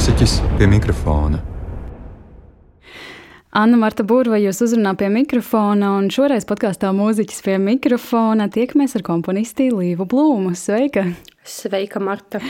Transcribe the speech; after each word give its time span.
mūziķis 0.00 0.34
pie 0.56 0.64
mikrofona. 0.64 1.42
Anna 3.52 3.76
Marta 3.76 4.00
Būrva 4.00 4.38
jūs 4.40 4.62
uzrunā 4.64 4.94
pie 4.96 5.10
mikrofona, 5.12 5.90
un 5.98 6.06
šoreiz 6.08 6.46
podkāstā 6.48 6.88
mūziķis 6.96 7.42
pie 7.44 7.58
mikrofona 7.60 8.46
tiekamies 8.48 8.96
ar 8.96 9.04
komponisti 9.04 9.66
Līvu 9.68 10.06
Blūmu. 10.08 10.54
Sveika! 10.56 11.04
Sveika, 11.44 12.00
Marta! 12.00 12.40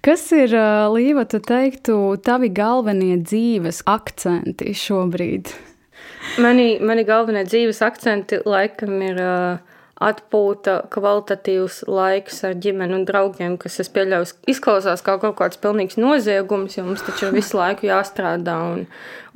Kas 0.00 0.24
ir, 0.32 0.56
Līva, 0.94 1.26
tu 1.28 1.42
teiktu, 1.44 1.98
tavi 2.24 2.48
galvenie 2.48 3.18
dzīves 3.20 3.82
akcenti 3.84 4.72
šobrīd? 4.72 5.52
Mani, 6.40 6.78
mani 6.80 7.04
galvenie 7.04 7.44
dzīves 7.44 7.84
akcenti 7.84 8.40
laikam 8.48 8.96
ir 9.04 9.20
uh, 9.20 9.75
atpūta, 10.02 10.80
kvalitatīvs 10.92 11.84
laiks 11.88 12.42
ar 12.44 12.56
ģimeni 12.60 12.98
un 12.98 13.06
draugiem, 13.08 13.54
kas, 13.60 13.78
es 13.80 13.88
pieļauju, 13.92 14.34
izklausās 14.52 15.04
kā 15.04 15.16
kaut 15.22 15.38
kāds 15.38 15.60
pilnīgs 15.62 15.96
noziegums, 16.00 16.76
jo 16.76 16.84
mums 16.84 17.04
taču 17.06 17.30
ir 17.30 17.38
visu 17.38 17.56
laiku 17.56 17.88
jāstrādā 17.88 18.58
un, 18.74 18.84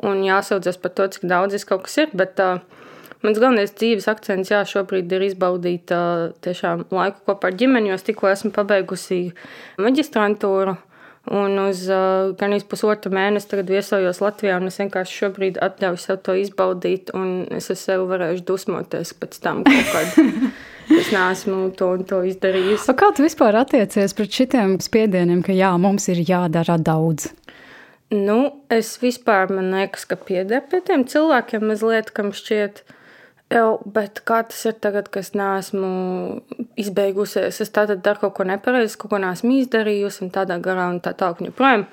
un 0.05 0.21
jāsaudzas 0.27 0.77
par 0.81 0.93
to, 0.97 1.09
cik 1.17 1.25
daudz 1.31 1.65
kaut 1.69 1.87
kas 1.89 1.97
ir. 2.05 2.13
Bet, 2.13 2.41
uh, 2.45 2.61
Mans 3.21 3.37
galvenais 3.37 3.75
dzīves 3.77 4.07
akcents 4.09 4.49
jā, 4.49 4.63
šobrīd 4.65 5.11
ir 5.13 5.27
izbaudīt 5.27 5.93
uh, 5.93 6.31
tiešām 6.41 6.87
laiku 6.89 7.21
kopā 7.29 7.51
ar 7.51 7.57
ģimeni, 7.61 7.91
jo 7.91 7.99
es 7.99 8.07
tikko 8.07 8.31
esmu 8.31 8.49
pabeigusi 8.57 9.19
maģistrantūru. 9.77 10.79
Un 11.29 11.59
uz 11.61 11.83
uh, 11.93 12.33
gan 12.41 12.55
uz 12.57 12.65
pusotru 12.65 13.13
mēnesi 13.13 13.51
tagad 13.51 13.69
viesojos 13.71 14.23
Latvijā, 14.25 14.57
un 14.57 14.71
es 14.71 14.81
vienkārši 14.81 15.19
šobrīd 15.21 15.59
atļauju 15.61 16.01
sev 16.01 16.23
to 16.25 16.37
izbaudīt, 16.41 17.13
un 17.13 17.45
es 17.53 17.69
ar 17.71 17.77
sevi 17.77 18.07
varēšu 18.09 18.47
dusmoties 18.49 19.13
pēc 19.21 19.41
tam 19.45 19.65
kad. 19.69 20.17
Es 20.91 21.13
neesmu 21.15 21.69
to 21.79 21.93
un 21.95 22.01
to 22.03 22.17
izdarījis. 22.27 22.89
O 22.91 22.97
kā 22.99 23.13
tu 23.15 23.23
vispār 23.23 23.55
attiecies 23.61 24.11
pret 24.19 24.33
šitiem 24.35 24.73
spiedieniem, 24.83 25.39
ka 25.47 25.55
jā, 25.55 25.69
mums 25.79 26.09
ir 26.11 26.19
jādara 26.27 26.75
daudz? 26.83 27.29
Nu, 28.11 28.39
es 28.75 28.97
vispār 28.99 29.53
man 29.55 29.71
liekas, 29.71 30.09
ka 30.11 30.19
pieder 30.19 30.65
pie 30.67 30.81
tiem 30.83 31.05
cilvēkiem 31.07 31.63
mazliet, 31.71 32.11
kam 32.17 32.33
šķiet, 32.35 32.83
ka 32.83 33.00
Jau, 33.51 33.81
bet 33.83 34.23
kā 34.29 34.45
tas 34.47 34.61
ir 34.71 34.77
tagad, 34.79 35.09
kad 35.11 35.25
es 35.27 35.33
neesmu 35.35 35.91
izbeigusies? 36.79 37.59
Es 37.65 37.73
tātad 37.75 38.05
daru 38.07 38.29
kaut 38.29 38.37
ko 38.39 38.47
nepareizi, 38.47 38.99
kaut 39.01 39.11
ko 39.11 39.19
neesmu 39.23 39.57
izdarījusi, 39.59 40.23
un 40.27 40.35
tādā 40.35 40.61
garā 40.63 40.87
un 40.93 41.01
tā 41.03 41.17
tālāk. 41.19 41.87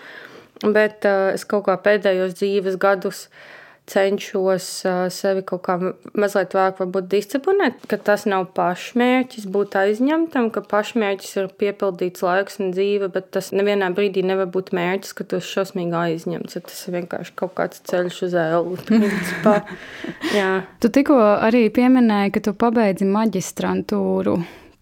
Bet 0.61 1.05
uh, 1.05 1.31
es 1.33 1.45
kaut 1.49 1.65
kā 1.65 1.77
pēdējos 1.81 2.37
dzīves 2.37 2.77
gadus 2.81 3.25
uh, 3.25 3.41
cenšos 3.87 4.67
sevi 5.15 5.43
kaut 5.47 5.63
kā 5.65 5.77
mazliet 6.17 6.55
vairāk 6.55 6.81
disciplinēt, 7.11 7.85
ka 7.89 7.99
tas 8.09 8.25
nav 8.29 8.49
pašmērķis 8.57 9.47
būt 9.53 9.77
aizņemtam, 9.79 10.49
ka 10.53 10.63
pašmērķis 10.67 11.35
ir 11.39 11.49
piepildīts 11.61 12.25
laiks 12.25 12.59
un 12.63 12.73
dzīve, 12.75 13.09
bet 13.13 13.31
tas 13.35 13.53
nevienā 13.55 13.89
brīdī 13.95 14.25
nevar 14.27 14.49
būt 14.51 14.73
mērķis, 14.75 15.15
ka 15.17 15.27
tu 15.27 15.39
esi 15.39 15.53
šausmīgi 15.55 15.95
aizņemts. 16.01 16.59
Tas 16.67 16.81
ir 16.87 16.97
vienkārši 16.99 17.35
kaut 17.39 17.55
kāds 17.59 17.83
ceļš 17.87 18.19
uz 18.27 18.35
ēlu. 18.43 18.75
tu 20.83 20.91
tikko 20.93 21.21
arī 21.47 21.67
pieminēji, 21.73 22.35
ka 22.35 22.43
tu 22.49 22.55
pabeidzi 22.57 23.07
maģistrantūru. 23.07 24.35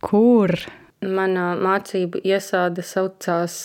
Kur? 0.06 0.58
Mana 1.04 1.52
mācību 1.60 2.22
iesāde 2.26 2.82
saucās 2.86 3.58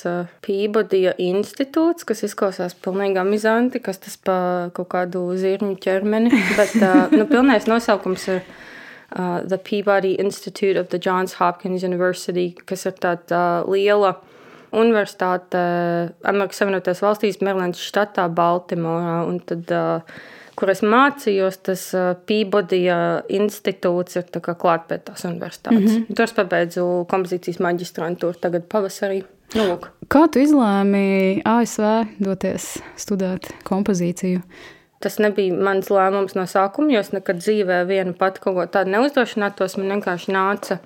Pībodija 0.45 1.14
institūts, 1.23 2.05
kas 2.09 2.25
izklausās 2.27 2.75
pilnīgi 2.75 3.20
amizanti, 3.22 3.81
kas 3.81 4.03
tas 4.03 4.19
pa 4.19 4.37
kaut 4.77 4.91
kādu 4.92 5.22
zirņu 5.39 5.78
ķermeni, 5.81 6.33
bet 6.59 6.75
nu, 7.14 7.25
pilnais 7.31 7.69
nosaukums 7.70 8.27
ir 8.34 8.42
uh, 8.42 9.41
The 9.47 9.56
Peabody 9.56 10.17
Institute 10.20 10.77
of 10.77 10.91
the 10.91 10.98
Johns 10.98 11.39
Hopkins 11.39 11.87
University, 11.87 12.50
kas 12.67 12.84
ir 12.91 12.98
tāda 13.00 13.41
uh, 13.62 13.70
liela 13.70 14.17
universitāte 14.77 15.61
Amerikas 16.27 16.61
Savienotajās 16.61 17.03
valstīs, 17.03 17.41
Marylandas 17.42 17.83
štatā, 17.83 18.28
Baltimorā. 18.34 19.21
Un 19.27 19.41
tad 19.43 19.72
uh, 19.75 20.21
kur 20.60 20.71
es 20.72 20.82
mācījos, 20.84 21.59
tas 21.66 21.84
Pībodija 22.28 22.97
institūts 23.32 24.19
ir 24.21 24.26
klāt 24.31 24.87
pie 24.88 24.98
tās 24.98 25.25
universitātes. 25.28 25.81
Mm 25.81 25.94
-hmm. 25.97 26.16
Tur 26.16 26.25
es 26.25 26.34
pabeidzu 26.37 26.87
kompozīcijas 27.10 27.60
maģistrantūru 27.66 28.41
tagad 28.41 28.69
pavasarī. 28.69 29.22
Nu, 29.54 29.62
lūk. 29.66 29.88
Kā 30.09 30.26
tu 30.31 30.38
izlēmi 30.38 31.43
ASV 31.44 32.06
doties 32.19 32.76
studēt 32.97 33.50
kompozīciju? 33.65 34.43
Tas 35.00 35.19
nebija 35.19 35.54
mans 35.54 35.88
lēmums 35.88 36.37
no 36.37 36.43
sākuma, 36.43 36.92
jo 36.92 37.00
es 37.00 37.12
nekad 37.12 37.37
dzīvē 37.37 37.87
viena 37.87 38.12
pati 38.12 38.41
kaut 38.41 38.54
ko 38.54 38.66
tādu 38.66 38.91
neuzdrošinātos. 38.91 39.77
Man 39.78 39.88
vienkārši 39.88 40.32
nāca 40.32 40.78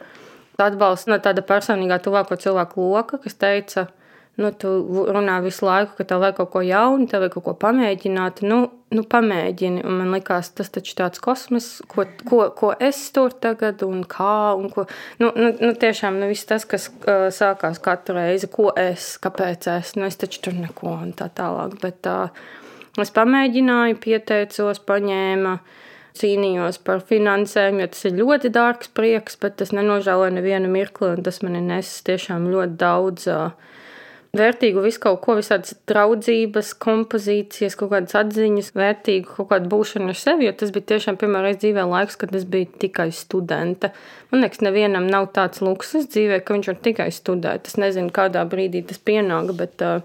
atbalsts 0.59 1.07
no 1.07 1.19
tāda 1.19 1.43
personīgā 1.43 1.99
tuvāko 1.99 2.37
cilvēku 2.37 2.81
loka, 2.81 3.19
kas 3.19 3.35
teica, 3.35 3.87
ka 3.87 3.93
nu, 4.37 4.51
tu 4.59 4.71
runā 5.15 5.39
visu 5.45 5.67
laiku, 5.67 5.95
ka 5.99 6.07
tev 6.09 6.23
vajag 6.25 6.39
kaut 6.41 6.53
ko 6.55 6.63
jaunu, 6.65 7.07
tev 7.11 7.23
vajag 7.25 7.37
kaut 7.37 7.47
ko 7.49 7.55
pamēģināt. 7.65 8.43
Nu, 8.49 8.61
nu 8.95 9.05
pamēģini. 9.11 9.83
Un 9.87 9.99
man 10.01 10.13
liekas, 10.15 10.51
tas 10.59 10.71
taču 10.73 10.95
tāds 10.99 11.21
kosmos, 11.23 11.69
ko, 11.91 12.07
ko, 12.29 12.41
ko 12.57 12.73
es 12.83 13.01
tur 13.15 13.35
tagad 13.45 13.85
un 13.87 14.05
kā. 14.09 14.55
Un 14.59 14.71
ko, 14.73 14.87
nu, 15.23 15.31
nu, 15.37 15.51
nu, 15.61 15.73
tiešām 15.81 16.19
nu, 16.21 16.31
viss 16.31 16.49
tas, 16.49 16.67
kas 16.69 16.89
uh, 16.91 17.29
sākās 17.35 17.81
katru 17.85 18.19
reizi, 18.19 18.51
ko 18.53 18.71
es, 18.79 19.15
kāpēc 19.23 19.69
es, 19.77 19.95
nu, 19.99 20.07
es 20.09 20.21
taču 20.21 20.47
tur 20.47 20.59
neko 20.59 20.95
un 20.97 21.15
tā 21.19 21.31
tālāk. 21.35 21.79
Bet 21.83 22.11
uh, 22.11 22.45
es 23.01 23.15
pamēģināju, 23.15 24.01
pieteicos, 24.05 24.83
paņēmu. 24.89 25.59
Cīnījos 26.15 26.77
par 26.87 27.01
finansēm, 27.03 27.81
jo 27.83 27.89
tas 27.91 28.05
ir 28.07 28.13
ļoti 28.21 28.53
dārgs 28.55 28.93
prieks, 28.95 29.35
bet 29.43 29.57
tas 29.59 29.73
nenožēloja 29.75 30.37
nevienu 30.37 30.69
mirkli. 30.71 31.17
Tas 31.27 31.41
man 31.43 31.59
ir 31.59 31.65
nesis 31.67 32.05
tiešām 32.07 32.47
ļoti 32.53 32.77
daudz 32.79 33.27
uh, 33.35 33.73
vērtīgu 34.39 34.83
visu 34.85 35.01
kaut 35.05 35.21
ko, 35.25 35.37
visādas 35.39 35.77
draudzības, 35.91 36.73
kompozīcijas, 36.83 37.77
kaut 37.81 37.93
kādas 37.95 38.17
atziņas, 38.19 38.73
vērtīgu 38.77 39.37
kaut 39.39 39.51
kādu 39.53 39.71
būšanu 39.73 40.13
ar 40.13 40.21
sevi, 40.21 40.49
jo 40.49 40.55
tas 40.61 40.75
bija 40.75 40.91
tiešām 40.95 41.19
pirmā 41.21 41.45
reize 41.45 41.63
dzīvē 41.65 41.87
laiks, 41.91 42.19
kad 42.21 42.35
es 42.37 42.47
biju 42.49 42.71
tikai 42.85 43.11
studente. 43.15 43.93
Man 44.33 44.45
liekas, 44.45 44.63
nevienam 44.67 45.07
nav 45.11 45.31
tāds 45.37 45.63
luksus 45.65 46.09
dzīvē, 46.11 46.41
ka 46.43 46.57
viņš 46.57 46.71
var 46.73 46.81
tikai 46.89 47.11
studēt. 47.15 47.69
Es 47.71 47.79
nezinu, 47.81 48.11
kādā 48.15 48.43
brīdī 48.51 48.83
tas 48.89 48.99
pienāk, 48.99 49.53
bet 49.59 49.85
uh, 49.87 50.03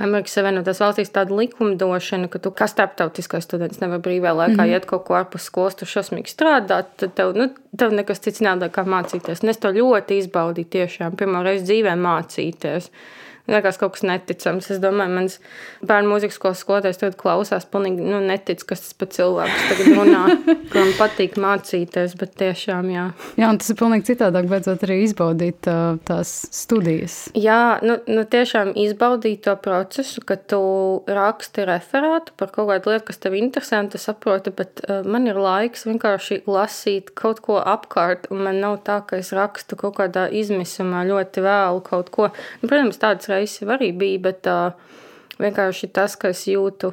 Amerikas 0.00 0.34
Savienotās 0.38 0.80
valstīs 0.80 1.12
tāda 1.12 1.36
likumdošana, 1.36 2.30
ka 2.32 2.40
tu 2.40 2.52
kā 2.56 2.68
starptautiskais 2.70 3.44
students 3.44 3.82
nevar 3.82 4.00
brīvā 4.04 4.32
laikā 4.32 4.54
mm 4.54 4.60
-hmm. 4.60 4.74
iet 4.76 4.86
kaut 4.88 5.04
ko 5.04 5.16
ārpus 5.18 5.48
skolas, 5.48 5.76
tu 5.76 5.84
šausmīgi 5.84 6.32
strādāt, 6.32 6.92
tad 6.96 7.14
tev, 7.14 7.34
nu, 7.36 7.50
tev 7.76 7.92
nekas 7.92 8.20
cits 8.24 8.40
nav 8.40 8.64
kā 8.76 8.84
mācīties. 8.84 9.42
Un 9.42 9.48
es 9.48 9.58
to 9.58 9.68
ļoti 9.68 10.18
izbaudīju 10.22 10.72
tiešām 10.76 11.16
pirmā 11.16 11.42
reize 11.44 11.64
dzīvē 11.64 11.96
mācīties. 11.96 12.90
Liekas, 13.50 13.78
kaut 13.80 13.96
kas 13.96 14.04
neticams. 14.06 14.68
Es 14.70 14.78
domāju, 14.82 15.14
mans 15.16 15.38
bērnu 15.86 16.12
mūzikas 16.12 16.36
skolas 16.38 16.60
skolotājs 16.62 17.00
tagad 17.00 17.16
klausās, 17.18 17.66
pilnīgi 17.70 18.04
nu, 18.06 18.20
netic, 18.22 18.62
kas 18.68 18.84
tas 18.84 18.94
par 18.94 19.10
cilvēku 19.10 19.64
tagad 19.70 19.96
runā, 19.98 20.22
kuram 20.70 20.92
patīk 20.98 21.38
mācīties, 21.40 22.14
bet 22.20 22.36
tiešām 22.38 22.90
jā. 22.92 23.06
Jā, 23.40 23.48
un 23.50 23.58
tas 23.60 23.72
ir 23.72 23.78
pilnīgi 23.80 24.12
citādāk, 24.12 24.46
beidzot 24.50 24.84
arī 24.86 25.00
izbaudīt 25.06 25.66
uh, 25.70 25.98
tās 26.06 26.32
studijas. 26.54 27.18
Jā, 27.38 27.80
nu, 27.86 27.98
nu 28.10 28.24
tiešām 28.30 28.72
izbaudīt 28.78 29.42
to 29.48 29.56
procesu, 29.60 30.22
ka 30.26 30.38
tu 30.38 30.60
raksti 31.10 31.66
referātu 31.68 32.36
par 32.38 32.52
kaut 32.54 32.70
kādu 32.70 32.94
lietu, 32.94 33.08
kas 33.10 33.20
tev 33.22 33.34
interesē, 33.38 33.82
un 33.82 33.90
tu 33.90 33.98
saproti, 34.00 34.54
bet 34.54 34.84
uh, 34.86 35.02
man 35.02 35.26
ir 35.30 35.40
laiks 35.40 35.88
vienkārši 35.88 36.42
lasīt 36.46 37.10
kaut 37.18 37.42
ko 37.42 37.58
apkārt, 37.58 38.30
un 38.30 38.44
man 38.46 38.62
nav 38.62 38.78
tā, 38.86 39.00
ka 39.06 39.18
es 39.18 39.32
rakstu 39.34 39.78
kaut 39.80 39.98
kādā 39.98 40.28
izmisumā 40.30 41.02
ļoti 41.08 41.42
vēlu 41.44 41.82
kaut 41.86 42.14
ko. 42.14 42.30
Nu, 42.62 42.70
protams, 42.70 43.00
tādas 43.00 43.26
reizes 43.30 43.39
arī 43.76 43.92
bija, 43.96 44.20
bet 44.30 44.50
uh, 44.50 44.74
vienkārši 45.40 45.90
tas, 45.94 46.16
ka 46.20 46.32
es 46.34 46.44
jūtu, 46.50 46.92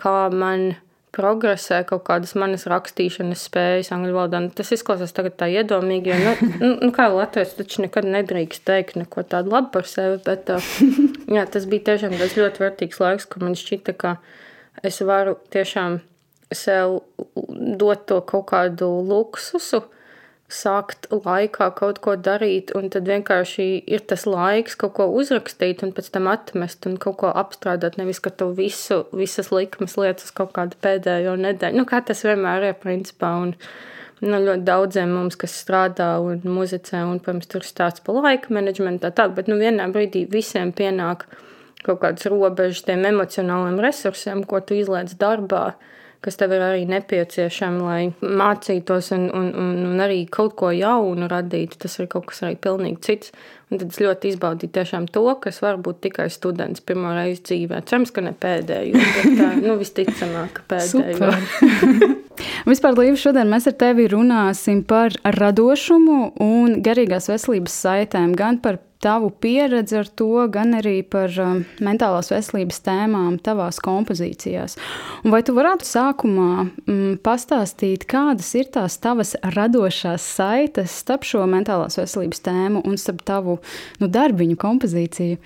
kā 0.00 0.16
man 0.34 0.74
progresē 1.14 1.82
kaut 1.86 2.02
kādas 2.08 2.34
manas 2.38 2.66
rakstīšanas 2.70 3.44
spējas 3.48 3.92
angļu 3.94 4.16
valodā. 4.16 4.40
Nu, 4.42 4.50
tas 4.54 4.72
izklausās 4.74 5.14
tagad 5.14 5.36
tā 5.38 5.48
iedomīgi, 5.52 6.10
jo, 6.10 6.16
nu, 6.24 6.48
nu, 6.62 6.70
nu 6.88 6.90
kā 6.94 7.06
Latvijas 7.12 7.54
taču 7.58 7.84
nekad 7.84 8.08
nedrīkst 8.08 8.64
teikt 8.66 8.98
neko 8.98 9.22
tādu 9.30 9.54
labu 9.54 9.70
par 9.76 9.86
sevi, 9.90 10.18
bet 10.26 10.50
uh, 10.50 10.72
jā, 11.36 11.46
tas 11.46 11.68
bija 11.70 11.90
tiešām 11.92 12.16
tas 12.18 12.34
ļoti 12.38 12.64
vērtīgs 12.64 13.00
laiks, 13.02 13.28
ka 13.30 13.44
man 13.44 13.54
šķita, 13.58 13.94
ka 14.00 14.16
es 14.82 14.98
varu 15.06 15.38
tiešām 15.54 16.00
sev 16.54 17.00
dot 17.78 18.06
to 18.10 18.20
kaut 18.26 18.48
kādu 18.50 18.90
luksusu, 19.06 19.84
sākt 20.54 21.08
laikā 21.12 21.68
kaut 21.78 21.98
ko 22.04 22.14
darīt, 22.16 22.72
un 22.78 22.88
tad 22.92 23.08
vienkārši 23.10 23.66
ir 23.90 24.04
tas 24.10 24.24
laiks 24.28 24.76
kaut 24.80 24.94
ko 24.98 25.08
uzrakstīt, 25.18 25.82
un 25.86 25.92
pēc 25.96 26.12
tam 26.14 26.28
atmest 26.30 26.86
un 26.88 26.98
kaut 27.02 27.18
ko 27.22 27.32
apstrādāt. 27.42 27.98
Nevis, 28.00 28.22
ka 28.24 28.30
tu 28.30 28.50
visu, 28.56 29.02
visas 29.16 29.50
likumas 29.54 29.96
lietas 30.00 30.34
kaut 30.34 30.54
kādu 30.56 30.78
pēdējo 30.84 31.34
nedēļu. 31.40 31.80
Nu, 31.80 31.86
kā 31.88 32.00
tas 32.06 32.22
vienmēr 32.26 32.70
ir, 32.70 32.76
principā. 32.82 33.34
Un, 33.44 33.54
nu, 34.24 34.42
ļoti 34.48 34.66
daudziem 34.66 35.16
mums, 35.16 35.38
kas 35.40 35.56
strādā 35.64 36.14
un 36.22 36.44
muzicē, 36.46 37.02
un, 37.08 37.18
protams, 37.24 37.50
tur 37.50 37.66
stāsts 37.66 38.04
par 38.04 38.22
laika 38.22 38.54
menedžmentu, 38.54 39.04
tā 39.06 39.12
tālāk, 39.18 39.40
bet 39.40 39.50
nu, 39.50 39.58
vienā 39.60 39.90
brīdī 39.92 40.24
visiem 40.30 40.72
pienāk 40.76 41.26
kaut 41.84 42.00
kādas 42.00 42.24
robežas 42.32 42.86
tiem 42.86 43.04
emocionāliem 43.10 43.82
resursiem, 43.84 44.46
ko 44.48 44.62
tu 44.64 44.78
izlaiž 44.78 45.18
darbā 45.20 45.74
kas 46.24 46.38
tev 46.40 46.54
ir 46.56 46.64
arī 46.64 46.84
nepieciešami, 46.88 47.82
lai 47.84 48.02
mācītos 48.20 49.12
un, 49.16 49.26
un, 49.28 49.50
un, 49.60 49.74
un 49.90 50.04
arī 50.04 50.22
kaut 50.32 50.56
ko 50.58 50.70
jaunu 50.74 51.28
radītu. 51.30 51.78
Tas 51.84 51.98
ir 52.00 52.08
kaut 52.12 52.30
kas 52.30 52.42
arī 52.46 52.56
pilnīgi 52.60 53.02
cits. 53.04 53.34
Un 53.72 53.80
tad 53.80 53.90
es 53.90 54.00
ļoti 54.00 54.30
izbaudīju 54.30 55.06
to, 55.10 55.24
kas 55.42 55.60
var 55.64 55.78
būt 55.82 56.02
tikai 56.04 56.28
students 56.30 56.84
pirmo 56.84 57.14
reizi 57.16 57.42
dzīvē. 57.48 57.80
Cerams, 57.88 58.12
ka 58.14 58.22
ne 58.22 58.34
pēdējo, 58.36 59.00
bet 59.00 59.38
tā, 59.40 59.48
nu, 59.64 59.76
visticamāk, 59.80 60.60
pēdējo. 60.70 61.30
Vispār, 62.70 62.96
Līva, 62.98 63.16
šodien 63.18 63.50
mēs 63.50 63.68
ar 63.70 63.76
tevi 63.80 64.06
runāsim 64.10 64.82
par 64.86 65.16
radošumu 65.24 66.18
un 66.44 66.78
garīgās 66.84 67.30
veselības 67.32 67.80
saitēm, 67.86 68.34
gan 68.38 68.60
par 68.62 68.80
tavu 69.04 69.28
pieredzi 69.44 69.98
ar 70.00 70.08
to, 70.08 70.46
gan 70.52 70.74
arī 70.78 70.96
par 71.04 71.32
um, 71.42 71.60
mentālās 71.84 72.30
veselības 72.32 72.80
tēmām 72.86 73.36
tavās 73.44 73.80
kompozīcijās. 73.84 74.78
Un 75.24 75.34
vai 75.34 75.42
tu 75.44 75.54
varētu 75.56 75.88
sākumā 75.88 76.50
mm, 76.64 77.20
pastāstīt, 77.24 78.08
kādas 78.10 78.50
ir 78.58 78.72
tās 78.74 78.96
tavas 79.04 79.34
radošās 79.56 80.24
saites 80.38 80.96
starp 81.04 81.28
šo 81.28 81.44
mentālās 81.50 82.00
veselības 82.00 82.44
tēmu 82.48 82.84
un 82.88 82.98
starp 83.00 83.24
tavu 83.28 83.60
nu, 84.00 84.08
darbiņu 84.08 84.58
kompozīciju? 84.60 85.40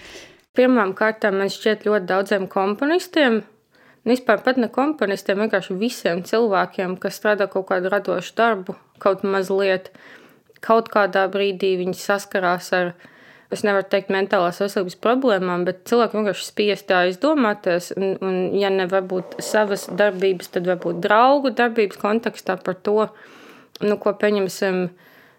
Pirmkārt, 0.59 1.27
man 1.35 1.51
šķiet 1.53 1.87
ļoti 1.87 2.09
daudziem 2.09 2.49
komponistiem. 2.51 3.43
Vispār 4.09 4.41
pat 4.43 4.57
ne 4.59 4.71
komponistiem, 4.73 5.43
vienkārši 5.43 5.75
visiem 5.79 6.23
cilvēkiem, 6.25 6.97
kas 7.03 7.19
strādā 7.19 7.49
kaut 7.51 7.69
kādu 7.69 7.91
radošu 7.93 8.33
darbu, 8.39 8.75
kaut 9.03 9.27
mazliet, 9.27 9.91
kaut 10.65 10.89
kādā 10.93 11.27
brīdī 11.31 11.75
viņi 11.83 11.99
saskarās 11.99 12.73
ar 12.79 12.95
es 13.55 13.65
nevaru 13.65 13.87
teikt 13.89 14.13
mentālās 14.13 14.61
veselības 14.61 14.99
problēmām, 15.05 15.65
bet 15.69 15.85
cilvēki 15.89 16.19
vienkārši 16.19 16.47
spiest 16.51 16.89
tā 16.91 17.05
izdomāties. 17.09 17.91
Un, 17.97 18.15
un, 18.25 18.39
ja 18.59 18.71
ne 18.73 18.89
varbūt 18.91 19.39
savas 19.45 19.87
darbības, 19.89 20.53
tad 20.55 20.69
varbūt 20.69 21.01
draugu 21.05 21.55
darbības 21.57 22.01
kontekstā 22.03 22.59
par 22.65 22.77
to, 22.85 23.09
nu, 23.85 23.97
ko 24.01 24.15
pieņemsim. 24.21 24.89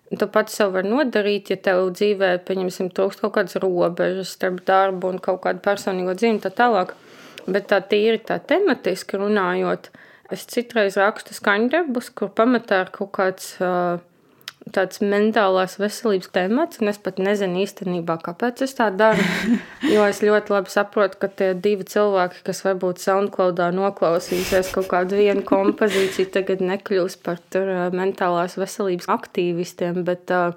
Tu 0.10 0.26
pats 0.34 0.56
sev 0.58 0.72
vari 0.74 0.90
nodarīt, 0.90 1.52
ja 1.54 1.60
tev 1.62 1.92
dzīvē, 1.94 2.32
pieņemsim, 2.48 2.88
trūkst 2.98 3.22
kaut 3.22 3.36
kādas 3.36 3.60
robežas 3.62 4.32
starp 4.34 4.64
darbu 4.66 5.12
un 5.14 5.20
kaut 5.22 5.44
kādu 5.44 5.62
personīgo 5.62 6.16
dzīvi, 6.18 6.42
tā 6.42 6.50
tālāk. 6.50 6.96
Bet 7.46 7.70
tā 7.70 7.78
tīri 7.86 8.18
tā 8.26 8.40
tematiski 8.42 9.20
runājot, 9.22 9.92
es 10.34 10.48
citreiz 10.50 10.98
rakstu 10.98 11.38
skaņdarbus, 11.38 12.10
kur 12.18 12.34
pamatā 12.34 12.82
ir 12.88 12.92
kaut 12.96 13.14
kāds 13.20 13.54
uh, 13.62 14.02
tāds 14.74 15.02
mentālās 15.02 15.78
veselības 15.80 16.30
temats, 16.36 16.80
un 16.82 16.92
es 16.92 17.00
pat 17.02 17.20
nezinu 17.22 17.62
īstenībā, 17.64 18.18
kāpēc 18.26 18.64
es 18.66 18.76
tā 18.78 18.90
daru. 18.94 19.24
Jo 19.94 20.04
es 20.06 20.20
ļoti 20.24 20.54
labi 20.54 20.72
saprotu, 20.74 21.18
ka 21.22 21.30
tie 21.32 21.50
divi 21.58 21.86
cilvēki, 21.88 22.44
kas 22.46 22.62
varbūt 22.66 23.02
SoundCloudā 23.02 23.70
noklausīsies 23.76 24.72
kaut 24.76 24.90
kādu 24.92 25.18
vienu 25.20 25.44
kompozīciju, 25.48 26.30
tagad 26.36 26.62
nekļūs 26.66 27.18
par 27.26 27.42
tur 27.54 27.72
mentālās 27.96 28.58
veselības 28.60 29.10
aktīvistiem, 29.16 30.04
bet 30.08 30.34
uh, 30.36 30.54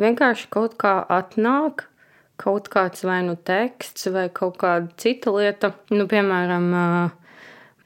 vienkārši 0.00 0.48
kaut 0.52 0.78
kā 0.80 0.98
atnāk 1.18 1.88
kaut 2.36 2.68
kāds 2.68 3.06
vai 3.08 3.22
nu 3.24 3.34
teksts 3.34 4.10
vai 4.12 4.28
kaut 4.28 4.60
kāda 4.60 4.92
cita 5.00 5.32
lieta. 5.32 5.72
Nu, 5.90 6.04
piemēram, 6.10 6.70
uh, 6.76 7.36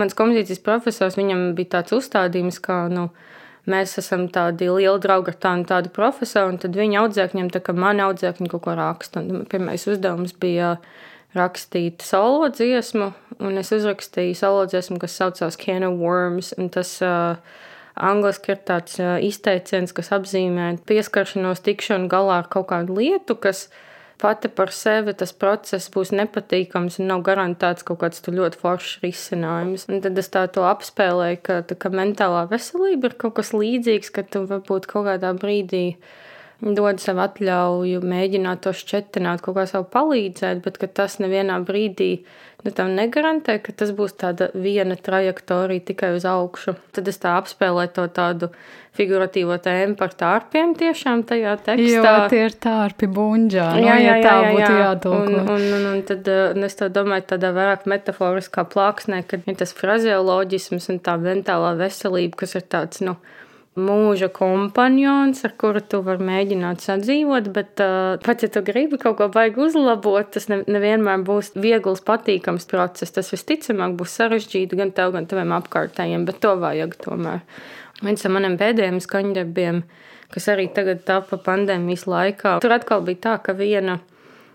mans 0.03 0.19
kompozīcijas 0.19 0.63
profesors, 0.67 1.19
viņam 1.21 1.53
bija 1.59 1.79
tāds 1.79 1.95
uzstādījums, 1.95 2.59
kā, 2.65 2.83
nu, 2.93 3.09
uh, 3.09 3.30
mēs 3.69 3.97
esam 4.01 4.27
tādi 4.33 4.71
lieli 4.71 5.01
draugi 5.03 5.33
ar 5.33 5.39
tādu, 5.43 5.67
tādu 5.69 5.93
profesoru, 5.95 6.55
un 6.55 6.61
tad 6.63 6.77
viņa 6.79 7.03
audzēkņiem, 7.05 7.51
tā 7.53 7.63
kā 7.65 7.75
man 7.77 8.01
audzēkņi 8.05 8.51
kaut 8.53 8.65
ko 8.67 8.77
raksta. 8.79 9.25
Un 9.25 9.45
pirmais 9.51 9.87
uzdevums 9.91 10.37
bija 10.41 10.77
rakstīt 11.37 12.03
solo 12.03 12.49
dziesmu, 12.51 13.13
un 13.41 13.61
es 13.61 13.71
uzrakstīju 13.75 14.39
solo 14.39 14.65
dziesmu, 14.71 14.99
kas 15.03 15.19
saucās 15.21 15.59
Can 15.61 15.87
of 15.87 16.01
Worms, 16.01 16.55
un 16.59 16.73
tas 16.73 16.97
uh, 17.05 17.37
angliski 17.95 18.57
ir 18.57 18.65
tāds 18.67 18.99
uh, 19.03 19.19
izteiciens, 19.23 19.95
kas 19.95 20.11
apzīmē 20.17 20.73
pieskaršanos, 20.89 21.63
tikšanu 21.67 22.11
galā 22.11 22.43
ar 22.43 22.51
kaut 22.51 22.71
kādu 22.73 22.99
lietu, 22.99 23.39
kas 23.39 23.69
ir 23.69 23.87
pati 24.21 24.51
par 24.53 24.73
sevi 24.75 25.15
tas 25.17 25.33
process 25.33 25.91
būs 25.93 26.13
nepatīkams 26.17 27.01
un 27.01 27.11
nav 27.11 27.25
garantēts 27.27 27.87
kaut 27.89 28.03
kāds 28.03 28.23
ļoti 28.27 28.61
foršs 28.61 29.01
risinājums. 29.05 29.87
Un 29.89 30.03
tad 30.05 30.19
es 30.21 30.31
tā 30.33 30.47
to 30.53 30.67
apspēlēju, 30.69 31.41
ka, 31.47 31.61
ka 31.81 31.93
mentālā 31.95 32.47
veselība 32.51 33.11
ir 33.11 33.17
kaut 33.21 33.39
kas 33.41 33.55
līdzīgs, 33.57 34.13
ka 34.15 34.27
tu 34.29 34.45
varbūt 34.51 34.91
kaut 34.91 35.09
kādā 35.09 35.33
brīdī 35.37 35.85
dod 36.61 37.01
sev 37.01 37.21
atļauju, 37.25 38.03
mēģināt 38.05 38.65
to 38.67 38.75
šķetināt, 38.77 39.43
kaut 39.45 39.57
kā 39.57 39.67
sev 39.71 39.89
palīdzēt, 39.93 40.61
bet 40.65 40.83
tas 40.97 41.19
nevienā 41.23 41.57
brīdī 41.65 42.13
nu, 42.65 42.73
tam 42.77 42.93
negarantē, 42.97 43.57
ka 43.65 43.73
tas 43.77 43.93
būs 43.97 44.17
tāda 44.21 44.51
viena 44.53 44.97
trajektorija 45.01 45.87
tikai 45.91 46.13
uz 46.19 46.27
augšu. 46.29 46.77
Tad 46.97 47.09
es 47.09 47.21
tā 47.23 47.39
apspēlēju 47.41 47.95
to 47.97 48.07
tādu 48.17 48.51
figuratīvo 48.99 49.57
tēmu 49.63 49.97
par 49.97 50.13
tārpiem 50.19 50.75
tiešām 50.79 51.23
tajā 51.29 51.57
tekstā. 51.65 51.89
Jo 51.95 52.15
tie 52.33 52.43
ir 52.49 52.57
tārpi 52.61 53.09
buņģā, 53.09 53.67
no, 53.71 53.81
nu, 53.81 53.87
jā, 53.87 53.97
jā, 53.97 54.15
jā, 54.17 54.17
tā 54.27 54.33
jā, 54.35 54.53
būtu 54.53 54.81
jādolko. 54.83 55.43
Un, 55.45 55.53
un, 55.57 55.67
un, 55.79 55.91
un 55.95 56.01
tad 56.09 56.31
un 56.35 56.69
es 56.69 56.77
to 56.77 56.91
domāju 56.93 57.29
tādā 57.35 57.53
vairāk 57.57 57.87
metaforiskā 57.91 58.67
plāksnē, 58.73 59.23
kad 59.31 59.47
ir 59.47 59.61
tas 59.63 59.73
frazeoloģisms 59.79 60.91
un 60.93 61.01
tā 61.07 61.17
mentālā 61.23 61.77
veselība, 61.81 62.43
kas 62.43 62.59
ir 62.59 62.67
tāds, 62.69 63.05
nu, 63.07 63.17
mūža 63.79 64.27
kompanions, 64.35 65.45
ar 65.47 65.53
kuru 65.59 65.81
tu 65.81 66.01
vari 66.03 66.25
mēģināt 66.27 66.83
sadzīvot, 66.83 67.51
bet 67.55 67.83
uh, 67.85 68.17
pat 68.25 68.43
ja 68.43 68.51
tu 68.51 68.63
gribi 68.67 68.99
kaut 68.99 69.19
ko 69.21 69.29
baigi 69.31 69.63
uzlabot, 69.63 70.33
tas 70.35 70.49
ne, 70.51 70.61
nevienmēr 70.67 71.23
būs 71.27 71.53
viegls, 71.55 72.03
patīkams 72.07 72.67
process. 72.71 73.15
Tas 73.15 73.31
visticamāk 73.31 73.95
būs 74.01 74.17
sarežģīti 74.19 74.79
gan 74.81 74.91
tev, 74.97 75.15
gan 75.15 75.29
taviem 75.31 75.55
apkārtējiem, 75.61 76.27
bet 76.27 76.43
to 76.43 76.57
vajag 76.59 76.99
tomēr. 77.05 77.45
Viens 78.03 78.25
no 78.25 78.35
maniem 78.35 78.59
pēdējiem 78.59 78.99
skaņdarbiem, 79.05 79.83
kas 80.35 80.51
arī 80.51 80.67
tagad 80.75 81.05
tapa 81.07 81.39
pandēmijas 81.39 82.09
laikā, 82.11 82.59
tur 82.65 82.75
atkal 82.75 83.05
bija 83.07 83.23
tā, 83.29 83.37
ka 83.45 83.55
viena, 83.55 84.01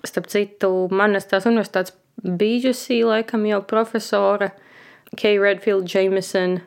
starp 0.05 0.27
citu, 0.33 0.71
manas 0.91 1.29
tās 1.29 1.47
universitātes 1.47 1.95
bijusī 2.25 3.03
laikam 3.05 3.47
jau 3.47 3.63
profesore, 3.63 4.51
Kay 5.15 5.37
Redfield 5.39 5.87
Jameson, 5.87 6.59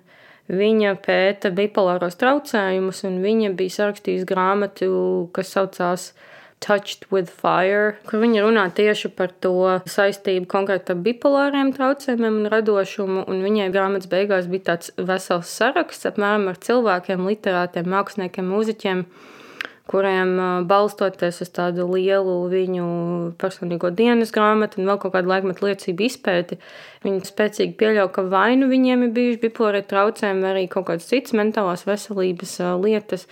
Viņa 0.48 0.94
pēta 1.04 1.50
bipolāros 1.52 2.16
traucējumus, 2.16 3.02
un 3.04 3.20
viņa 3.20 3.52
bija 3.56 3.74
sarakstījusi 3.74 4.28
grāmatu, 4.28 4.90
kas 5.36 5.52
saucās 5.52 6.12
Touched 6.60 7.04
with 7.12 7.30
Fire, 7.30 7.98
kur 8.08 8.18
viņa 8.18 8.42
runā 8.42 8.64
tieši 8.74 9.12
par 9.14 9.30
to 9.44 9.78
saistību 9.86 10.48
konkrēti 10.50 10.90
ar 10.94 11.02
bipolāriem 11.04 11.70
traucējumiem 11.76 12.40
un 12.40 12.50
radošumu. 12.50 13.26
Un 13.30 13.44
viņai 13.44 13.68
grāmatas 13.74 14.10
beigās 14.10 14.48
bija 14.50 14.72
tāds 14.72 14.90
vesels 14.98 15.52
saraksts 15.54 16.08
apmēram 16.10 16.48
ar 16.50 16.58
cilvēkiem, 16.64 17.28
literātiem, 17.30 17.86
māksliniekiem, 17.92 18.50
mūziķiem 18.56 19.04
kuriem 19.88 20.34
balstoties 20.68 21.40
uz 21.44 21.50
tādu 21.54 21.86
lielu 21.90 22.36
viņu 22.52 22.86
personīgo 23.40 23.90
dienas 23.94 24.32
grāmatu 24.34 24.80
un 24.80 24.90
vēl 24.90 25.00
kaut 25.02 25.14
kādu 25.16 25.32
laikmetu 25.32 25.66
liecību 25.66 26.06
izpēti, 26.08 26.58
viņi 27.06 27.28
spēcīgi 27.28 27.76
pieļauj, 27.80 28.10
ka 28.14 28.26
vai 28.30 28.52
nu 28.60 28.70
viņiem 28.70 29.06
ir 29.06 29.14
bijuši 29.16 29.42
bipolāri 29.46 29.84
traucējumi, 29.88 30.46
arī 30.50 30.66
kaut 30.72 30.90
kādas 30.90 31.08
citas 31.10 31.36
mentālās 31.38 31.86
veselības 31.88 32.58
lietas. 32.84 33.28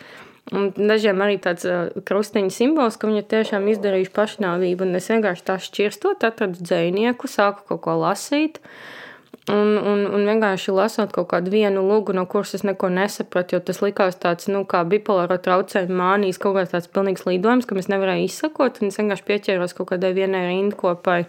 Un 0.55 0.69
dažiem 0.77 1.19
arī 1.25 1.41
tāds 1.43 1.67
krustiņa 2.07 2.53
simbols, 2.55 2.95
ka 2.97 3.09
viņi 3.11 3.19
ir 3.25 3.31
tiešām 3.33 3.65
izdarījuši 3.73 4.13
pašnāvību. 4.15 4.87
Un 4.87 5.01
es 5.01 5.11
vienkārši 5.11 5.43
tā 5.49 5.57
šķirstot, 5.59 6.23
atradu 6.23 6.63
dzinieku, 6.63 7.27
sāku 7.27 7.67
kaut 7.73 7.83
ko 7.89 7.97
lasīt. 8.05 8.61
Uh, 8.63 9.06
Un, 9.47 9.77
un, 9.79 10.01
un 10.11 10.25
vienkārši 10.27 10.73
lasot 10.75 11.13
kaut 11.15 11.29
kādu 11.31 11.53
vienu 11.53 11.85
lūgu, 11.87 12.11
no 12.17 12.25
kuras 12.27 12.57
es 12.59 12.65
neko 12.67 12.89
nesapratu, 12.91 13.55
jo 13.55 13.61
tas 13.63 13.79
likās 13.85 14.19
tāds, 14.19 14.49
nu, 14.51 14.65
kā 14.67 14.81
bipolāra 14.91 15.37
traucējuma 15.43 16.01
mānijas, 16.01 16.41
kaut 16.43 16.57
kāds 16.57 16.73
tāds 16.73 16.91
pilnīgs 16.91 17.23
lidojums, 17.29 17.69
ka 17.69 17.79
es 17.79 17.87
nevarēju 17.93 18.27
izsakot, 18.27 18.81
un 18.83 18.91
es 18.91 18.99
vienkārši 18.99 19.27
pieķēros 19.29 19.77
kaut 19.79 19.93
kādai 19.93 20.11
vienai 20.17 20.49
rindkopai. 20.49 21.21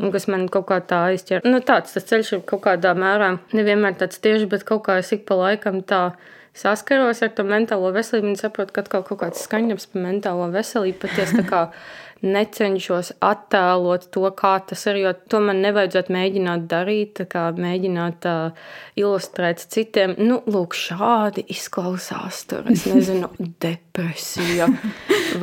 Un 0.00 0.12
kas 0.12 0.28
man 0.32 0.46
kaut 0.52 0.66
kā 0.68 0.78
tā 0.84 0.98
aizķēra. 1.10 1.48
Nu, 1.48 1.62
tāds 1.64 1.96
tas 1.96 2.06
ceļš 2.08 2.28
ir 2.32 2.44
kaut 2.48 2.62
kādā 2.64 2.92
mērā 2.96 3.34
nevienmēr 3.56 3.96
tāds 4.00 4.20
tieši, 4.20 4.48
bet 4.48 4.64
kaut 4.68 4.86
kā 4.86 4.96
es 5.00 5.12
ik 5.12 5.26
pa 5.28 5.36
laikam 5.36 5.80
tā 5.84 6.14
saskaros 6.56 7.20
ar 7.24 7.32
to 7.36 7.44
mentālo 7.44 7.92
veselību 7.94 8.32
un 8.32 8.38
saprotu, 8.40 8.72
ka 8.72 8.84
atkal 8.84 9.04
kaut 9.06 9.20
kāds 9.20 9.44
skaņdarbs 9.44 9.90
par 9.92 10.04
mentālo 10.06 10.48
veselību 10.54 11.02
patiesi 11.04 11.40
tā 11.40 11.44
kā 11.48 11.60
necenšos 12.22 13.12
attēlot 13.24 14.08
to, 14.14 14.26
kā 14.36 14.56
tas 14.66 14.84
ir. 14.90 15.00
Jo 15.04 15.12
to 15.32 15.40
man 15.44 15.62
nevajadzētu 15.64 16.14
mēģināt 16.16 16.66
darīt, 16.70 17.22
kā 17.30 17.48
mēģināt 17.56 18.28
uh, 18.30 18.66
ilustrēt 19.00 19.64
citiem. 19.72 20.16
Nu, 20.20 20.40
lūk, 20.50 20.76
šādi 20.76 21.46
izklausās 21.52 22.44
tur, 22.50 22.68
es 22.72 22.86
nezinu, 22.90 23.30
depresija 23.64 24.68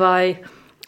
vai 0.00 0.38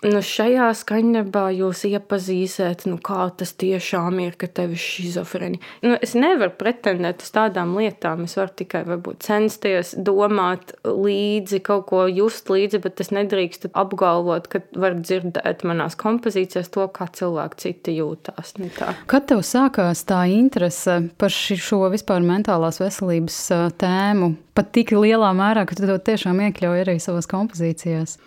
nu, 0.07 0.21
šajā 0.25 0.69
skaņdarbā 0.77 1.45
jūs 1.59 1.83
iepazīsiet, 1.89 2.87
nu, 2.89 2.97
kā 3.05 3.27
tas 3.37 3.53
tiešām 3.61 4.21
ir, 4.25 4.37
ka 4.41 4.49
tev 4.49 4.75
ir 4.75 4.81
šizofrēnija. 4.81 5.63
Nu, 5.85 5.97
es 6.01 6.15
nevaru 6.17 6.55
pretendēt 6.61 7.25
uz 7.25 7.33
tādām 7.35 7.75
lietām. 7.79 8.25
Es 8.29 8.37
varu 8.39 8.55
tikai 8.63 8.83
varbūt, 8.89 9.21
censties 9.27 9.93
domāt 9.97 10.75
līdzi, 10.87 11.61
kaut 11.67 11.89
ko 11.91 12.07
just 12.09 12.51
līdzi, 12.53 12.81
bet 12.85 13.03
es 13.05 13.13
nedrīkstu 13.15 13.73
apgalvot, 13.77 14.49
ka 14.53 14.63
var 14.81 14.97
dzirdēt 15.01 15.65
manās 15.69 15.99
kompozīcijās 16.01 16.73
to, 16.73 16.89
kā 16.95 17.11
cilvēki 17.21 17.61
citi 17.61 17.99
jūtās. 18.01 18.57
Nu. 18.61 18.71
Kad 19.11 19.29
tev 19.31 19.45
sākās 19.47 20.05
tā 20.09 20.25
interese 20.33 21.01
par 21.21 21.33
šo 21.35 21.85
vispār 21.93 22.25
mentālās 22.25 22.81
veselības 22.81 23.41
tēmu, 23.81 24.35
pat 24.57 24.73
tik 24.77 24.95
lielā 24.97 25.33
mērā, 25.37 25.67
ka 25.69 25.77
tu 25.77 25.89
to 25.89 25.97
tiešām 26.11 26.41
iekļauj 26.49 26.85
arī 26.87 27.01
savās 27.03 27.29
kompozīcijās? 27.31 28.19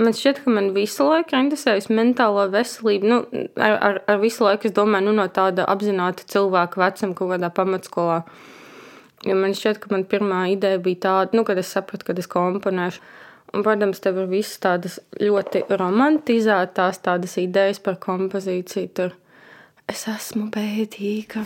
Man 0.00 0.14
šķiet, 0.16 0.38
ka 0.44 0.52
man 0.54 0.70
visu 0.72 1.04
laiku 1.04 1.36
interesējas 1.36 1.90
mentālā 1.92 2.46
veselība. 2.54 3.08
Nu, 3.10 3.46
ar, 3.60 3.74
ar, 3.76 3.98
ar 4.08 4.20
visu 4.22 4.46
laiku 4.46 4.70
es 4.70 4.76
domāju 4.76 5.10
nu, 5.10 5.16
no 5.18 5.26
tāda 5.28 5.66
apzināta 5.68 6.24
cilvēka 6.30 6.80
vecuma, 6.80 7.16
kaut 7.18 7.34
kādā 7.34 7.50
pamatskolā. 7.52 8.20
Jo 9.28 9.36
man 9.36 9.52
šķiet, 9.56 9.82
ka 9.82 9.90
man 9.92 10.06
pirmā 10.08 10.46
ideja 10.54 10.80
bija 10.80 11.02
tāda, 11.04 11.36
nu, 11.36 11.44
kad 11.44 11.60
es 11.60 11.72
sapratu, 11.74 12.08
ka 12.08 12.16
es 12.16 12.30
komponēšu. 12.32 13.02
Un, 13.50 13.64
protams, 13.66 14.00
tev 14.00 14.22
ir 14.22 14.30
visas 14.30 14.60
tādas 14.62 15.00
ļoti 15.18 15.64
romantizētās 15.68 17.02
tādas 17.04 17.34
idejas 17.42 17.82
par 17.82 17.98
kompozīciju. 18.00 18.92
Tur 18.96 19.16
es 19.90 20.06
esmu 20.10 20.46
bēdīga. 20.54 21.42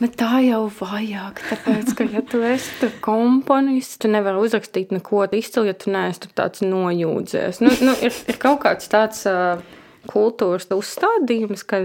Bet 0.00 0.16
tā 0.20 0.40
jau 0.44 0.64
vajag. 0.78 1.40
Tāpēc, 1.50 1.92
ka, 1.98 2.06
ja 2.16 2.22
tu 2.26 2.40
esi 2.46 2.90
komponists, 3.04 4.00
tu 4.02 4.10
nevari 4.12 4.40
uzrakstīt 4.44 4.94
neko 4.94 5.24
izcilu, 5.36 5.68
ja 5.68 5.76
tu 5.76 5.92
neesi 5.94 6.32
tāds 6.36 6.64
nojūdzies. 6.64 7.60
Nu, 7.64 7.72
nu, 7.84 7.96
ir, 8.04 8.14
ir 8.30 8.40
kaut 8.40 8.62
kāds 8.64 8.90
tāds 8.92 9.24
uh, 9.30 9.60
kultūras 10.10 10.68
uzstādījums, 10.74 11.64
ka, 11.68 11.84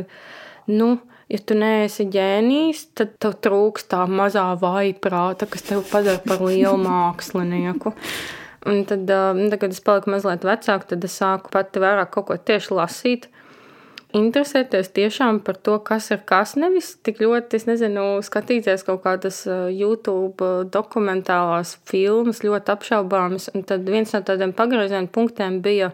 nu, 0.72 0.91
ja 1.32 1.39
tu 1.44 1.58
neesi 1.60 2.08
ģēnijs, 2.12 2.86
tad 2.98 3.18
tev 3.22 3.36
trūks 3.44 3.89
tā 3.91 4.06
mazā 4.10 4.48
vaiprāta, 4.62 5.50
kas 5.51 5.68
tev 5.68 5.84
padara 5.91 6.22
par 6.24 6.44
lielu 6.46 6.79
mākslinieku. 6.88 7.96
Un 8.70 8.82
tad, 8.88 9.03
uh, 9.08 9.36
tad, 9.36 9.60
kad 9.62 9.75
es 9.75 9.84
paliku 9.84 10.15
mazliet 10.15 10.48
vecāka, 10.48 10.94
tad 10.94 11.06
es 11.08 11.20
sāku 11.20 11.51
pati 11.53 11.84
vairāk 11.84 12.12
kaut 12.15 12.32
ko 12.32 12.39
tieši 12.39 12.75
lasīt 12.75 13.29
interesēties 14.16 14.89
tiešām 14.96 15.42
par 15.46 15.58
to, 15.62 15.78
kas 15.86 16.10
ir 16.13 16.22
kas. 16.30 16.56
Nevis 16.60 16.96
tik 17.06 17.22
ļoti, 17.22 17.60
es 17.60 17.68
nezinu, 17.70 18.06
skatīties 18.25 18.86
kaut 18.88 19.04
kādas 19.06 19.44
YouTube 19.48 20.66
dokumentālās 20.74 21.75
filmas, 21.89 22.44
ļoti 22.46 22.74
apšaubāmas. 22.74 23.50
Un 23.54 23.66
tad 23.70 23.88
viens 23.89 24.13
no 24.16 24.24
tādiem 24.25 24.54
pagrieziena 24.58 25.10
punktiem 25.13 25.62
bija 25.66 25.92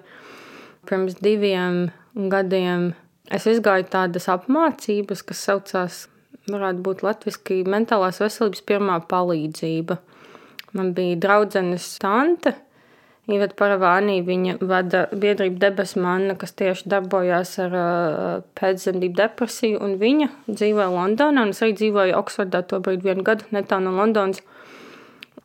pirms 0.88 1.20
diviem 1.20 1.90
gadiem. 2.16 2.94
Es 3.34 3.48
izgāju 3.50 3.88
tādas 3.90 4.30
apmācības, 4.32 5.24
kas 5.26 5.48
saucās, 5.48 6.02
varētu 6.46 6.84
būt 6.86 7.02
latviski, 7.06 7.64
mentālās 7.68 8.22
veselības 8.22 8.62
pirmā 8.70 9.00
palīdzība. 9.10 9.98
Man 10.76 10.92
bija 10.94 11.18
draudzenes 11.24 11.88
tante, 12.04 12.54
Iveta 13.26 13.56
Paravānī, 13.58 14.20
viņa 14.22 14.60
vada 14.70 15.06
biedrību 15.10 15.58
Debes 15.62 15.96
Manna, 15.98 16.36
kas 16.38 16.54
tieši 16.60 16.90
darbojās 16.94 17.56
ar 17.64 17.78
uh, 17.80 18.44
pēcdzemdību 18.60 19.18
depresiju, 19.18 19.80
un 19.82 19.96
viņa 20.02 20.28
dzīvoja 20.46 20.92
Londonā, 20.94 21.48
un 21.48 21.56
es 21.56 21.64
arī 21.66 21.74
dzīvoju 21.80 22.18
Oksfordā 22.20 22.62
to 22.70 22.82
brīdi 22.86 23.10
vienu 23.10 23.26
gadu, 23.26 23.48
netālu 23.56 23.88
no 23.88 23.96
Londonas. 23.98 24.44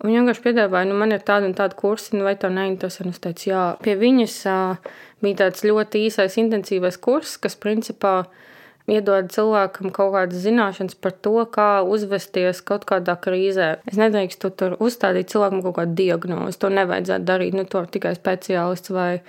Viņa 0.00 0.20
vienkārši 0.20 0.44
piedāvāja, 0.44 0.90
nu 0.90 0.98
man 1.00 1.16
ir 1.16 1.24
tāda 1.24 1.48
un 1.48 1.56
tāda 1.56 1.76
kursi, 1.76 2.14
nu 2.16 2.28
vai 2.28 2.36
tev 2.40 2.52
neinteresē? 2.56 3.08
Es 3.08 3.20
teicu, 3.24 3.48
jā, 3.48 3.64
pie 3.84 3.96
viņas 4.00 4.36
uh, 4.48 4.92
bija 5.24 5.46
tāds 5.46 5.64
ļoti 5.64 6.04
īsais 6.08 6.36
intensīvais 6.40 7.00
kurs, 7.00 7.38
kas 7.40 7.56
principā 7.60 8.14
uh, 8.26 8.46
iedod 8.88 9.28
cilvēkam 9.32 9.92
kaut 9.94 10.14
kādas 10.14 10.44
zināšanas 10.44 10.96
par 11.00 11.12
to, 11.12 11.36
kā 11.52 11.68
uzvesties 11.84 12.62
kaut 12.66 12.86
kādā 12.88 13.16
krīzē. 13.20 13.70
Es 13.90 14.00
nedrīkstu 14.00 14.52
tur 14.56 14.76
uzstādīt 14.80 15.32
cilvēkam 15.32 15.62
kaut 15.66 15.76
kādu 15.80 15.96
diagnozi. 15.98 16.60
To 16.62 16.72
nevajadzētu 16.72 17.28
darīt. 17.28 17.56
Nu, 17.58 17.66
to 17.68 17.84
tikai 17.84 18.14
speciālists 18.18 18.94
vai 18.94 19.20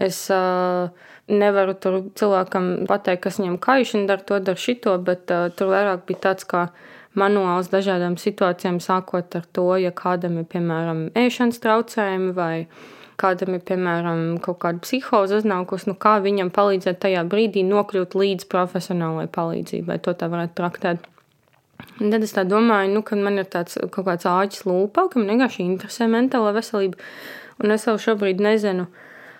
es 0.00 0.22
uh, 0.32 0.90
nevaru 1.30 1.74
tur 1.78 1.98
cilvēkam 2.18 2.70
pateikt, 2.90 3.24
kas 3.26 3.40
viņam 3.40 3.58
kaiš 3.62 3.96
un 3.98 4.06
dara 4.10 4.24
to, 4.26 4.38
dara 4.42 4.60
šito, 4.60 4.96
bet 5.04 5.30
uh, 5.34 5.50
tur 5.54 5.72
vairāk 5.74 6.06
bija 6.08 6.24
tāds 6.30 6.46
kā 6.48 6.68
manuāls 7.18 7.70
dažādām 7.72 8.16
situācijām, 8.20 8.78
sākot 8.82 9.34
ar 9.34 9.46
to, 9.52 9.66
ja 9.82 9.90
kādam 9.90 10.38
ir 10.40 10.46
piemēram 10.50 11.08
ēšanas 11.18 11.58
traucējumi 11.62 12.34
vai 12.36 12.54
kādam 13.20 13.54
ir, 13.56 13.62
piemēram, 13.66 14.38
kaut 14.44 14.60
kāda 14.64 14.82
psihoze 14.84 15.40
uznākusi, 15.40 15.90
nu 15.90 15.96
kā 16.00 16.16
viņam 16.24 16.52
palīdzēt 16.56 17.00
tajā 17.04 17.24
brīdī 17.28 17.64
nokļūt 17.68 18.16
līdz 18.16 18.48
profesionālai 18.52 19.28
palīdzībai, 19.32 20.00
to 20.04 20.16
tā 20.16 20.30
varētu 20.32 20.56
traktēt. 20.60 21.06
Un 22.00 22.10
tad 22.12 22.24
es 22.24 22.32
domāju, 22.32 22.94
nu, 22.94 23.02
ka 23.04 23.16
man 23.16 23.40
ir 23.40 23.48
tāds 23.52 23.78
kaut 23.92 24.06
kāds 24.08 24.28
āķis 24.28 24.66
lūpā, 24.68 25.06
ka 25.10 25.20
man 25.20 25.34
vienkārši 25.34 25.64
interesē 25.66 26.08
mentālā 26.12 26.52
veselība. 26.56 27.00
Un 27.60 27.74
es 27.74 27.86
jau 27.86 27.96
šobrīd 28.00 28.40
nezinu, 28.40 28.86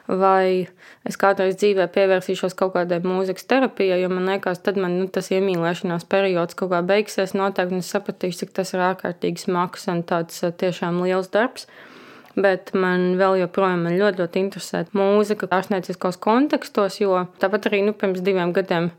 vai 0.09 0.69
es 1.09 1.17
kādreiz 1.21 1.57
dzīvē 1.61 1.87
pievērsīšos 1.95 2.57
kaut 2.59 2.75
kādai 2.75 3.01
mūzikas 3.05 3.47
terapijai, 3.49 4.01
jo 4.03 4.11
man 4.13 4.29
liekas, 4.29 4.61
tad 4.65 4.81
man 4.81 4.99
nu, 4.99 5.09
tas 5.13 5.31
iemīlēšanās 5.33 6.09
periods 6.11 6.59
kaut 6.59 6.73
kā 6.75 6.83
beigsies 6.85 7.33
noteikti, 7.37 7.81
es 7.81 7.93
sapratīšu, 7.95 8.43
cik 8.43 8.57
tas 8.61 8.75
ir 8.75 8.85
ārkārtīgi 8.91 9.47
smags 9.47 9.89
un 9.93 10.05
tāds 10.09 10.43
tiešām 10.61 11.01
liels 11.05 11.33
darbs. 11.33 11.69
Bet 12.39 12.71
man 12.79 13.17
vēl 13.19 13.41
joprojām 13.43 13.87
man 13.89 13.97
ļoti, 13.99 14.23
ļoti 14.23 14.43
interesē 14.45 14.85
mūzika, 14.95 15.49
ārstnieciskos 15.51 16.21
kontekstos, 16.23 17.01
jo 17.03 17.25
tāpat 17.43 17.67
arī 17.71 17.83
nu, 17.89 17.95
pirms 17.97 18.23
diviem 18.23 18.55
gadiem, 18.55 18.93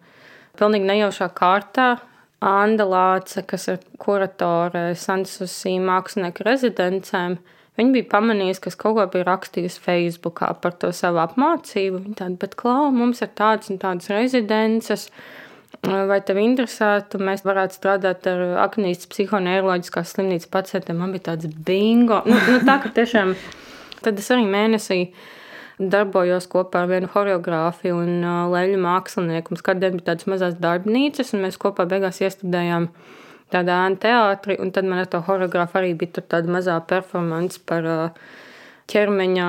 pilnīgi 0.60 0.90
nejaušā 0.90 1.30
kārtā, 1.38 1.94
Anna 2.42 2.86
Lāce, 2.90 3.44
kas 3.48 3.70
ir 3.70 3.80
kuratore 4.02 4.92
Sansusī 4.98 5.78
mākslinieku 5.80 6.44
rezidencēm, 6.48 7.38
Viņa 7.80 7.96
bija 7.96 8.08
pamanījusi, 8.12 8.62
ka 8.66 8.72
kaut 8.84 8.98
ko 8.98 9.06
bija 9.14 9.26
rakstījusi 9.30 9.80
Facebookā 9.82 10.52
par 10.62 10.76
to 10.82 10.92
savu 10.94 11.22
apmācību. 11.24 12.02
Viņa 12.04 12.18
tāda, 12.20 12.36
bet 12.44 12.58
klau, 12.60 12.90
mums 12.94 13.24
ir 13.24 13.32
tādas 13.38 13.72
un 13.72 13.80
tādas 13.82 14.12
rezidences, 14.12 15.08
vai 15.82 16.20
tev 16.26 16.38
interesētu, 16.42 17.20
mēs 17.24 17.44
varētu 17.46 17.78
strādāt 17.78 18.28
ar 18.30 18.42
Aknijas 18.66 19.08
psihoneiroloģiskās 19.10 20.14
slimnīcas 20.16 20.52
pacientiem. 20.54 21.00
Man 21.02 21.14
bija 21.16 21.32
tāds 21.32 21.50
bingo. 21.50 22.22
Nu, 22.28 22.38
nu, 22.50 22.60
tā, 22.68 22.78
ka 22.84 22.92
tiešām 22.94 23.34
tad 24.06 24.20
es 24.22 24.30
arī 24.34 24.46
mēnesī 24.50 25.00
darbojos 25.82 26.46
kopā 26.52 26.84
ar 26.84 26.92
vienu 26.92 27.10
choreogrāfu 27.10 27.96
un 27.96 28.22
uh, 28.22 28.44
leļu 28.54 28.78
mākslinieku. 28.84 29.56
Mums 29.56 29.66
kādreiz 29.66 29.98
bija 29.98 30.12
tādas 30.12 30.30
mazas 30.30 30.60
darbnīcas, 30.62 31.34
un 31.34 31.48
mēs 31.48 31.58
kopā 31.62 31.88
beigās 31.90 32.22
iestudējām 32.22 32.92
tādā 33.52 33.82
ēnu 33.88 33.98
teātrī, 34.04 34.60
un 34.62 34.70
tad 34.76 34.86
man 34.88 35.02
ar 35.02 35.10
to 35.12 35.24
choreogrāfu 35.26 35.82
arī 35.82 35.96
bija 35.98 36.22
tāda 36.22 36.54
mazā 36.54 36.78
performance 36.88 37.60
par 37.66 37.90
uh, 37.90 38.22
ķermeņa 38.92 39.48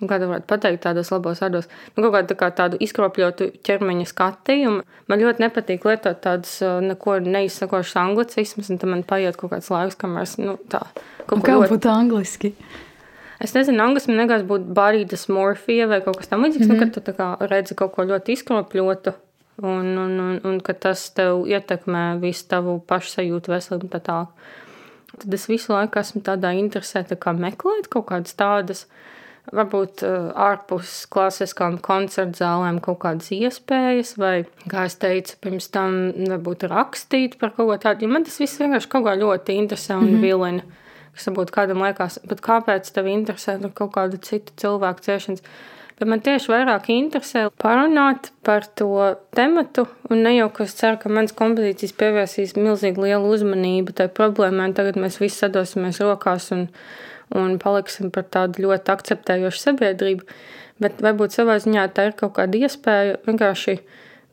Nu, 0.00 0.08
kā 0.08 0.16
varētu 0.16 0.48
pateikt, 0.48 0.80
tādos 0.86 1.10
labos 1.12 1.42
vārdos, 1.44 1.66
nu, 1.92 2.00
kaut 2.00 2.14
kādu, 2.14 2.28
tā 2.30 2.36
kā 2.40 2.48
tādu 2.56 2.78
izkropļotu 2.80 3.50
ķermeņa 3.68 4.06
skatījumu. 4.08 4.84
Man 5.12 5.20
ļoti 5.20 5.44
nepatīk 5.44 5.84
lietot 5.84 6.22
tādus 6.24 6.54
neko 6.86 7.18
neizsakošus 7.26 7.98
anglicismus, 8.00 8.70
un 8.72 8.80
tam 8.80 8.94
man 8.94 9.02
paiet 9.04 9.36
kaut 9.40 9.52
kāds 9.52 9.68
laiks, 9.72 9.98
kamēr 10.00 10.24
es 10.24 10.38
nu, 10.40 10.56
tā 10.72 10.80
kaut 11.28 11.44
kā 11.44 11.58
ļoti... 11.58 11.74
būtu 11.74 11.92
angliski. 11.92 12.52
Es 13.44 13.52
nezinu, 13.56 13.82
angļuiski 13.84 14.12
man 14.12 14.22
liekas, 14.22 14.46
būtu 14.48 14.72
barītas 14.76 15.26
morfija 15.32 15.90
vai 15.90 16.00
kaut 16.04 16.16
kas 16.20 16.32
tamlīdzīgs, 16.32 16.64
mm 16.64 16.72
-hmm. 16.72 17.04
nu, 17.04 17.12
kad 17.12 17.36
tu 17.44 17.52
redzi 17.52 17.76
kaut 17.76 17.92
ko 17.96 18.08
ļoti 18.08 18.38
izkropļotu. 18.38 19.14
Un, 19.60 19.92
un, 20.00 20.12
un, 20.24 20.40
un 20.48 20.60
ka 20.64 20.72
tas 20.72 21.10
tev 21.12 21.44
ietekmē 21.44 22.16
visu 22.20 22.46
tavu 22.48 22.78
pašsajūtu, 22.80 23.52
veselību 23.52 23.84
un 23.84 23.92
tā 23.92 24.00
tālāk. 24.00 24.28
Tad 25.20 25.34
es 25.34 25.48
visu 25.48 25.72
laiku 25.72 26.00
esmu 26.00 26.22
tādā 26.24 26.56
interesēta, 26.56 27.20
kā 27.20 27.34
meklēt 27.36 27.90
kaut 27.92 28.06
kādas 28.08 28.32
tādas 28.32 28.86
uh, 28.86 29.10
varbūt 29.50 30.04
uh, 30.06 30.30
ārpus 30.38 31.06
klasiskām 31.10 31.78
koncertu 31.82 32.42
zālēm 32.42 32.80
kaut 32.84 33.00
kādas 33.04 33.30
iespējas, 33.34 34.14
vai, 34.20 34.34
kā 34.70 34.84
es 34.90 34.98
teicu, 35.00 35.38
pirms 35.42 35.70
tam 35.74 35.98
varbūt 36.28 36.68
rakstīt 36.70 37.38
par 37.40 37.54
kaut 37.56 37.72
ko 37.72 37.78
tādu. 37.86 38.06
Jo 38.06 38.12
man 38.12 38.26
tas 38.28 38.38
viss 38.42 38.60
vienkārši 38.60 38.92
kaut 38.92 39.08
kā 39.08 39.16
ļoti 39.18 39.58
interesē 39.62 39.96
un 39.96 40.04
mm 40.04 40.14
-hmm. 40.14 40.22
vilina. 40.26 40.62
Kas 41.14 41.26
varbūt 41.26 41.50
kādam 41.50 41.82
liekas, 41.82 42.20
bet 42.28 42.40
kāpēc 42.40 42.92
tev 42.94 43.06
interesē 43.06 43.58
nu, 43.60 43.70
kaut 43.74 43.92
kādu 43.96 44.20
citu 44.22 44.52
cilvēku 44.56 45.00
ciešanas? 45.00 45.42
Bet 46.00 46.08
man 46.08 46.22
tieši 46.24 46.48
vairāk 46.48 46.86
interesē 46.88 47.50
parunāt 47.60 48.30
par 48.42 48.64
to 48.64 49.16
tematu, 49.36 49.86
un 50.08 50.22
ne 50.22 50.32
jau, 50.32 50.48
ka 50.48 50.64
es 50.64 50.72
ceru, 50.78 50.96
ka 50.96 51.08
mans 51.12 51.34
kompozīcijas 51.36 51.92
pievērsīs 51.92 52.56
milzīgi 52.56 53.02
lielu 53.04 53.28
uzmanību 53.28 53.92
tai 53.92 54.06
problēmai, 54.08 54.70
un 54.70 54.72
tagad 54.78 54.96
mēs 54.96 55.20
visi 55.20 55.36
sadosimies 55.36 56.00
rokās 56.00 56.52
un 56.56 56.68
un 57.36 57.58
paliksim 57.62 58.10
par 58.14 58.26
tādu 58.32 58.66
ļoti 58.66 58.94
akceptējošu 58.94 59.62
sabiedrību. 59.64 60.26
Bet 60.80 61.02
varbūt 61.04 61.36
savā 61.36 61.58
ziņā 61.60 61.86
tā 61.94 62.08
ir 62.08 62.16
kaut 62.18 62.38
kāda 62.38 62.62
iespēja 62.64 63.18
vienkārši 63.26 63.76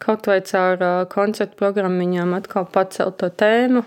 kaut 0.04 0.30
vai 0.30 0.39
caur 0.46 0.84
koncertu 1.12 1.58
programmiņām 1.60 2.36
atkal 2.38 2.68
pacelt 2.72 3.20
to 3.22 3.30
tēmu. 3.30 3.84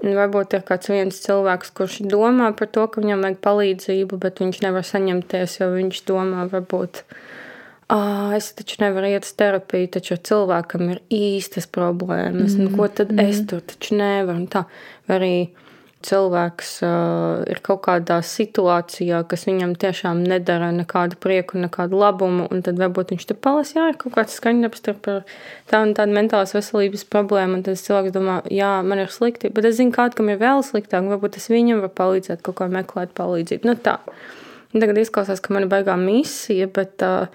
Un 0.00 0.16
varbūt 0.16 0.54
ir 0.56 0.62
kāds 0.64 0.88
viens 0.88 1.18
cilvēks, 1.24 1.74
kurš 1.76 1.98
domā 2.08 2.54
par 2.56 2.70
to, 2.72 2.86
ka 2.88 3.02
viņam 3.02 3.26
vajag 3.26 3.40
palīdzību, 3.44 4.20
bet 4.22 4.40
viņš 4.40 4.62
nevar 4.64 4.86
saņemties, 4.86 5.58
jo 5.60 5.68
viņš 5.74 6.00
domā 6.08 6.46
varbūt 6.48 7.02
ah, 7.90 8.30
es 8.36 8.52
taču 8.56 8.78
nevaru 8.80 9.10
iet 9.10 9.26
uz 9.26 9.34
terapiju, 9.36 9.90
taču 9.96 10.16
cilvēkam 10.30 10.86
ir 10.94 11.02
īstas 11.12 11.68
problēmas. 11.68 12.54
Mm. 12.54 12.62
Nu, 12.64 12.72
ko 12.78 12.88
tad 12.88 13.12
mm. 13.12 13.26
es 13.26 13.42
tur 13.50 13.64
taču 13.66 13.98
nevaru? 13.98 14.46
Tā. 14.48 14.64
Vai 15.10 15.18
arī 15.18 15.34
cilvēks 16.06 16.70
uh, 16.86 17.42
ir 17.50 17.60
kaut 17.64 17.82
kādā 17.84 18.20
situācijā, 18.24 19.20
kas 19.28 19.44
viņam 19.48 19.74
tiešām 19.80 20.22
nedara 20.24 20.70
nekādu 20.72 21.18
prieku, 21.20 21.60
nekādu 21.60 22.00
labumu, 22.00 22.46
un 22.48 22.64
tad 22.64 22.80
varbūt 22.80 23.12
viņš 23.14 23.26
tur 23.28 23.38
palas, 23.44 23.74
jā, 23.76 23.90
ir 23.92 23.98
kaut 24.00 24.16
kāds 24.16 24.38
skaņdarbs 24.40 24.84
par 25.04 25.22
tādu 25.70 25.82
un 25.90 25.94
tādu 25.98 26.16
mentālas 26.16 26.56
veselības 26.56 27.04
problēmu, 27.12 27.60
un 27.60 27.66
tad 27.66 27.80
cilvēks 27.80 28.16
domā, 28.16 28.40
jā, 28.48 28.72
man 28.86 29.04
ir 29.04 29.12
slikti, 29.12 29.52
bet 29.52 29.68
es 29.68 29.76
zinu, 29.80 29.92
kādam 29.96 30.32
ir 30.32 30.40
vēl 30.40 30.64
sliktāk, 30.66 31.04
varbūt 31.12 31.40
es 31.40 31.50
viņam 31.52 31.84
varu 31.84 31.94
palīdzēt, 32.00 32.44
kaut 32.46 32.60
kā 32.62 32.70
meklēt 32.72 33.12
palīdzību. 33.20 33.68
Nu 33.68 33.76
tā. 33.76 34.00
Tagad 34.70 35.00
izklausās, 35.02 35.40
ka 35.42 35.52
man 35.52 35.66
ir 35.66 35.72
baigā 35.72 35.96
misija, 35.98 36.68
bet 36.70 37.02
uh, 37.02 37.26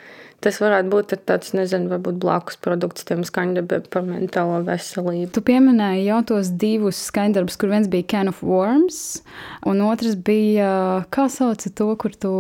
Tas 0.46 0.60
varētu 0.62 0.92
būt 0.92 1.16
tāds, 1.26 1.56
nezinu, 1.58 1.90
varbūt 1.90 2.20
blakus 2.22 2.60
produkts 2.62 3.08
tiem 3.08 3.24
skaņdarbiem 3.26 3.88
par 3.90 4.04
mentālo 4.06 4.60
veselību. 4.68 5.32
Tu 5.34 5.42
pieminēji 5.48 6.04
jau 6.06 6.20
tos 6.30 6.52
divus 6.54 7.00
skaņdarbus, 7.08 7.58
kur 7.58 7.72
viens 7.74 7.90
bija 7.90 8.06
Can 8.14 8.30
of 8.30 8.44
Worms, 8.46 9.00
un 9.66 9.82
otrs 9.88 10.14
bija, 10.28 10.70
kā 11.10 11.26
sauca 11.34 11.72
to, 11.74 11.90
kur 11.98 12.14
tu 12.14 12.34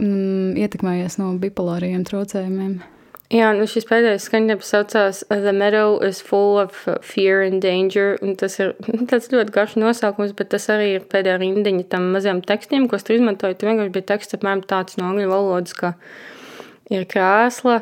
mm, 0.00 0.56
ietekmējies 0.64 1.18
no 1.20 1.34
bipolāriem 1.42 2.06
traucējumiem. 2.08 2.78
Jā, 3.34 3.48
nu 3.58 3.64
šis 3.66 3.88
pēdējais 3.88 4.28
skaņdarbs 4.28 4.68
saucās 4.70 5.20
The 5.28 5.52
Meadow 5.52 5.96
is 6.06 6.20
full 6.22 6.60
of 6.62 6.76
fear 7.02 7.42
and 7.42 7.58
danger. 7.60 8.14
Un 8.22 8.36
tas 8.38 8.54
ir 8.62 8.72
tāds 9.10 9.28
ļoti 9.32 9.52
garš 9.56 9.74
nosaukums, 9.82 10.32
bet 10.38 10.52
tas 10.54 10.68
arī 10.70 10.92
ir 10.94 11.08
pēdējā 11.10 11.40
rindiņa 11.42 11.88
tam 11.90 12.12
mazajam 12.14 12.40
tekstiem, 12.46 12.86
ko 12.86 12.96
es 12.96 13.04
tur 13.04 13.18
izmantoju. 13.18 13.58
Tur 13.58 13.72
vienkārši 13.72 13.94
bija 13.98 14.08
teksts 14.14 14.38
apmēram 14.38 14.62
tāds 14.70 14.96
no 15.00 15.10
angļu 15.10 15.28
valodas, 15.32 15.74
ka 15.74 15.96
ir 16.92 17.06
krēsla. 17.10 17.80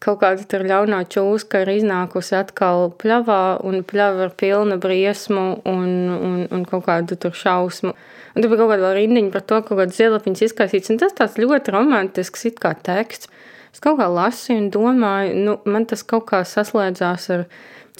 Kaut 0.00 0.22
kāda 0.22 0.46
tur 0.48 0.62
ļaunā 0.64 1.02
čūska 1.12 1.60
ir 1.60 1.74
iznākusi 1.74 2.32
atkal 2.38 2.86
pļavā, 3.02 3.60
un 3.68 3.82
pļava 3.84 4.30
ir 4.30 4.30
pilna 4.40 4.78
briesmu 4.80 5.44
un, 5.68 5.90
un, 6.14 6.38
un 6.48 6.62
kaut 6.68 6.86
kādu 6.86 7.18
tur 7.20 7.36
šausmu. 7.36 7.92
Un 8.32 8.40
tur 8.40 8.48
bija 8.48 8.62
kaut 8.62 8.72
kāda 8.72 8.94
rindiņa 8.96 9.34
par 9.34 9.44
to, 9.44 9.58
ka 9.60 9.68
kaut 9.68 9.82
kāds 9.82 10.00
zielapiņas 10.00 10.46
izkaisīts, 10.48 10.92
un 10.94 11.02
tas 11.02 11.12
tāds 11.18 11.36
ļoti 11.42 11.74
romantisks 11.76 12.48
it 12.48 12.62
kā 12.62 12.72
teksts. 12.80 13.28
Es 13.74 13.82
kaut 13.84 14.00
kā 14.00 14.08
lasīju 14.10 14.64
un 14.64 14.70
domāju, 14.72 15.36
nu, 15.44 15.58
man 15.68 15.84
tas 15.90 16.02
kaut 16.02 16.24
kā 16.32 16.40
saslēdzās 16.48 17.28
ar 17.36 17.44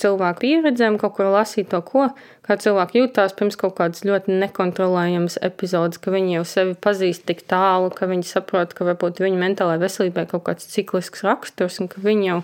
cilvēku 0.00 0.42
pieredzēm, 0.44 0.96
kaut 1.00 1.14
kur 1.18 1.30
lasīt 1.32 1.70
to, 1.72 1.80
ko 1.86 2.08
kā 2.46 2.56
cilvēki 2.60 3.02
jūtās 3.02 3.36
pirms 3.38 3.58
kaut 3.60 3.76
kādas 3.78 4.02
ļoti 4.06 4.40
nekontrolējamas 4.40 5.38
epizodes, 5.46 6.00
ka 6.02 6.14
viņi 6.14 6.38
jau 6.38 6.44
sevi 6.48 6.74
pazīst 6.86 7.26
tik 7.28 7.44
tālu, 7.50 7.92
ka 7.94 8.08
viņi 8.10 8.26
saprot, 8.26 8.74
ka 8.74 8.88
varbūt 8.88 9.22
viņu 9.22 9.38
mentālajai 9.40 9.84
veselībai 9.84 10.26
kaut 10.32 10.46
kāds 10.48 10.68
ciklisks 10.72 11.24
raksturs 11.26 11.80
un 11.82 11.90
ka 11.92 12.02
viņi 12.02 12.30
jau 12.32 12.40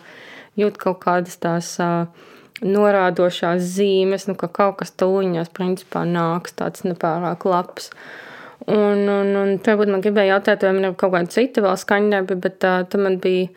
jūt 0.62 0.78
kaut 0.80 1.00
kādas 1.04 1.36
tās 1.42 1.72
uh, 1.82 2.06
norādošās 2.64 3.64
zīmes, 3.76 4.28
nu, 4.30 4.36
ka 4.38 4.48
kaut 4.48 4.78
kas 4.80 4.94
tuliņās 4.96 5.50
principā 5.56 6.06
nāks 6.08 6.56
tāds 6.56 6.86
nepārāk 6.86 7.44
labs. 7.48 7.90
Un, 8.66 9.04
un, 9.04 9.34
un 9.36 9.58
varbūt 9.62 9.90
man 9.92 10.02
gribēja 10.02 10.36
jautāt, 10.36 10.64
vai 10.64 10.72
man 10.74 10.88
ir 10.88 10.96
kaut 10.98 11.12
kāda 11.14 11.30
cita 11.30 11.62
vēl 11.62 11.76
skaņdarbi, 11.78 12.38
bet 12.46 12.64
uh, 12.66 12.80
tam 12.90 13.04
man 13.06 13.20
bija, 13.22 13.50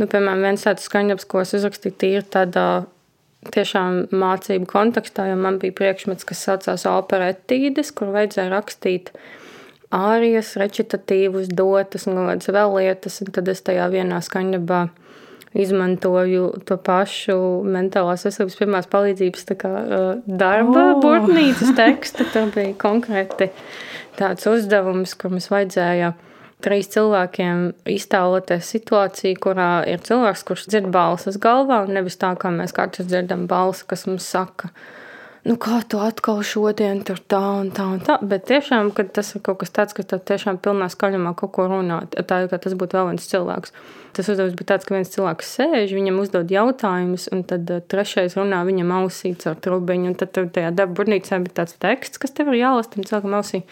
nu, 0.00 0.06
piemēram, 0.06 0.46
viens 0.46 0.64
tāds 0.64 0.88
skaņdarbs, 0.88 1.28
ko 1.30 1.44
es 1.44 1.54
uzrakstīju 1.58 1.98
tīri 2.00 2.24
tādā 2.32 2.66
tiešām 3.48 4.02
mācību 4.12 4.68
kontekstā, 4.68 5.30
jo 5.30 5.36
man 5.40 5.58
bija 5.62 5.74
priekšmets, 5.76 6.26
kas 6.28 6.42
saucās 6.44 6.84
operetīdes, 6.88 7.92
kur 7.96 8.12
vajadzēja 8.14 8.52
rakstīt 8.52 9.14
ārijas, 9.94 10.54
recitatīvus, 10.60 11.48
dotas 11.48 12.06
un 12.10 12.20
kādas 12.20 12.52
vēl 12.52 12.76
lietas, 12.76 13.20
un 13.24 13.32
tad 13.34 13.48
es 13.50 13.64
tajā 13.66 13.88
vienā 13.92 14.20
skaņdarbā 14.22 14.84
izmantoju 15.58 16.44
to 16.68 16.76
pašu 16.78 17.36
mentālās 17.66 18.22
veselības 18.26 18.58
pirmās 18.60 18.90
palīdzības 18.90 19.48
kā, 19.58 19.70
darba 20.26 20.84
oh. 20.92 21.00
burtnīcas 21.02 21.74
tekstu. 21.78 22.26
Tur 22.30 22.52
bija 22.54 22.76
konkrēti 22.78 23.50
tāds 24.18 24.46
uzdevums, 24.46 25.16
kur 25.18 25.34
mums 25.34 25.50
vajadzēja 25.50 26.12
trīs 26.62 26.90
cilvēkiem 26.92 27.66
iztēloties 27.90 28.70
situāciju, 28.74 29.40
kurā 29.42 29.70
ir 29.90 30.02
cilvēks, 30.06 30.46
kurš 30.46 30.68
dzird 30.70 30.90
balsis 30.94 31.40
galvā, 31.42 31.82
un 31.86 31.94
nevis 31.96 32.18
tā, 32.20 32.32
kā 32.38 32.52
mēs 32.54 32.74
katrs 32.76 33.10
dzirdam 33.10 33.46
balsi, 33.50 33.86
kas 33.90 34.06
mums 34.08 34.28
saka, 34.28 34.70
nu 35.48 35.56
kā 35.60 35.80
tu 35.88 36.00
atkal 36.02 36.42
šodien 36.44 37.00
tur 37.06 37.20
tā 37.20 37.40
un 37.60 37.70
tā 37.74 37.86
un 37.94 38.02
tā, 38.04 38.18
bet 38.22 38.44
tiešām, 38.50 38.92
kad 38.96 39.12
tas 39.16 39.32
ir 39.34 39.44
kaut 39.46 39.62
kas 39.62 39.72
tāds, 39.76 39.96
ka 39.96 40.04
tu 40.04 40.18
tiešām 40.30 40.60
pilnā 40.62 40.90
skaļumā 40.92 41.34
kaut 41.38 41.54
ko 41.56 41.68
runā, 41.70 42.02
tā 42.12 42.42
kā 42.50 42.60
tas 42.60 42.76
būtu 42.76 42.98
vēl 42.98 43.12
viens 43.12 43.30
cilvēks. 43.32 43.74
Tas 44.16 44.26
uzdevums 44.26 44.56
bija 44.58 44.72
tāds, 44.72 44.88
ka 44.88 44.96
viens 44.96 45.12
cilvēks 45.12 45.54
sēž, 45.56 45.94
viņam 45.94 46.18
uzdod 46.22 46.50
jautājumus, 46.50 47.28
un 47.34 47.44
tad 47.46 47.70
uh, 47.70 47.78
trešais 47.80 48.34
runā 48.36 48.64
viņam 48.66 48.90
ausī 48.98 49.36
caur 49.38 49.56
trubiņu, 49.62 50.10
un 50.10 50.18
tad 50.18 50.34
tajā 50.34 50.74
darba 50.74 50.98
burnīcā 50.98 51.38
bija 51.44 51.60
tāds 51.62 51.78
teksts, 51.80 52.18
kas 52.18 52.34
tev 52.34 52.50
ir 52.50 52.64
jālasa 52.64 52.96
tam 52.96 53.06
cilvēkam 53.06 53.38
ausī. 53.38 53.62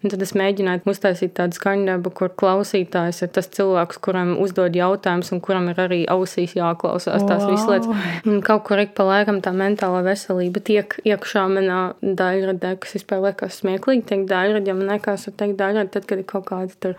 Un 0.00 0.08
tad 0.08 0.22
es 0.24 0.30
mēģināju 0.32 0.80
uztaisīt 0.88 1.34
tādu 1.36 1.58
skaņdarbu, 1.58 2.10
kur 2.16 2.30
klausītājs 2.40 3.18
ir 3.26 3.28
tas 3.36 3.50
cilvēks, 3.52 3.98
kuram 4.00 4.30
uzdod 4.40 4.72
jautājumus 4.72 5.28
un 5.34 5.42
kuram 5.44 5.66
ir 5.68 5.82
arī 5.82 5.98
ausīs 6.08 6.54
jāklausās 6.56 7.26
tās 7.28 7.42
wow. 7.44 7.50
visas 7.52 7.68
lietas. 7.68 8.06
Un 8.24 8.38
kaut 8.44 8.64
kur 8.64 8.80
ik 8.80 8.94
pa 8.96 9.04
laikam 9.04 9.42
tā 9.44 9.52
mentālā 9.52 10.00
veselība 10.06 10.62
tiek 10.64 10.96
iekšā 11.04 11.42
manā 11.52 11.80
daļradē, 12.00 12.72
kas 12.80 12.96
vispār 12.96 13.20
liekas 13.26 13.60
smieklīgi. 13.60 14.06
Teikt 14.08 14.24
daļradē, 14.32 14.76
man 14.78 14.94
liekas, 14.94 15.26
var 15.28 15.36
teikt 15.42 15.60
daļradē, 15.60 15.92
tad, 15.98 16.08
kad 16.08 16.24
ir 16.24 16.28
kaut 16.32 16.48
tur 16.80 16.96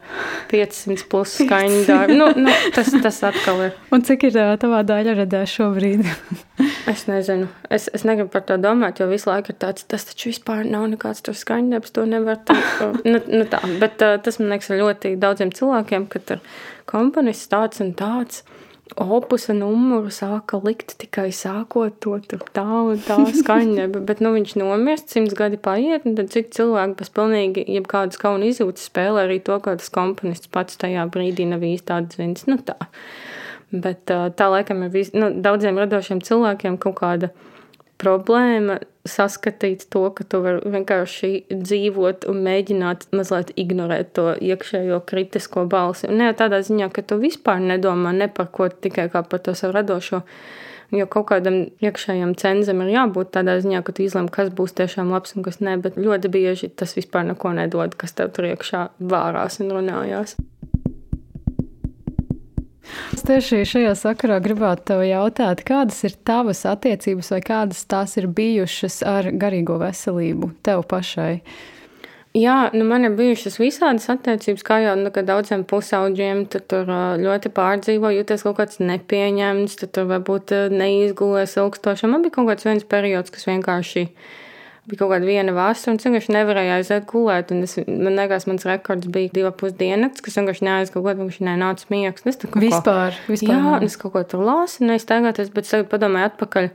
500 0.53 1.09
plus 1.09 1.39
skaņdarbi. 1.41 2.19
nu, 2.21 2.29
nu, 2.37 2.53
tas, 2.77 2.93
tas 3.01 3.21
atkal 3.31 3.65
ir. 3.65 3.73
Un 3.89 4.05
cik 4.05 4.29
ir 4.29 4.37
tavā 4.61 4.83
daļradē 4.85 5.41
šobrīd? 5.49 6.05
es 6.93 7.07
nezinu. 7.09 7.49
Es, 7.73 7.89
es 7.97 8.05
negribu 8.05 8.29
par 8.37 8.45
to 8.45 8.61
domāt, 8.61 9.01
jo 9.01 9.09
visu 9.09 9.31
laiku 9.31 9.55
ir 9.55 9.59
tāds, 9.65 9.89
tas 9.89 10.05
taču 10.05 10.29
vispār 10.29 10.67
nav 10.69 10.85
nekāds 10.93 11.25
tur 11.25 11.37
skaņdarbs, 11.37 11.97
to 11.97 12.05
nevar 12.09 12.37
teikt 12.45 12.90
nu, 13.05 13.19
nu 13.27 13.45
tā, 13.49 13.61
bet 13.81 14.01
uh, 14.05 14.17
tas 14.23 14.39
man 14.41 14.53
liekas 14.55 14.71
ļoti 14.73 15.15
daudziem 15.21 15.53
cilvēkiem, 15.55 16.07
ka 16.11 16.21
tur 16.25 16.41
komponists 16.89 17.51
tāds 17.51 17.83
un 17.83 17.93
tāds. 17.97 18.43
Opusa 18.99 19.53
numuru 19.55 20.09
sāka 20.11 20.57
likt 20.59 20.97
tikai 20.99 21.29
sākot 21.31 21.95
to 22.03 22.17
tā 22.51 22.65
un 22.65 22.97
tā 22.99 23.15
skaņa, 23.39 23.85
bet 24.03 24.19
nu, 24.19 24.33
viņš 24.35 24.57
nomirst, 24.59 25.13
simts 25.13 25.35
gadi 25.37 25.55
paiet, 25.55 26.03
un 26.03 26.17
tad 26.17 26.33
citi 26.33 26.57
cilvēki 26.57 26.97
bez 26.99 27.13
pilnīgi 27.15 27.63
jebkādas 27.77 28.19
kauna 28.19 28.49
izjūtas 28.49 28.89
spēlē 28.91 29.23
arī 29.29 29.39
to, 29.47 29.61
ka 29.63 29.77
tas 29.79 29.93
komponists 29.95 30.51
pats 30.51 30.75
tajā 30.81 31.07
brīdī 31.13 31.47
nav 31.47 31.63
īsti 31.63 31.95
atzins. 31.95 32.43
Nu, 32.51 32.59
tā. 32.59 32.75
Bet 33.71 34.11
tā 34.11 34.49
laikam 34.51 34.83
ir 34.83 34.91
vis, 34.91 35.13
nu, 35.15 35.31
daudziem 35.39 35.79
radošiem 35.79 36.19
cilvēkiem 36.27 36.75
kaut 36.83 36.99
kāda 36.99 37.31
problēma 38.01 38.79
saskatīt 39.07 39.87
to, 39.93 40.03
ka 40.13 40.25
tu 40.29 40.41
vari 40.43 40.73
vienkārši 40.73 41.31
dzīvot 41.51 42.27
un 42.29 42.41
mēģināt 42.45 43.07
mazliet 43.15 43.53
ignorēt 43.59 44.13
to 44.17 44.31
iekšējo 44.37 45.01
kritisko 45.09 45.65
balsi. 45.69 46.09
Un 46.09 46.21
ne 46.21 46.31
tādā 46.37 46.61
ziņā, 46.65 46.91
ka 46.93 47.05
tu 47.05 47.17
vispār 47.21 47.61
nedomā 47.63 48.13
ne 48.17 48.29
par 48.29 48.51
ko 48.53 48.69
tikai 48.69 49.07
kā 49.13 49.23
par 49.25 49.41
to 49.45 49.55
savu 49.57 49.77
radošo. 49.79 50.21
Jo 50.91 51.05
kaut 51.07 51.29
kādam 51.29 51.61
iekšējam 51.79 52.33
cenzam 52.39 52.81
ir 52.83 52.91
jābūt 52.97 53.31
tādā 53.37 53.55
ziņā, 53.63 53.79
ka 53.87 53.95
tu 53.95 54.03
izlem, 54.03 54.27
kas 54.27 54.51
būs 54.51 54.75
tiešām 54.75 55.13
labs 55.15 55.37
un 55.37 55.45
kas 55.45 55.61
nē, 55.63 55.77
bet 55.85 55.95
ļoti 55.95 56.31
bieži 56.33 56.73
tas 56.75 56.97
vispār 56.97 57.29
neko 57.29 57.53
nedod, 57.55 57.95
kas 57.95 58.17
tev 58.17 58.33
tur 58.35 58.49
iekšā 58.51 58.89
vārās 58.99 59.61
un 59.63 59.71
runājās. 59.77 60.35
Es 63.15 63.25
tieši 63.27 63.61
šajā 63.67 63.91
sakarā 63.99 64.39
gribētu 64.43 64.87
te 64.91 64.97
jautāt, 65.09 65.63
kādas 65.67 65.99
ir 66.07 66.15
tavas 66.27 66.63
attiecības 66.69 67.31
vai 67.35 67.41
kādas 67.45 67.83
tās 67.89 68.17
ir 68.19 68.27
bijušas 68.31 69.01
ar 69.07 69.29
garīgo 69.31 69.77
veselību 69.81 70.53
tev 70.65 70.83
pašai? 70.91 71.41
Jā, 72.37 72.69
nu 72.71 72.85
man 72.87 73.03
ir 73.03 73.17
bijušas 73.17 73.57
visādas 73.59 74.05
attiecības, 74.13 74.63
kā 74.63 74.77
jau 74.85 74.93
nu, 74.99 75.11
daudziem 75.11 75.65
pusaudžiem. 75.67 76.45
Tad 76.51 76.69
tur 76.71 76.87
ļoti 77.19 77.51
pārdzīvo, 77.51 78.13
jūties 78.15 78.45
kaut 78.47 78.61
kāds 78.61 78.79
nepieņemts, 78.79 79.75
tad 79.81 79.91
tur 79.97 80.07
varbūt 80.13 80.55
neizgulēs 80.71 81.57
ilgstoši. 81.59 82.07
Man 82.07 82.23
bija 82.23 82.37
kaut 82.37 82.53
kāds 82.53 82.69
viens 82.69 82.87
periods, 82.87 83.35
kas 83.35 83.49
vienkārši 83.51 84.05
bija 84.07 84.39
kaut 84.89 85.11
kāda 85.11 85.27
viena 85.27 85.53
vasara, 85.55 85.93
un 85.93 85.99
es 85.99 86.07
vienkārši 86.07 86.33
nevarēju 86.33 86.71
aiziet 86.73 87.05
gulēt. 87.09 87.51
Es, 87.53 87.77
man 87.85 88.17
liekas, 88.17 88.47
mans 88.49 88.65
rekords 88.67 89.11
bija 89.13 89.29
divi 89.35 89.51
pusdienakts, 89.59 90.23
kas 90.25 90.39
vienkārši 90.39 90.65
neaizgāja 90.67 91.05
kādā, 91.05 91.19
vienkārši 91.19 91.45
nenāca 91.47 91.91
miegs. 91.93 92.25
Es 92.25 92.41
kaut 92.41 92.57
vispār, 92.63 93.13
ko, 93.19 93.35
vispār. 93.35 93.53
Jā, 93.53 93.77
un 93.77 93.85
es 93.87 93.99
kaut 94.01 94.15
ko 94.15 94.25
tur 94.33 94.43
lasu, 94.47 94.83
neiztaigāties, 94.89 95.53
bet 95.53 95.69
tagad 95.69 95.91
padomāju 95.93 96.31
atpakaļ. 96.31 96.71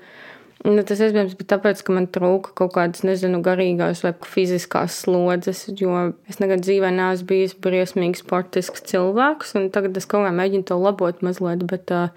Nu, 0.67 0.81
tas 0.87 1.03
iespējams 1.05 1.35
bija 1.37 1.51
tāpēc, 1.53 1.83
ka 1.85 1.95
man 1.95 2.07
trūka 2.11 2.55
kaut 2.59 2.73
kādas, 2.79 3.03
nezinu, 3.07 3.43
garīgās 3.45 4.01
vai 4.07 4.15
fiziskās 4.27 5.03
slodzes, 5.05 5.67
jo 5.79 5.93
es 6.31 6.41
nekad 6.43 6.65
dzīvē 6.65 6.91
neesmu 6.97 7.29
bijis 7.29 7.55
briesmīgs 7.63 8.25
sportisks 8.25 8.83
cilvēks, 8.89 9.53
un 9.61 9.69
tagad 9.75 9.99
es 10.01 10.09
kaut 10.11 10.25
kā 10.27 10.33
mēģinu 10.35 10.67
to 10.67 10.79
labot 10.81 11.21
mazliet, 11.27 11.63
bet 11.71 11.93
uh, 11.95 12.09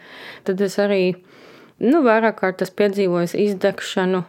tad 0.47 0.63
es 0.65 0.80
arī, 0.82 1.04
nu, 1.84 1.99
vairāk 2.08 2.39
kārt 2.39 2.63
esmu 2.65 2.80
piedzīvojis 2.80 3.36
izdegšanu, 3.43 4.23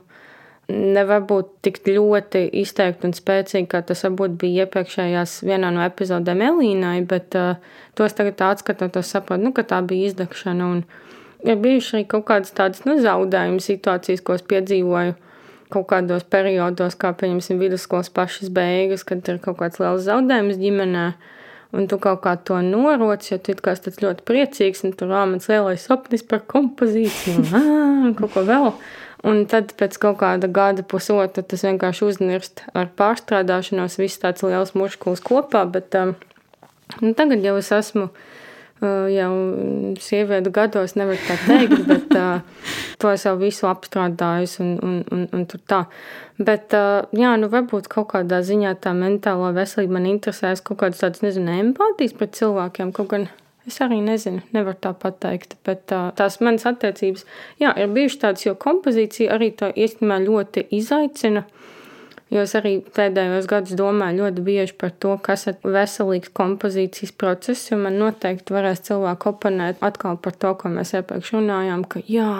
nevar 0.71 1.25
būt 1.29 1.53
tik 1.67 1.81
ļoti 1.87 2.45
izteikti 2.63 3.09
un 3.09 3.15
spēcīgi, 3.17 3.69
kā 3.71 3.83
tas 3.87 4.05
varbūt 4.07 4.37
bija 4.41 4.67
iepriekšējās 4.67 5.41
vienā 5.49 5.73
no 5.75 5.85
epizodēm 5.85 6.45
Elīnai, 6.47 6.99
bet 7.11 7.37
uh, 7.39 7.59
tos 7.99 8.17
tagad 8.17 8.43
atskatot, 8.51 9.01
saprotu, 9.07 9.45
nu, 9.45 9.55
ka 9.57 9.67
tā 9.67 9.81
bija 9.87 10.11
izdegšana. 10.11 10.69
Un 10.77 10.85
ir 11.47 11.59
bijušas 11.61 11.99
arī 11.99 12.07
kaut 12.15 12.29
kādas 12.31 12.55
tādas 12.57 12.87
nu, 12.89 12.99
zaudējuma 13.03 13.65
situācijas, 13.65 14.25
ko 14.25 14.39
es 14.39 14.47
piedzīvoju 14.47 15.19
kaut 15.71 15.87
kādos 15.91 16.25
periodos, 16.27 16.97
kā 16.99 17.13
piemēram 17.17 17.61
vidusskolas 17.61 18.11
pašas 18.13 18.51
beigas, 18.55 19.05
kad 19.07 19.27
ir 19.31 19.39
kaut 19.43 19.61
kāds 19.61 19.79
liels 19.83 20.07
zaudējums 20.09 20.59
ģimenē. 20.61 21.11
Un 21.71 21.87
tu 21.87 22.01
kaut 22.03 22.19
kā 22.25 22.33
to 22.43 22.57
noroc, 22.67 23.23
jo 23.31 23.37
tu 23.39 23.55
kā 23.63 23.77
tāds 23.79 24.01
ļoti 24.03 24.25
priecīgs, 24.27 24.83
un 24.83 24.95
tur 24.99 25.13
rāmens 25.13 25.47
lielais 25.47 25.85
sapnis 25.87 26.25
par 26.27 26.43
kompozīciju, 26.51 27.45
un 27.55 28.17
kaut 28.19 28.35
ko 28.35 28.43
vēl. 28.49 28.73
Un 29.27 29.43
tad 29.51 29.75
pēc 29.77 29.99
kaut 30.01 30.21
kāda 30.23 30.49
gada, 30.49 30.85
pusotra, 30.87 31.43
tas 31.45 31.65
vienkārši 31.67 32.07
uznirst 32.07 32.65
ar 32.73 32.89
pārstrādāšanos, 32.97 33.99
viss 34.01 34.21
tāds 34.23 34.45
liels 34.47 34.73
muškulis 34.79 35.21
kopā. 35.25 35.67
Bet 35.69 35.97
um, 36.01 36.15
nu, 37.03 37.13
tagad 37.19 37.45
jau 37.45 37.59
es 37.61 37.69
esmu 37.77 38.07
uh, 38.09 39.11
jau 39.13 39.33
sieviete 40.01 40.53
gados, 40.55 40.97
nevar 40.97 41.21
tā 41.27 41.37
teikt, 41.45 41.85
bet 41.91 42.17
uh, 42.17 42.41
to 43.03 43.13
es 43.13 43.27
jau 43.29 43.35
visu 43.41 43.69
apstrādājusi 43.69 44.63
un, 44.65 44.73
un, 44.89 44.97
un, 45.13 45.29
un 45.37 45.45
tur 45.51 45.61
tā. 45.69 45.83
Bet, 46.41 46.73
uh, 46.73 47.05
jā, 47.13 47.35
nu 47.43 47.53
varbūt 47.53 47.91
kaut 47.93 48.15
kādā 48.15 48.41
ziņā 48.47 48.73
tā 48.81 48.95
mentālā 48.97 49.53
veselība 49.57 49.99
man 49.99 50.09
interesēs 50.15 50.65
kaut 50.65 50.81
kādas 50.81 51.05
tādas, 51.05 51.21
nezinu, 51.27 51.61
empātijas 51.67 52.17
pret 52.17 52.41
cilvēkiem, 52.41 52.97
kaut 52.97 53.13
gan 53.13 53.29
Es 53.71 53.77
arī 53.85 54.01
nezinu, 54.03 54.41
nevaru 54.51 54.79
tā 54.83 54.91
pateikt, 54.99 55.55
bet 55.67 55.85
tā, 55.93 56.01
tās 56.19 56.41
manas 56.43 56.65
attiecības, 56.67 57.23
jā, 57.63 57.71
ir 57.79 57.93
bijušas 57.95 58.23
tādas, 58.25 58.47
jo 58.49 58.57
kompozīcija 58.59 59.37
arī 59.37 59.53
to 59.55 59.69
īstenībā 59.71 60.17
ļoti 60.25 60.65
izaicina. 60.75 61.45
Jo 62.31 62.43
es 62.47 62.55
arī 62.59 62.77
pēdējos 62.95 63.47
gados 63.51 63.79
domāju 63.79 64.25
ļoti 64.25 64.43
bieži 64.47 64.75
par 64.79 64.93
to, 65.03 65.17
kas 65.23 65.49
ir 65.51 65.57
veselīgs 65.63 66.31
kompozīcijas 66.35 67.15
process, 67.19 67.71
jo 67.71 67.79
man 67.79 67.99
noteikti 67.99 68.55
varēs 68.55 68.83
cilvēku 68.87 69.33
oponēt 69.33 69.83
atkal 69.87 70.19
par 70.23 70.35
to, 70.39 70.53
ko 70.59 70.71
mēs 70.75 70.95
iepriekš 70.99 71.33
runājām, 71.39 71.87
ka 71.91 72.03
jā, 72.11 72.35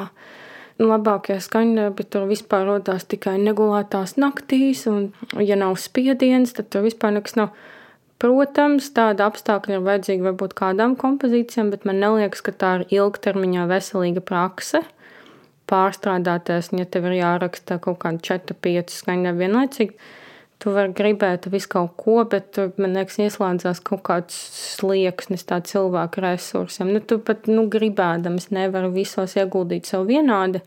labākie 0.83 1.39
skaņdarbi 1.43 2.07
tur 2.11 2.27
vispār 2.31 2.67
rodās 2.71 3.07
tikai 3.11 3.37
negulētās 3.43 4.17
naktīs, 4.19 4.87
un 4.91 5.13
ja 5.39 5.59
nav 5.59 5.79
spiediens, 5.79 6.55
tad 6.59 6.71
tur 6.75 6.87
vispār 6.87 7.15
nekas 7.19 7.39
nav. 7.39 7.55
Protams, 8.21 8.91
tāda 8.93 9.31
apstākļa 9.31 9.79
ir 9.79 9.85
vajadzīga 9.87 10.27
varbūt 10.29 10.53
kādām 10.59 10.93
kompozīcijām, 11.01 11.71
bet 11.73 11.87
man 11.89 12.03
liekas, 12.05 12.43
ka 12.45 12.53
tā 12.53 12.73
ir 12.81 12.99
ilgtermiņā 12.99 13.65
veselīga 13.71 14.21
prakse. 14.21 14.83
Pārstrādāties, 15.71 16.69
ja 16.77 16.85
tev 16.85 17.07
ir 17.09 17.21
jāraksta 17.21 17.79
kaut 17.81 18.03
kāda 18.03 18.21
4-5 18.27 18.93
skaņa 18.93 19.33
vienlaicīgi, 19.39 19.97
tu 20.61 20.75
vari 20.75 20.93
gribēt 20.99 21.49
visu 21.49 21.71
kaut 21.73 21.95
ko, 22.01 22.19
bet 22.29 22.51
tur, 22.57 22.75
man 22.77 22.99
liekas, 22.99 23.17
ieslēdzās 23.25 23.81
kaut 23.87 24.03
kāds 24.11 24.37
slieksnis 24.75 25.47
tā 25.49 25.63
cilvēka 25.65 26.27
resursiem. 26.27 26.93
Nu, 26.93 27.01
tu 27.01 27.23
pat, 27.25 27.49
nu, 27.49 27.71
gribēdams 27.73 28.51
nevari 28.53 28.93
visos 29.01 29.39
ieguldīt 29.41 29.89
sev 29.89 30.05
vienādi. 30.11 30.61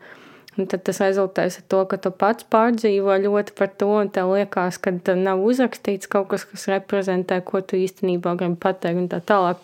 Un 0.53 0.67
tad 0.69 0.83
tas 0.85 0.99
rezultēs 1.01 1.57
ar 1.57 1.65
to, 1.71 1.79
ka 1.89 1.97
tu 1.97 2.11
pats 2.13 2.45
pārdzīvo 2.53 3.15
ļoti 3.23 3.55
par 3.57 3.71
to, 3.73 3.89
un 4.03 4.11
tev 4.13 4.35
liekas, 4.35 4.77
ka 4.77 4.93
nav 5.17 5.41
uzrakstīts 5.41 6.09
kaut 6.11 6.29
kas, 6.29 6.45
kas 6.45 6.67
reprezentē, 6.69 7.39
ko 7.41 7.63
tu 7.65 7.79
īstenībā 7.79 8.35
gribi 8.37 8.59
pateikt, 8.61 9.01
un 9.01 9.09
tā 9.09 9.17
tālāk. 9.25 9.63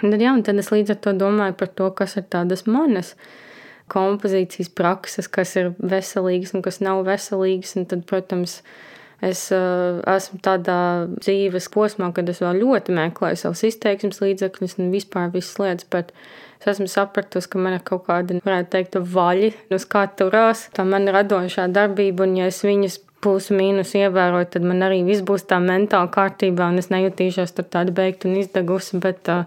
Un 0.00 0.08
tad, 0.08 0.22
jā, 0.24 0.32
un 0.32 0.40
tad 0.46 0.56
es 0.62 0.72
līdz 0.72 0.94
ar 0.94 1.00
to 1.04 1.12
domāju 1.20 1.58
par 1.60 1.68
to, 1.76 1.90
kas 1.98 2.16
ir 2.16 2.24
tādas 2.32 2.64
manas 2.64 3.12
kompozīcijas 3.92 4.72
prakses, 4.72 5.28
kas 5.28 5.52
ir 5.60 5.74
veselīgas 5.76 6.54
un 6.56 6.64
kas 6.64 6.80
nav 6.80 7.02
veselīgas. 7.04 7.74
Un 7.76 7.84
tad, 7.90 8.06
protams, 8.08 8.62
es 9.22 9.46
uh, 9.54 10.02
esmu 10.16 10.40
tādā 10.42 10.78
dzīves 11.18 11.68
posmā, 11.72 12.12
kad 12.14 12.28
es 12.28 12.42
vēl 12.42 12.62
ļoti 12.62 12.94
meklēju 12.96 13.44
savus 13.44 13.66
izteiksmes 13.70 14.22
līdzekļus 14.24 14.78
un 14.82 14.94
vispār 14.94 15.30
visas 15.34 15.60
lietas. 15.62 15.88
Bet 15.92 16.10
Es 16.62 16.76
esmu 16.76 16.86
sapratusi, 16.86 17.48
ka 17.50 17.58
man 17.58 17.74
ir 17.74 17.80
kaut 17.82 18.04
kāda, 18.06 18.36
varētu 18.44 18.68
teikt, 18.70 18.98
vaļa, 19.10 19.48
uz 19.74 19.86
kā 19.90 20.04
turās 20.14 20.68
tā 20.76 20.84
mana 20.86 21.10
radošā 21.16 21.64
darbība, 21.74 22.22
un 22.22 22.36
ja 22.38 22.46
es 22.52 22.60
viņas 22.62 23.00
plusu 23.22 23.56
mīnus 23.58 23.96
ievēroju, 23.98 24.46
tad 24.54 24.66
man 24.70 24.84
arī 24.86 25.00
viss 25.06 25.24
būs 25.26 25.42
tā 25.50 25.58
mentāli 25.62 26.12
kārtībā, 26.14 26.68
un 26.70 26.78
es 26.78 26.90
nejutīšos 26.94 27.56
tur 27.56 27.66
tāda 27.66 27.94
beigta 27.96 28.30
un 28.30 28.38
izdegusi, 28.38 29.00
bet 29.02 29.30
uh, 29.32 29.42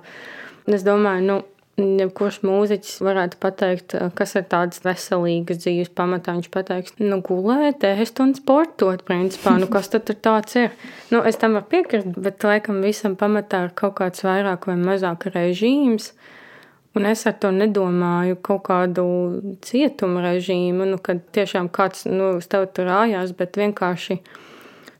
es 0.67 0.83
domāju, 0.83 1.23
nu, 1.29 1.37
Jebkurš 1.75 2.37
mūziķis 2.47 3.01
varētu 3.03 3.39
pateikt, 3.43 3.93
kas 4.15 4.37
ir 4.39 4.45
tādas 4.47 4.79
veselīgas 4.85 5.59
dzīves 5.59 5.89
pamatā. 5.97 6.37
Viņš 6.37 6.47
pateiks, 6.53 6.93
nu, 7.01 7.17
gulēt, 7.25 7.83
ēst 7.83 8.21
un 8.23 8.31
sportot, 8.37 9.03
principā. 9.03 9.57
Nu, 9.59 9.67
kas 9.71 9.91
tad 9.91 10.07
tāds 10.23 10.55
ir? 10.55 10.71
Nu, 11.11 11.19
es 11.27 11.35
tam 11.41 11.57
varu 11.57 11.67
piekrist, 11.73 12.15
bet 12.15 12.47
laikam 12.47 12.79
visam 12.85 13.17
pamatā 13.19 13.65
ir 13.65 13.75
kaut 13.75 13.97
kāds 13.99 14.23
vairāk 14.23 14.69
vai 14.69 14.77
mazāk 14.79 15.27
režīms. 15.33 16.13
Un 16.95 17.09
es 17.09 17.25
ar 17.27 17.35
to 17.43 17.51
nedomāju 17.51 18.37
kaut 18.39 18.63
kādu 18.69 19.03
cietuma 19.67 20.23
režīmu, 20.23 20.87
nu, 20.87 21.01
kad 21.03 21.19
tiešām 21.35 21.67
kāds 21.75 22.05
nu, 22.07 22.37
tev 22.39 22.69
tur 22.71 22.87
rājās, 22.87 23.35
bet 23.35 23.59
vienkārši 23.59 24.21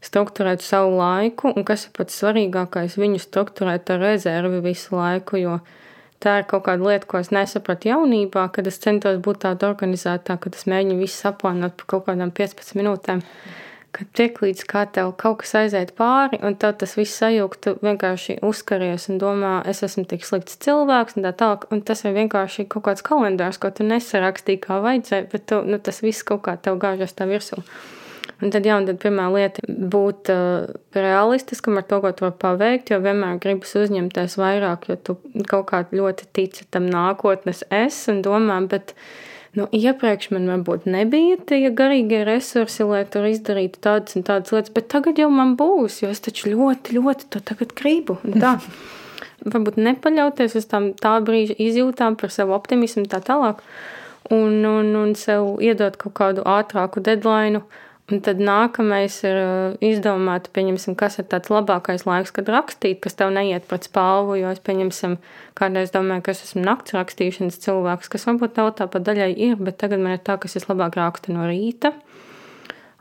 strukturēt 0.04 0.60
savu 0.60 0.98
laiku, 1.00 1.56
un 1.56 1.64
kas 1.64 1.88
ir 1.88 1.96
pats 1.96 2.20
svarīgākais, 2.20 3.00
viņu 3.00 3.24
strukturēt 3.24 3.96
ar 3.96 4.04
rezervi 4.04 4.60
visu 4.68 5.00
laiku, 5.00 5.40
jo 5.40 5.56
tā 6.24 6.40
ir 6.42 6.48
kaut 6.50 6.66
kāda 6.68 6.90
lieta, 6.90 7.10
ko 7.10 7.20
es 7.22 7.34
nesapratu 7.36 7.92
jaunībā, 7.92 8.48
kad 8.56 8.68
es 8.68 8.82
centos 8.84 9.20
būt 9.24 9.44
tāda 9.46 9.70
organizētāka, 9.72 10.48
kad 10.48 10.58
es 10.60 10.68
mēģinu 10.70 11.02
visu 11.02 11.22
saplānot 11.26 11.78
par 11.80 11.92
kaut 11.96 12.10
kādām 12.10 12.34
15 12.36 12.76
minūtēm. 12.80 13.22
Mm 13.22 13.62
ka 13.96 14.04
tieklīdz 14.18 14.66
kā 14.68 14.84
tev 14.92 15.14
kaut 15.20 15.42
kas 15.44 15.54
aiziet 15.62 15.94
pāri, 15.98 16.40
un 16.46 16.58
tev 16.60 16.76
tas 16.82 16.96
viss 16.98 17.16
sajūgt, 17.22 17.62
tu 17.64 17.74
vienkārši 17.86 18.40
uzkaries 18.46 19.08
un 19.12 19.20
domā, 19.22 19.56
es 19.72 19.84
esmu 19.88 20.06
tik 20.10 20.26
slikts 20.28 20.60
cilvēks, 20.66 21.16
un 21.18 21.28
tā 21.28 21.32
tālāk, 21.40 21.68
un 21.72 21.84
tas 21.88 22.04
ir 22.04 22.16
vienkārši 22.18 22.68
kaut 22.72 22.88
kāds 22.90 23.06
kalendārs, 23.06 23.60
ko 23.62 23.72
tu 23.72 23.88
nesarakstīji 23.88 24.64
kā 24.66 24.82
vajadzēja, 24.84 25.30
bet 25.32 25.48
tu, 25.52 25.62
nu, 25.68 25.80
tas 25.80 26.02
viss 26.04 26.28
kaut 26.28 26.44
kā 26.48 26.58
tev 26.60 26.80
gāžas 26.82 27.16
tā 27.16 27.30
virsū. 27.30 27.64
Un 28.44 28.52
tad, 28.52 28.66
jā, 28.68 28.76
un 28.76 28.88
tad 28.90 28.98
pirmā 29.00 29.30
lieta 29.32 29.64
ir 29.64 29.78
būt 29.94 30.32
uh, 30.34 30.66
realistiskam 30.96 31.80
ar 31.80 31.86
to, 31.88 32.02
ko 32.04 32.12
tu 32.12 32.26
vari 32.26 32.40
paveikt, 32.42 32.92
jo 32.92 33.00
vienmēr 33.04 33.40
gribas 33.44 33.72
uzņemties 33.80 34.36
vairāk, 34.42 34.90
jo 34.92 34.98
tu 35.00 35.16
kaut 35.48 35.70
kā 35.70 35.86
ļoti 35.96 36.28
tici 36.36 36.68
tam 36.72 36.90
nākotnes 36.92 37.64
es 37.72 38.02
un 38.12 38.20
domā, 38.26 38.60
bet 38.72 38.92
Nu, 39.56 39.70
iepriekš 39.72 40.34
man 40.36 40.50
varbūt 40.52 40.84
nebija 40.92 41.38
tie 41.48 41.70
garīgie 41.72 42.26
resursi, 42.28 42.84
lai 42.84 43.06
tur 43.08 43.24
izdarītu 43.30 43.80
tādas 43.86 44.18
un 44.20 44.26
tādas 44.28 44.52
lietas, 44.52 44.74
bet 44.76 44.90
tagad 44.92 45.20
jau 45.22 45.30
man 45.32 45.54
būs, 45.56 46.02
jo 46.02 46.10
es 46.12 46.20
taču 46.26 46.52
ļoti, 46.52 46.98
ļoti 46.98 47.30
to 47.32 47.40
tagad 47.40 47.72
gribu. 47.78 48.18
Varbūt 49.54 49.80
nepaļauties 49.80 50.58
uz 50.60 50.68
tām 50.68 50.90
tā 51.00 51.14
brīža 51.24 51.56
izjūtām 51.70 52.18
par 52.20 52.34
savu 52.36 52.56
optimismu 52.58 53.06
tā 53.08 53.22
tālāk, 53.24 53.64
un, 54.28 54.60
un, 54.68 54.92
un 55.00 55.16
sev 55.16 55.56
iedot 55.64 55.96
kaut 56.04 56.18
kādu 56.20 56.44
ātrāku 56.44 57.04
deadline. 57.06 57.64
Un 58.14 58.20
tad 58.22 58.38
nākamais 58.38 59.16
ir 59.26 59.38
uh, 59.42 59.78
izdomāt, 59.82 60.52
kas 60.54 61.16
ir 61.18 61.26
tāds 61.26 61.50
labākais 61.50 62.04
laiks, 62.06 62.30
kad 62.36 62.52
rakstīt, 62.54 63.00
kas 63.02 63.18
tev 63.18 63.32
neiet 63.34 63.66
pret 63.66 63.88
spālu. 63.88 64.36
Jo 64.38 64.52
es, 64.54 64.62
pieņemsim, 64.62 65.16
kādreiz 65.58 65.90
domāju, 65.90 66.22
ka 66.28 66.36
es 66.36 66.44
esmu 66.46 66.62
nakts 66.68 66.94
rakstīšanas 66.94 67.58
cilvēks, 67.64 68.12
kas 68.14 68.28
varbūt 68.30 68.54
tev 68.60 68.70
tāpat 68.78 69.08
daļai 69.08 69.32
ir, 69.48 69.58
bet 69.58 69.80
tagad 69.82 70.06
man 70.06 70.20
ir 70.20 70.22
tā, 70.22 70.38
ka 70.38 70.46
es 70.46 70.70
labāk 70.70 71.00
rakstu 71.02 71.34
no 71.34 71.48
rīta. 71.50 71.96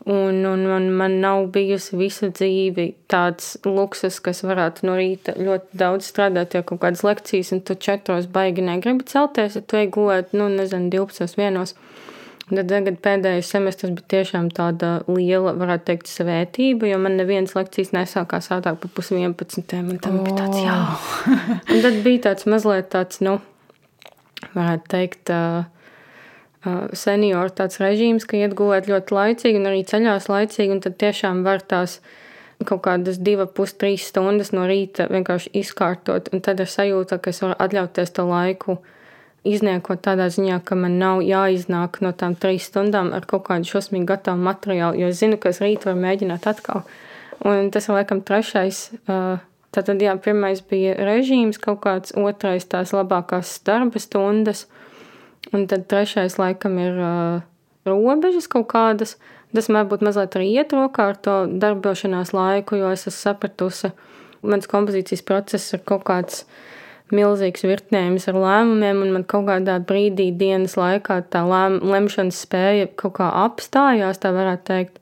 Un, 0.09 0.41
un, 0.45 0.65
un 0.73 0.89
man 0.97 1.19
nav 1.21 1.51
bijusi 1.53 1.97
visu 2.01 2.31
dzīvi 2.33 2.91
tāds 3.09 3.55
luksus, 3.65 4.19
kas 4.25 4.41
varētu 4.45 4.89
no 4.89 4.97
rīta 4.97 5.37
ļoti 5.37 5.81
daudz 5.85 6.09
strādāt, 6.09 6.57
jo 6.57 6.65
kaut 6.65 6.81
kādas 6.81 7.05
lekcijas, 7.05 7.53
un 7.57 7.61
tu 7.65 7.77
četros 7.77 8.29
baigi 8.33 8.65
negribi 8.65 9.05
celties, 9.09 9.57
ja 9.61 9.65
tu 9.65 9.81
ej 9.81 9.89
gulēt, 9.93 10.33
nu, 10.37 10.49
nezinu, 10.53 10.89
12, 10.93 11.37
vienos. 11.41 11.77
Tad 12.45 12.69
tagad 12.69 12.99
pēdējais 13.01 13.49
semestris 13.55 13.95
bija 13.97 14.11
tiešām 14.19 14.51
tāda 14.53 14.99
liela, 15.09 15.55
varētu 15.57 15.87
teikt, 15.89 16.11
svētība, 16.13 16.91
jo 16.91 16.99
man 17.01 17.17
nevienas 17.17 17.55
lekcijas 17.57 17.95
nesākās 17.97 18.51
ātrāk 18.53 18.83
par 18.83 18.91
pus 18.93 19.09
11. 19.15 19.77
Man 19.87 20.01
tam 20.05 20.19
oh. 20.21 20.27
bija 20.27 20.37
tāds, 20.43 20.59
jā. 20.61 20.75
Un 21.73 21.81
tad 21.87 22.03
bija 22.05 22.27
tāds 22.29 22.45
mazliet 22.51 22.91
tāds, 22.93 23.23
nu, 23.25 23.39
varētu 24.53 24.93
teikt, 24.93 25.33
senioru 26.97 27.53
tāds 27.53 27.81
režīms, 27.81 28.27
ka 28.29 28.39
iet 28.41 28.55
gulēt 28.57 28.89
ļoti 28.89 29.17
laicīgi 29.17 29.61
un 29.61 29.71
arī 29.71 29.83
ceļās 29.89 30.29
laicīgi, 30.33 30.73
un 30.77 30.85
tad 30.85 30.97
tiešām 31.01 31.43
var 31.47 31.65
tās 31.65 31.99
kaut 32.65 32.85
kādas 32.87 33.19
divas, 33.21 33.51
pus 33.57 33.75
trīs 33.77 34.07
stundas 34.09 34.53
no 34.55 34.65
rīta 34.69 35.09
vienkārši 35.11 35.53
izkārtot, 35.61 36.31
un 36.33 36.45
tad 36.45 36.63
ir 36.63 36.71
sajūta, 36.71 37.19
ka 37.21 37.33
es 37.33 37.43
varu 37.45 37.57
atļauties 37.61 38.15
to 38.17 38.25
laiku 38.29 38.79
izniekot 39.45 40.01
tādā 40.05 40.31
ziņā, 40.33 40.59
ka 40.65 40.77
man 40.79 40.99
nav 40.99 41.23
jāiznāk 41.25 42.01
no 42.05 42.13
tām 42.17 42.37
trīs 42.41 42.69
stundām 42.71 43.13
ar 43.17 43.27
kaut 43.29 43.45
kādu 43.49 43.69
šausmīgi 43.69 44.09
gatavu 44.09 44.41
materiālu, 44.45 45.03
jo 45.03 45.11
es 45.13 45.21
zinu, 45.21 45.39
ka 45.41 45.53
es 45.53 45.61
rīt 45.63 45.85
varu 45.85 46.01
mēģināt 46.01 46.49
atkal. 46.49 46.85
Un 47.45 47.69
tas 47.75 47.89
ir 47.89 47.99
laikam 47.99 48.23
trešais. 48.25 48.87
Tātad, 49.75 50.01
jā, 50.01 50.15
pirmais 50.23 50.63
bija 50.71 50.95
režīms, 51.03 51.59
kaut 51.61 51.83
kāds 51.85 52.15
otrais 52.17 52.65
tās 52.71 52.95
labākās 52.95 53.57
darba 53.67 54.01
stundas, 54.01 54.69
un 55.53 55.67
tad 55.71 55.89
trešais 55.91 56.39
laikam 56.39 56.79
ir 56.81 57.01
robežas 57.85 58.49
kaut 58.51 58.71
kādas. 58.73 59.17
Tas 59.55 59.69
varbūt 59.71 60.03
mazliet 60.03 60.35
arī 60.35 60.49
iet 60.57 60.73
rokā 60.75 61.11
ar 61.13 61.19
to 61.23 61.35
darbošanās 61.63 62.33
laiku, 62.35 62.79
jo 62.81 62.89
es 62.91 63.05
esmu 63.07 63.19
sapratusi, 63.21 63.91
mans 64.43 64.67
kompozīcijas 64.71 65.23
process 65.27 65.77
ir 65.77 65.85
kaut 65.87 66.03
kāds 66.09 66.43
milzīgs 67.15 67.67
virknējums 67.67 68.29
ar 68.31 68.39
lēmumiem, 68.43 69.03
un 69.07 69.13
man 69.19 69.27
kaut 69.31 69.49
kādā 69.49 69.79
brīdī 69.89 70.31
dienas 70.39 70.77
laikā 70.81 71.21
tā 71.33 71.45
lēm, 71.49 71.81
lemšanas 71.95 72.43
spēja 72.47 72.91
kaut 73.01 73.19
kā 73.21 73.31
apstājās, 73.45 74.23
tā 74.23 74.35
varētu 74.37 74.67
teikt, 74.71 74.99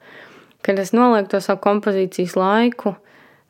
kad 0.62 0.78
es 0.82 0.94
nolieku 0.96 1.34
to 1.34 1.42
savu 1.44 1.62
kompozīcijas 1.64 2.36
laiku 2.38 2.96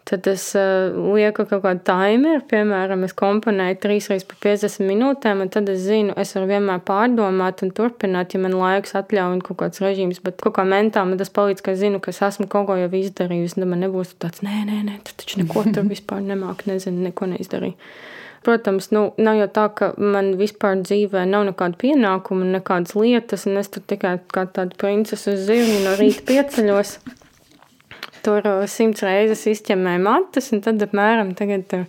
Tad 0.05 0.27
es 0.27 0.49
uh, 0.59 0.91
lieku 1.15 1.45
kaut 1.47 1.61
kādu 1.63 1.85
timeru, 1.87 2.43
piemēram, 2.51 3.05
es 3.07 3.13
komponēju 3.15 3.77
trīs 3.85 4.09
reizes 4.11 4.27
pa 4.27 4.35
50 4.43 4.83
minūtēm, 4.89 5.45
un 5.45 5.51
tad 5.55 5.71
es 5.71 5.85
zinu, 5.85 6.17
es 6.19 6.35
varu 6.35 6.49
vienmēr 6.51 6.81
pārdomāt 6.89 7.63
un 7.63 7.71
turpināt, 7.77 8.35
ja 8.35 8.41
man 8.43 8.57
laiks 8.59 8.97
atļauj 8.99 9.37
un 9.37 9.45
kaut 9.47 9.61
kāds 9.61 9.83
režīms. 9.85 10.19
Bet 10.27 10.43
kaut 10.43 10.57
kā 10.57 10.65
mentāli 10.67 11.13
man 11.13 11.23
tas 11.23 11.31
palīdz, 11.31 11.63
ka 11.63 11.77
es 11.77 11.79
zinu, 11.85 12.03
ka 12.03 12.11
es 12.11 12.19
esmu 12.27 12.49
kaut 12.51 12.67
ko 12.73 12.81
jau 12.81 12.91
izdarījusi. 12.99 13.61
Tad 13.61 13.71
man 13.71 13.85
nebūs 13.87 14.17
tāds, 14.19 14.43
nē, 14.43 14.65
nē, 14.67 14.81
nē, 14.89 14.99
tu 15.07 15.15
taču 15.23 15.39
neko 15.45 15.69
tur 15.71 15.87
vispār 15.95 16.27
nemāki, 16.27 16.73
nezinu, 16.73 17.07
neko 17.07 17.31
neizdarīju. 17.37 17.79
Protams, 18.43 18.89
nu, 18.91 19.05
nav 19.23 19.37
jau 19.39 19.49
tā, 19.55 19.65
ka 19.79 19.89
man 20.03 20.33
vispār 20.39 20.81
dzīvē 20.83 21.23
nav 21.31 21.45
nekāda 21.53 21.79
pienākuma, 21.79 22.49
nekādas 22.57 22.97
lietas, 22.99 23.47
un 23.47 23.61
es 23.61 23.71
tur 23.71 23.85
tikai 23.87 24.17
kā 24.35 24.49
tāda 24.51 24.75
princese 24.79 25.37
uz 25.37 25.45
zirņa 25.47 25.79
no 25.85 25.93
rīta 26.01 26.27
pieceļos. 26.27 26.97
Tur 28.27 28.43
uh, 28.47 28.65
simts 28.71 29.03
reizes 29.07 29.47
izķemmēju 29.51 30.03
matus, 30.03 30.51
un 30.55 30.63
tad 30.63 30.83
apmēram 30.83 31.33
tagad 31.39 31.69
tur 31.71 31.87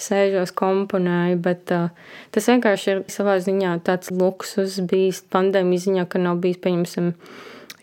sēžos, 0.00 0.52
komponēju. 0.56 1.40
Bet 1.44 1.72
uh, 1.72 1.88
tas 2.36 2.48
vienkārši 2.52 2.92
ir 2.92 3.02
savā 3.12 3.38
ziņā 3.44 3.78
tāds 3.88 4.12
luksus 4.12 4.78
bijis 4.88 5.22
pandēmijas 5.32 5.88
ziņā, 5.88 6.04
ka 6.12 6.20
nav 6.20 6.40
bijis, 6.44 6.60
pieņemsim, 6.64 7.14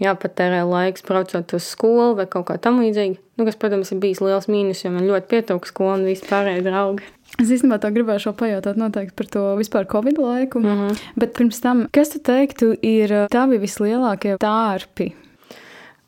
jāpatērē 0.02 0.62
laiks 0.70 1.06
braucot 1.08 1.58
uz 1.58 1.74
skolu 1.74 2.14
vai 2.20 2.30
kaut 2.30 2.52
kā 2.52 2.62
tam 2.62 2.82
līdzīga. 2.84 3.18
Nu, 3.40 3.50
kas, 3.50 3.58
protams, 3.60 3.92
ir 3.92 4.02
bijis 4.04 4.22
liels 4.22 4.50
mīnus, 4.52 4.86
jo 4.86 4.94
man 4.94 5.10
ļoti 5.10 5.32
pietrūka 5.34 5.74
skola 5.74 5.98
un 6.00 6.10
vispārējie 6.10 6.66
draugi. 6.70 7.14
Es 7.42 7.50
īstenībā 7.52 7.82
tā 7.84 7.92
gribēju 7.92 8.32
pajautāt 8.38 8.80
noteikti 8.80 9.16
par 9.20 9.28
to 9.28 9.44
vispār 9.60 9.88
Covid 9.92 10.18
laiku. 10.18 10.60
Mm 10.60 10.66
-hmm. 10.66 11.04
Bet 11.16 11.34
pirms 11.38 11.60
tam, 11.62 11.88
kas 11.92 12.10
tu 12.10 12.20
teiktu, 12.20 12.76
ir 12.82 13.12
uh, 13.12 13.28
tavi 13.30 13.58
vislielākie 13.58 14.38
tārpi 14.38 15.14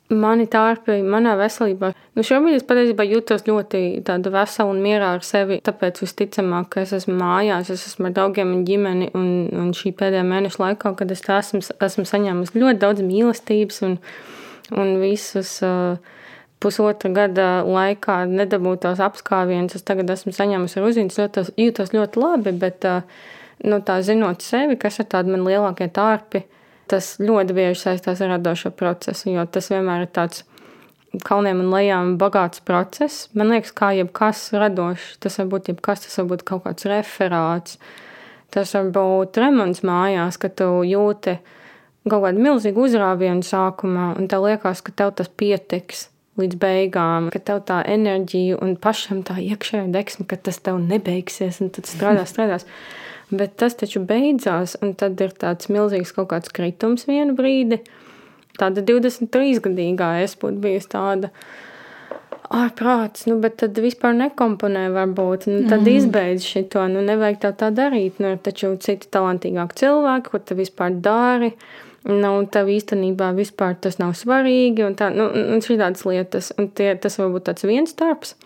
Mani 0.07 0.45
tārpi 0.47 1.01
manā 1.03 1.33
veselībā. 1.35 1.89
Nu, 2.15 2.23
šobrīd 2.23 2.55
es 2.55 2.63
patiesībā 2.63 3.03
jūtos 3.03 3.43
ļoti 3.43 3.99
vesela 4.31 4.69
un 4.71 4.79
mierā 4.79 5.09
ar 5.17 5.25
sevi. 5.27 5.57
Tāpēc 5.59 5.99
visticamāk, 5.99 6.69
ka 6.69 6.81
es 6.81 6.93
esmu 6.95 7.17
mājās, 7.19 7.69
es 7.69 7.83
esmu 7.89 8.07
ar 8.07 8.13
draugiem 8.15 8.53
un 8.55 8.63
ģimeni. 8.63 9.09
Un, 9.13 9.49
un 9.51 9.73
šī 9.75 9.91
pēdējā 9.99 10.23
mēneša 10.23 10.63
laikā, 10.63 10.93
kad 10.95 11.11
es 11.11 11.21
esmu, 11.27 11.59
esmu 11.59 12.05
saņēmusi 12.07 12.55
ļoti 12.55 12.79
daudz 12.79 13.03
mīlestības 13.03 13.81
un, 13.83 13.97
un 14.79 14.95
visus. 15.03 15.57
Uh, 15.59 15.97
pusotra 16.63 17.11
gada 17.13 17.47
laikā 17.67 18.23
nedabūtos 18.29 19.01
apskāvienus. 19.03 19.77
Es 19.77 19.85
tagad 19.87 20.09
esmu 20.13 20.33
saņēmusi 20.35 20.79
ar 20.79 20.89
uziņas, 20.89 21.19
jūtos, 21.21 21.51
jūtos 21.59 21.93
ļoti 21.93 22.21
labi, 22.21 22.53
bet 22.65 22.87
nu, 22.87 23.79
tā 23.85 23.99
zinot 24.05 24.45
sevi, 24.45 24.77
kas 24.79 24.99
ir 25.01 25.09
tādi 25.11 25.33
man 25.33 25.45
lielākie 25.47 25.89
tārpi, 25.93 26.43
tas 26.89 27.15
ļoti 27.21 27.55
bieži 27.57 27.81
saistās 27.83 28.23
ar 28.23 28.35
radošo 28.37 28.71
procesu, 28.77 29.29
jo 29.33 29.45
tas 29.51 29.69
vienmēr 29.73 30.07
ir 30.07 30.13
tāds 30.15 30.45
kalniem 31.27 31.61
un 31.63 31.71
lejām 31.71 32.15
bagāts 32.21 32.61
process. 32.65 33.27
Man 33.37 33.51
liekas, 33.53 33.73
kā 33.75 33.93
jebkas 33.95 34.47
radošs, 34.55 35.15
tas 35.23 35.37
var 35.41 35.51
būt 35.53 35.71
jebkas, 35.71 36.05
tas 36.05 36.19
var 36.21 36.29
būt 36.33 36.43
kaut 36.47 36.65
kāds 36.65 36.89
referāts, 36.89 37.77
tas 38.53 38.73
var 38.75 38.91
būt 38.95 39.39
remonts 39.41 39.85
mājās, 39.87 40.39
ka 40.41 40.49
tu 40.49 40.69
jūti 40.87 41.37
kaut 42.07 42.23
kādu 42.23 42.43
milzīgu 42.43 42.85
uzrāvienu 42.87 43.43
sākumā, 43.43 44.13
un 44.19 44.29
tev 44.31 44.45
liekas, 44.47 44.83
ka 44.83 44.93
tev 44.95 45.15
tas 45.17 45.27
pietiks 45.27 46.07
līdz 46.37 46.59
beigām, 46.61 47.29
ka 47.33 47.41
tev 47.43 47.63
tā 47.67 47.81
enerģija 47.89 48.59
un 48.63 48.75
pašam 48.81 49.23
tā 49.27 49.39
iekšējā 49.41 49.87
deksme, 49.93 50.27
ka 50.29 50.39
tas 50.47 50.59
tev 50.63 50.79
nebeigsies, 50.83 51.61
un 51.63 51.71
tad 51.73 51.89
strādās, 51.89 52.33
strādās. 52.33 52.67
Bet 53.27 53.57
tas 53.59 53.75
taču 53.75 53.99
beidzās, 54.07 54.77
un 54.81 54.93
tad 54.95 55.19
ir 55.23 55.33
tāds 55.35 55.67
milzīgs 55.73 56.13
kaut 56.15 56.29
kāds 56.31 56.53
kritums 56.53 57.07
vienu 57.09 57.35
brīdi. 57.35 57.81
Tāda 58.57 58.81
23 58.85 59.59
gadīgā 59.65 60.13
es 60.23 60.37
būtu 60.39 60.61
bijusi 60.63 60.93
tāda 60.93 61.31
ārprāts, 62.47 63.25
nu, 63.27 63.35
bet 63.43 63.57
tad 63.61 63.77
vispār 63.83 64.15
nekomponē, 64.15 64.87
varbūt. 64.95 65.49
Nu, 65.51 65.65
tad 65.67 65.83
mm. 65.83 65.97
izbeidz 65.99 66.47
šo, 66.47 66.85
nu, 66.93 67.03
nevajag 67.05 67.41
tā, 67.43 67.51
tā 67.59 67.71
darīt. 67.75 68.21
Nu, 68.23 68.31
ir 68.35 68.41
taču 68.43 68.71
citi 68.81 69.09
talantīgāki 69.11 69.81
cilvēki, 69.83 70.31
ko 70.31 70.41
tu 70.41 70.57
vispār 70.59 70.95
dari. 71.03 71.51
Nu, 72.07 72.29
tev 72.47 72.69
īstenībā 72.71 73.33
vispār 73.35 73.75
tas 73.83 73.97
nav 73.99 74.13
svarīgi, 74.15 74.85
un, 74.85 74.93
tā, 74.95 75.09
nu, 75.11 75.27
un 75.27 75.63
šī 75.63 75.75
tādas 75.75 76.05
lietas. 76.07 76.53
Un 76.55 76.69
tie, 76.71 76.93
tas 76.95 77.19
var 77.19 77.33
būt 77.33 77.49
tāds 77.49 77.67
viens 77.67 77.97
darbs, 77.99 78.37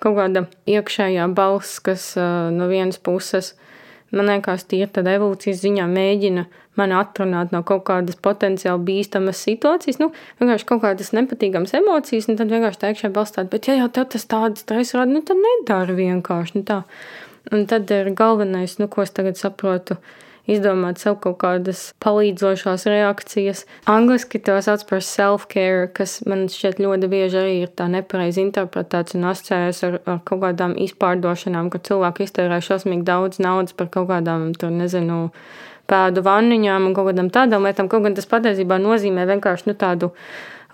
kaut 0.00 0.16
kāda 0.16 0.46
iekšējā 0.70 1.26
balss, 1.36 1.82
kas 1.84 2.14
uh, 2.16 2.48
no 2.54 2.70
vienas 2.72 2.96
puses 3.02 3.52
uh, 3.52 3.68
Man 4.12 4.28
liekas, 4.28 4.66
tie 4.68 4.82
ir 4.84 5.06
evolūcijas 5.08 5.62
ziņā 5.62 5.86
mēģina 5.88 6.44
mani 6.76 6.96
atrunāt 6.98 7.52
no 7.54 7.62
kaut 7.64 7.86
kādas 7.88 8.18
potenciāli 8.20 8.84
bīstamas 8.84 9.40
situācijas, 9.40 9.98
nu, 10.02 10.10
vienkārši 10.40 10.66
kaut 10.68 10.82
kādas 10.82 11.14
nepatīkamas 11.16 11.72
emocijas, 11.78 12.28
un 12.28 12.36
tad 12.36 12.52
vienkārši 12.52 12.82
teikšā 12.82 13.08
balstāt, 13.14 13.48
bet 13.52 13.70
ja 13.70 13.78
jau 13.78 13.88
tev 13.88 14.10
tas 14.12 14.28
tāds 14.28 14.64
stress 14.66 14.92
rada, 14.96 15.08
nu 15.14 15.24
tad 15.24 15.40
nedara 15.40 15.96
vienkārši, 15.96 16.58
nu 16.58 16.68
tā. 16.68 16.82
Un 17.56 17.64
tad 17.68 17.88
ir 17.90 18.12
galvenais, 18.16 18.76
nu, 18.78 18.86
ko 18.92 19.06
es 19.06 19.16
tagad 19.16 19.40
saprotu, 19.40 19.96
izdomāt 20.52 21.02
sev 21.02 21.18
kaut 21.24 21.38
kādas 21.42 21.84
palīdzošās 22.04 22.86
reakcijas. 22.90 23.64
Angliski 23.90 24.40
to 24.44 24.58
sauc 24.64 24.84
par 24.88 25.04
self-care, 25.06 25.88
kas 25.96 26.20
man 26.28 26.46
šķiet 26.52 26.80
ļoti 26.82 27.10
bieži 27.12 27.40
arī 27.42 27.56
ir 27.64 27.74
tā 27.76 27.88
nepareizi 27.92 28.44
interpretēts 28.44 29.18
un 29.18 29.28
asociējas 29.32 29.82
ar, 29.88 29.98
ar 30.06 30.22
kaut 30.28 30.44
kādām 30.46 30.76
izpārdošanām, 30.86 31.72
ka 31.72 31.82
cilvēki 31.88 32.28
iztērē 32.28 32.62
šausmīgi 32.64 33.06
daudz 33.08 33.42
naudas 33.42 33.76
par 33.76 33.90
kaut 33.92 34.10
kādām, 34.12 34.50
tur 34.58 34.72
nezinu, 34.74 35.28
pēdu 35.90 36.24
vanniņām 36.24 36.88
un 36.88 36.96
kaut 36.96 37.10
kādām 37.10 37.30
tādām 37.32 37.66
lietām. 37.66 37.90
Kaut 37.92 38.06
gan 38.06 38.16
tas 38.16 38.28
patiesībā 38.30 38.78
nozīmē 38.82 39.26
vienkārši 39.28 39.70
nu, 39.70 39.76
tādu 39.78 40.12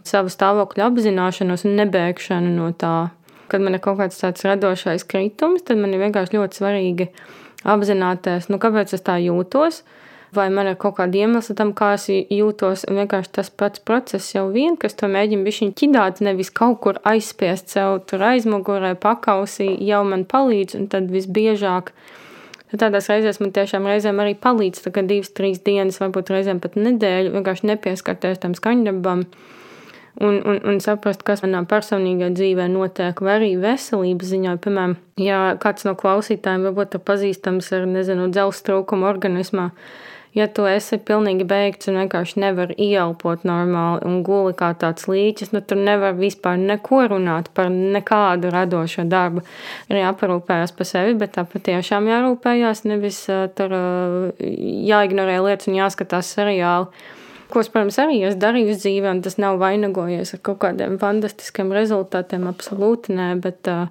savu 0.06 0.32
stāvokļu 0.32 0.84
apzināšanos 0.88 1.66
un 1.68 1.78
nebēgšanu 1.82 2.54
no 2.54 2.70
tā. 2.76 3.10
Kad 3.48 3.64
man 3.64 3.78
ir 3.78 3.82
kaut 3.84 3.98
kāds 4.00 4.20
tāds 4.20 4.44
radošais 4.44 5.06
kritums, 5.08 5.64
tad 5.64 5.80
man 5.80 5.94
ir 5.94 6.02
vienkārši 6.02 6.36
ļoti 6.36 6.60
svarīgi 6.60 7.08
apzināties, 7.66 8.50
nu, 8.52 8.60
kāpēc 8.62 8.94
es 8.94 9.04
tā 9.06 9.18
jūtos. 9.22 9.82
Vai 10.36 10.50
man 10.52 10.68
ir 10.68 10.74
kaut 10.76 10.98
kāda 10.98 11.22
iemesla 11.22 11.54
tam, 11.56 11.70
kā 11.72 11.94
es 11.96 12.04
jūtos. 12.12 12.82
Vienkārši 12.84 13.30
tas 13.38 13.48
pats 13.48 13.80
process 13.80 14.34
jau 14.34 14.44
vien, 14.52 14.76
kas 14.76 14.92
to 14.98 15.08
mēģina 15.08 15.46
bišķiņ 15.46 15.70
ķidāt, 15.80 16.20
nevis 16.20 16.52
kaut 16.52 16.82
kur 16.84 16.98
aizspiest 17.08 17.72
sev 17.72 18.02
tur 18.10 18.26
aizmugurē, 18.28 18.92
pakausī, 19.00 19.70
jau 19.88 20.02
man 20.04 20.26
palīdz, 20.28 20.76
un 20.76 20.90
tad 20.92 21.08
visbiežāk. 21.14 21.94
Tādās 22.76 23.08
reizēs 23.08 23.40
man 23.40 23.54
tiešām 23.56 23.88
reizēm 23.88 24.20
arī 24.20 24.34
palīdz, 24.36 24.82
tā 24.84 24.92
kā 24.92 25.00
divas, 25.08 25.32
trīs 25.32 25.62
dienas, 25.64 25.96
varbūt 26.02 26.34
reizēm 26.34 26.60
pat 26.60 26.76
nedēļu, 26.76 27.32
vienkārši 27.38 27.70
nepieskarties 27.72 28.42
tam 28.44 28.52
skaņdarbam 28.58 29.24
un, 30.20 30.40
un, 30.44 30.58
un 30.64 30.80
saprast, 30.82 31.22
kas 31.26 31.42
manā 31.44 31.62
personīgā 31.68 32.32
dzīvē 32.34 32.68
notiek, 32.72 33.22
vai 33.22 33.38
arī 33.38 33.54
veselības 33.62 34.32
ziņā. 34.32 34.58
Piemēram, 34.64 34.98
ja 35.22 35.40
kāds 35.62 35.86
no 35.86 35.94
klausītājiem 35.98 36.68
varbūt 36.68 36.98
ir 36.98 37.04
pazīstams 37.06 37.72
ar, 37.76 37.88
nezinu, 37.90 38.28
dzelzs 38.34 38.64
trūkumu 38.66 39.06
organismā, 39.08 39.70
ja 40.36 40.46
tu 40.54 40.66
esi 40.68 40.98
pilnīgi 41.02 41.46
beigts 41.48 41.90
un 41.90 42.00
vienkārši 42.02 42.40
nevar 42.42 42.72
ieelpot 42.74 43.44
normāli 43.48 44.04
un 44.08 44.20
guli 44.26 44.54
kā 44.58 44.72
tāds 44.78 45.06
līķis, 45.10 45.52
nu 45.54 45.62
tur 45.62 45.80
nevar 45.80 46.16
vispār 46.18 46.58
neko 46.60 47.04
runāt 47.14 47.52
par 47.54 47.70
nekādu 47.72 48.52
radošo 48.54 49.06
darbu. 49.08 49.44
Ir 49.88 50.02
jāparūpējas 50.02 50.74
par 50.78 50.90
sevi, 50.90 51.14
bet 51.20 51.36
tā 51.38 51.46
patiešām 51.48 52.10
jārūpējās, 52.10 52.84
nevis 52.90 53.22
uh, 53.32 53.46
tur 53.54 53.76
uh, 53.76 54.50
jāignorē 54.90 55.38
lietas 55.46 55.70
un 55.70 55.78
jāskatās 55.78 56.34
seriāli 56.36 56.90
ko 57.52 57.62
es, 57.62 57.70
protams, 57.72 57.98
arī 58.02 58.22
esmu 58.28 58.40
darījusi 58.42 58.82
dzīvē, 58.84 59.12
un 59.16 59.22
tas 59.24 59.38
nav 59.40 59.60
vainagojies 59.62 60.34
ar 60.36 60.42
kaut 60.46 60.60
kādiem 60.64 60.98
fantastiskiem 61.00 61.72
rezultātiem. 61.74 62.48
Absolūti 62.50 63.16
nē, 63.16 63.28
bet 63.44 63.70
uh, 63.72 63.86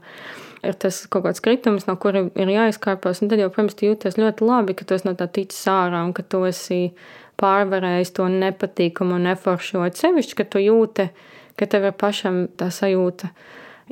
ir 0.66 0.78
tas 0.82 1.04
kaut 1.12 1.26
kāds 1.28 1.44
kritums, 1.44 1.88
no 1.90 1.98
kura 2.02 2.26
ir 2.28 2.52
jāizkāpjas. 2.54 3.24
Tad 3.24 3.42
jau, 3.42 3.52
protams, 3.54 3.78
jūties 3.82 4.20
ļoti 4.20 4.48
labi, 4.48 4.78
ka 4.78 4.88
tu 4.88 5.00
no 5.08 5.16
tā 5.18 5.30
ticis 5.32 5.64
ārā 5.72 6.04
un 6.08 6.14
ka 6.18 6.26
tu 6.26 6.44
esi 6.48 6.82
pārvarējis 7.42 8.16
to 8.18 8.28
nepatīkamu 8.34 9.18
un 9.18 9.30
neforšu. 9.30 9.86
Sevišķi, 9.98 10.38
ka 10.40 10.48
tu 10.50 10.62
jūti, 10.64 11.10
ka 11.58 11.70
tev 11.70 11.90
ir 11.90 11.96
pašam 11.98 12.46
tā 12.58 12.72
sajūta 12.74 13.32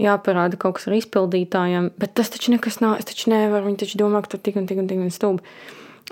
jāparāda 0.01 0.59
kaut 0.59 0.77
kas 0.77 0.89
ar 0.89 0.97
izpildītājiem, 0.97 1.93
bet 2.01 2.15
tas 2.17 2.31
taču 2.33 2.51
nekas 2.53 2.81
nav. 2.83 2.97
Es 2.99 3.07
taču 3.07 3.31
nevaru, 3.31 3.69
viņi 3.69 3.81
taču 3.85 4.01
domā, 4.01 4.21
ka 4.23 4.33
tur 4.33 4.43
tik 4.43 4.59
un 4.59 4.67
tik 4.69 4.81
un 4.81 4.89
tik 4.89 5.01
un 5.01 5.13
stūbi. 5.13 5.55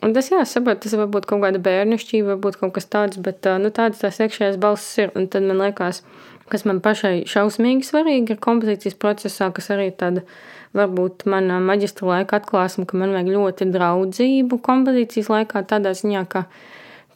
Un 0.01 0.13
tas, 0.15 0.32
jā, 0.32 0.41
saprotu, 0.49 0.88
tas 0.88 0.95
var 0.97 1.10
būt 1.13 1.27
kaut 1.29 1.43
kāda 1.43 1.60
bērnišķība, 1.62 2.34
varbūt 2.34 2.58
kaut 2.63 2.73
kas 2.75 2.89
tāds, 2.89 3.19
bet 3.21 3.45
nu, 3.62 3.69
tādas 3.69 4.01
tās 4.01 4.17
iekšējās 4.25 4.58
balss 4.62 4.97
ir. 4.97 5.13
Un 5.13 5.27
tad 5.29 5.45
man 5.45 5.62
liekas, 5.62 6.01
kas 6.49 6.65
man 6.65 6.82
pašai 6.84 7.27
šausmīgi 7.29 7.86
svarīgi 7.86 8.34
ir 8.34 8.41
kompozīcijas 8.41 8.97
procesā, 8.99 9.51
kas 9.53 9.69
arī 9.75 9.91
tāda 9.93 10.25
varbūt 10.73 11.27
manā 11.29 11.60
maģistra 11.62 12.10
laika 12.10 12.41
atklāsme, 12.41 12.88
ka 12.89 12.97
man 12.97 13.13
vajag 13.13 13.29
ļoti 13.36 13.69
draudzību 13.75 14.60
kompozīcijas 14.65 15.29
laikā, 15.29 15.62
tādā 15.69 15.93
ziņā, 15.93 16.25
ka 16.25 16.47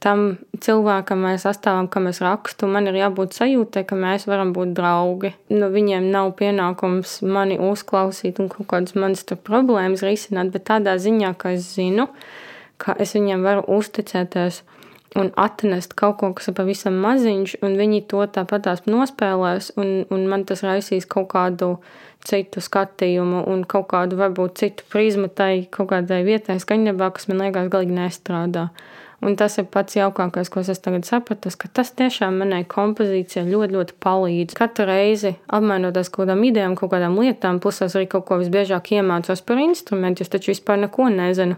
tam 0.06 0.28
cilvēkam 0.62 1.26
mēs 1.26 1.48
sastāvam, 1.48 1.90
kam 1.90 2.12
es 2.12 2.22
rakstu, 2.22 2.70
man 2.70 2.86
ir 2.92 3.00
jābūt 3.02 3.34
sajūtai, 3.40 3.88
ka 3.90 3.98
mēs 3.98 4.30
varam 4.30 4.54
būt 4.54 4.78
draugi. 4.78 5.34
Nu, 5.50 5.72
viņiem 5.74 6.12
nav 6.14 6.36
pienākums 6.38 7.24
mani 7.26 7.58
uzklausīt 7.58 8.38
un 8.38 8.54
kaut 8.54 8.70
kādas 8.70 8.94
manas 8.94 9.26
problēmas 9.26 10.06
risināt, 10.06 10.54
bet 10.54 10.70
tādā 10.70 11.00
ziņā, 11.02 11.34
ka 11.42 11.58
es 11.58 11.74
zinu, 11.74 12.06
ka 12.06 12.46
es 13.00 13.16
viņiem 13.18 13.46
varu 13.46 13.64
uzticēties 13.78 14.64
un 15.18 15.32
atnest 15.40 15.96
kaut 15.98 16.18
ko, 16.20 16.32
kas 16.38 16.50
ir 16.52 16.58
pavisam 16.58 16.98
maziņš, 17.02 17.58
un 17.66 17.78
viņi 17.80 18.04
to 18.12 18.26
tāpatās 18.34 18.84
nospēlēs, 18.90 19.72
un, 19.80 20.04
un 20.14 20.28
man 20.30 20.46
tas 20.50 20.64
raisīs 20.66 21.08
kaut 21.10 21.30
kādu 21.34 21.78
citu 22.28 22.62
skatījumu 22.64 23.46
un 23.48 23.64
kaut 23.70 23.88
kādu 23.94 24.20
varbūt 24.20 24.60
citu 24.62 24.86
prizmu 24.92 25.30
tai 25.32 25.68
kaut 25.72 25.92
kādai 25.94 26.24
vietai 26.28 26.60
skaņdarbā, 26.62 27.12
kas 27.16 27.30
man 27.32 27.46
liekas 27.46 27.72
galīgi 27.74 27.98
nestrādā. 27.98 28.68
Un 29.26 29.34
tas 29.34 29.56
ir 29.58 29.66
pats 29.74 29.96
jaukākais, 29.98 30.50
ko 30.54 30.62
es 30.62 30.78
tagad 30.78 31.08
sapratu, 31.08 31.50
ka 31.58 31.72
tas 31.74 31.90
tiešām 31.98 32.36
manai 32.38 32.62
kompozīcijai 32.70 33.48
ļoti, 33.48 33.74
ļoti 33.74 33.96
palīdz. 34.04 34.54
Katru 34.60 34.86
reizi 34.86 35.32
apmainoties 35.58 36.12
kaut 36.14 36.28
kādām 36.28 36.44
idejām, 36.46 36.76
kaut 36.78 36.92
kādām 36.92 37.18
lietām, 37.18 37.58
plus 37.64 37.82
es 37.82 37.98
arī 37.98 38.06
kaut 38.12 38.28
ko 38.30 38.38
visbiežāk 38.44 38.92
iemācos 38.94 39.42
par 39.42 39.58
instrumentu, 39.64 40.22
es 40.22 40.30
taču 40.30 40.54
vispār 40.54 40.84
neko 40.84 41.10
nezinu. 41.16 41.58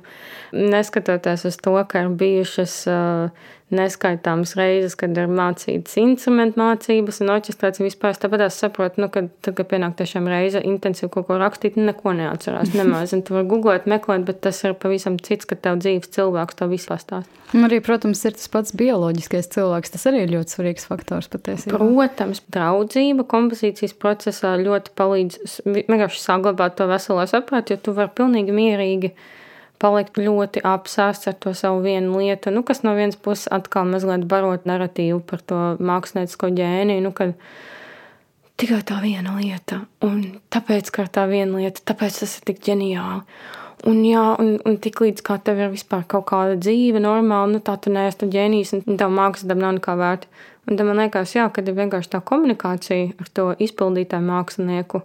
Neskatoties 0.56 1.44
uz 1.52 1.60
to, 1.60 1.76
ka 1.92 2.06
ir 2.06 2.14
bijušas 2.22 2.78
uh, 2.88 3.50
neskaitāmas 3.76 4.56
reizes, 4.58 4.96
kad 5.00 5.16
ir 5.18 5.30
mācītas 5.32 5.98
instrumentu 6.02 6.62
mācības 6.62 7.22
un 7.24 7.34
orķestrācija 7.36 7.86
vispār. 7.86 8.18
Tāpēc 8.18 8.46
es 8.48 8.60
saprotu, 8.64 9.04
nu, 9.04 9.10
ka 9.14 9.28
tad, 9.46 9.56
kad 9.60 9.70
pienāk 9.70 9.96
tiešām 10.00 10.30
reize 10.32 10.62
intensīvi 10.66 11.12
kaut 11.14 11.28
ko 11.30 11.38
rakstīt, 11.42 11.78
neko 11.78 12.14
neatcerās. 12.18 12.74
Nemaz, 12.78 13.14
un 13.16 13.24
tu 13.26 13.38
vari 13.38 13.50
googlēt, 13.52 13.90
meklēt, 13.90 14.26
bet 14.28 14.42
tas 14.46 14.62
ir 14.66 14.76
pavisam 14.80 15.20
cits, 15.22 15.48
ka 15.50 15.58
tev 15.60 15.82
dzīves 15.84 16.12
cilvēks 16.16 16.60
to 16.60 16.70
visu 16.72 16.90
pastāst. 16.92 17.40
Un 17.54 17.66
arī, 17.66 17.80
protams, 17.82 18.22
ir 18.30 18.36
tas 18.38 18.50
pats 18.54 18.76
bioloģiskais 18.78 19.50
cilvēks. 19.56 19.94
Tas 19.96 20.06
arī 20.10 20.26
ir 20.26 20.34
ļoti 20.36 20.54
svarīgs 20.54 20.86
faktors 20.90 21.30
patiesībā. 21.34 21.80
Protams, 21.80 22.44
draudzība 22.54 23.26
kompozīcijas 23.30 23.96
procesā 23.98 24.54
ļoti 24.60 24.94
palīdz 24.98 25.60
vienkārši 25.66 26.22
saglabāt 26.22 26.78
to 26.78 26.86
veselo 26.90 27.26
saprātu, 27.30 27.74
jo 27.74 27.84
tu 27.88 27.96
vari 27.98 28.14
pilnīgi 28.18 28.54
mierīgi 28.54 29.14
palikt 29.80 30.20
ļoti 30.20 30.64
apsēsts 30.68 31.30
ar 31.32 31.38
to 31.40 31.54
savu 31.58 31.82
vienu 31.86 32.20
lietu, 32.20 32.52
nu, 32.54 32.64
kas 32.68 32.84
no 32.84 32.94
vienas 32.98 33.18
puses 33.20 33.48
atkal 33.56 33.88
mazliet 33.90 34.28
barot 34.30 34.68
narratīvu 34.70 35.22
par 35.30 35.44
to 35.48 35.60
māksliniecisko 35.80 36.52
ģēniju, 36.58 37.06
nu, 37.06 37.14
kad 37.16 37.34
tikai 38.60 38.82
tā 38.88 39.00
viena 39.04 39.38
lieta, 39.40 39.86
un 40.06 40.22
tāpēc, 40.52 40.92
ka 40.96 41.08
tā 41.08 41.26
viena 41.32 41.62
lieta, 41.62 41.84
tāpēc 41.94 42.22
tas 42.24 42.38
ir 42.40 42.46
tik 42.52 42.62
ģeniāli. 42.68 43.24
Un, 43.88 44.02
jā, 44.04 44.26
un, 44.44 44.58
un 44.68 44.76
tik 44.84 45.00
līdz 45.00 45.24
kā 45.24 45.38
tev 45.40 45.62
ir 45.64 45.70
vispār 45.72 46.04
kaut 46.12 46.26
kāda 46.28 46.58
dzīve, 46.60 47.00
normāla, 47.00 47.48
nu 47.54 47.62
tā 47.64 47.78
tu 47.80 47.94
neesi 47.96 48.28
ģēnijs, 48.28 48.74
un 48.82 49.00
tev 49.00 49.14
mākslas 49.16 49.48
daba 49.48 49.64
nav 49.64 49.78
nekā 49.78 49.96
vērta. 49.96 50.28
Un 50.68 50.78
tam 50.78 50.92
man 50.92 51.00
liekas, 51.00 51.32
jā, 51.34 51.48
kad 51.56 51.66
ir 51.66 51.78
vienkārši 51.78 52.12
tā 52.12 52.20
komunikācija 52.22 53.16
ar 53.24 53.32
to 53.34 53.46
izpildītāju 53.64 54.28
mākslinieku, 54.28 55.02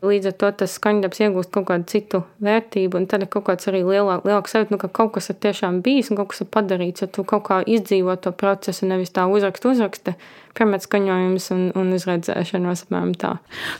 Līdz 0.00 0.30
ar 0.30 0.34
to 0.40 0.48
tas 0.62 0.74
skaņdarbs 0.78 1.18
iegūst 1.20 1.50
kaut 1.52 1.66
kādu 1.68 1.84
citu 1.92 2.22
vērtību, 2.40 2.96
un 2.96 3.06
tad 3.10 3.26
ir 3.26 3.28
kaut 3.32 3.44
kāds 3.50 3.68
arī 3.68 3.82
lielāk, 3.84 4.24
lielāks 4.24 4.54
sajūta, 4.54 4.72
nu, 4.72 4.78
ka 4.80 4.88
kaut 4.96 5.12
kas 5.16 5.28
ir 5.28 5.36
tiešām 5.44 5.82
bijis 5.84 6.08
un 6.08 6.16
kaut 6.16 6.30
kas 6.32 6.40
ir 6.40 6.48
padarīts, 6.56 7.04
ja 7.04 7.08
tu 7.12 7.24
kaut 7.28 7.44
kā 7.50 7.58
izdzīvo 7.68 8.14
to 8.24 8.32
procesu, 8.32 8.88
nevis 8.88 9.12
tā 9.12 9.26
uzrakstu 9.28 9.74
uzraksta, 9.74 10.14
piemēram, 10.56 10.82
skaņojums 10.84 11.48
un, 11.54 11.62
un 11.78 11.92
uzredzēšanos, 11.96 12.84
apmēram 12.86 13.14
tā. 13.20 13.32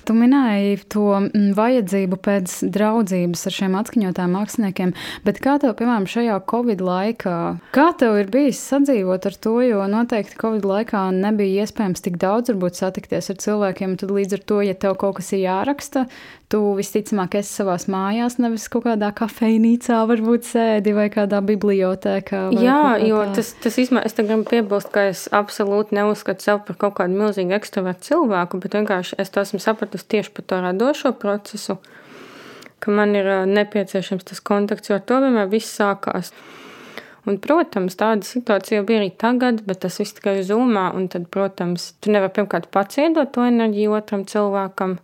Tu 0.08 0.16
minēji 0.16 0.80
to 0.92 1.06
mm, 1.18 1.52
vajadzību 1.58 2.18
pēc 2.24 2.56
draudzības 2.74 3.46
ar 3.48 3.56
šiem 3.56 3.76
atskaņotājiem 3.80 4.34
māksliniekiem, 4.38 4.94
bet 5.26 5.40
kā 5.44 5.56
tev, 5.62 5.74
piemēram, 5.78 6.08
šajā 6.10 6.38
Covid 6.50 6.84
laikā, 6.84 7.36
kā 7.76 7.86
tev 8.00 8.18
ir 8.22 8.32
bijis 8.32 8.62
sadzīvot 8.72 9.30
ar 9.30 9.38
to, 9.46 9.56
jo 9.66 9.86
noteikti 9.90 10.38
Covid 10.40 10.66
laikā 10.68 11.06
nebija 11.16 11.66
iespējams 11.66 12.04
tik 12.06 12.20
daudz 12.22 12.52
varbūt 12.52 12.80
satikties 12.80 13.32
ar 13.32 13.40
cilvēkiem, 13.44 13.96
tad 14.00 14.14
līdz 14.14 14.38
ar 14.38 14.44
to, 14.52 14.60
ja 14.66 14.76
tev 14.78 14.98
kaut 15.00 15.20
kas 15.20 15.32
ir 15.36 15.44
jāraksta, 15.44 16.06
tu 16.50 16.60
visticamāk 16.74 17.36
esi 17.38 17.60
savās 17.60 17.86
mājās, 17.90 18.36
nevis 18.42 18.66
kaut 18.72 18.84
kādā 18.88 19.12
kafejnīcā, 19.16 20.00
varbūt 20.10 20.48
sēdi 20.48 20.94
vai 20.96 21.06
kādā 21.12 21.38
bibliotēkā. 21.46 22.42
Vai 22.50 22.64
Jā, 22.64 22.82
jo 23.06 23.22
tas, 23.36 23.52
tas 23.62 23.78
izmē, 23.78 24.02
es 24.06 24.16
gribu 24.18 24.42
piebilst, 24.50 24.90
ka 24.94 25.06
es 25.12 25.26
absolūti 25.36 25.94
neuzskatu 25.98 26.46
sev 26.46 26.62
par 26.66 26.78
kaut 26.80 26.96
kādu 26.98 27.18
milzīgu 27.20 27.54
ekstravertu 27.54 28.10
cilvēku, 28.10 28.58
bet 28.62 28.74
vienkārši 28.80 29.20
es 29.22 29.30
to 29.30 29.44
esmu 29.44 29.62
sapratusi 29.62 30.08
tieši 30.16 30.34
par 30.36 30.48
to 30.50 30.62
radošo 30.64 31.12
procesu, 31.22 31.78
ka 32.82 32.94
man 32.94 33.14
ir 33.14 33.30
nepieciešams 33.46 34.26
tas 34.32 34.42
kontakts, 34.42 34.90
jo 34.90 34.98
ar 34.98 35.04
to 35.06 35.20
vienmēr 35.22 35.50
viss 35.52 35.78
sākās. 35.78 36.32
Un, 37.28 37.36
protams, 37.38 37.94
tāda 38.00 38.24
situācija 38.24 38.80
bija 38.88 39.02
arī 39.02 39.10
tagad, 39.20 39.60
bet 39.68 39.82
tas 39.84 40.00
viss 40.00 40.16
tikai 40.16 40.38
zūmā. 40.48 40.86
Tad, 41.12 41.28
protams, 41.30 41.90
tu 42.00 42.10
nevari 42.10 42.32
pirmkārt 42.38 42.70
pats 42.72 42.96
iedot 42.98 43.28
to 43.36 43.44
enerģiju 43.44 43.92
otram 43.98 44.24
cilvēkam 44.26 44.96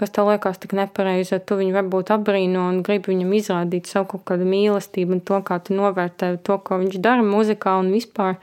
kas 0.00 0.12
tev 0.14 0.28
liekas 0.30 0.60
tik 0.62 0.74
nepareizi, 0.76 1.38
tu 1.46 1.58
viņu 1.60 1.74
varbūt 1.76 2.12
apbrīno 2.16 2.68
un 2.70 2.82
gribi 2.86 3.12
viņam 3.12 3.34
izrādīt 3.38 3.90
savu 3.90 4.14
kaut 4.14 4.24
kādu 4.30 4.46
mīlestību 4.48 5.18
un 5.18 5.20
to, 5.28 5.40
kā 5.46 5.60
tu 5.62 5.76
novērtē 5.78 6.34
to, 6.46 6.58
ko 6.66 6.80
viņš 6.82 6.98
dara 7.04 7.26
mūzikā 7.26 7.76
un 7.82 7.92
vispār. 7.94 8.40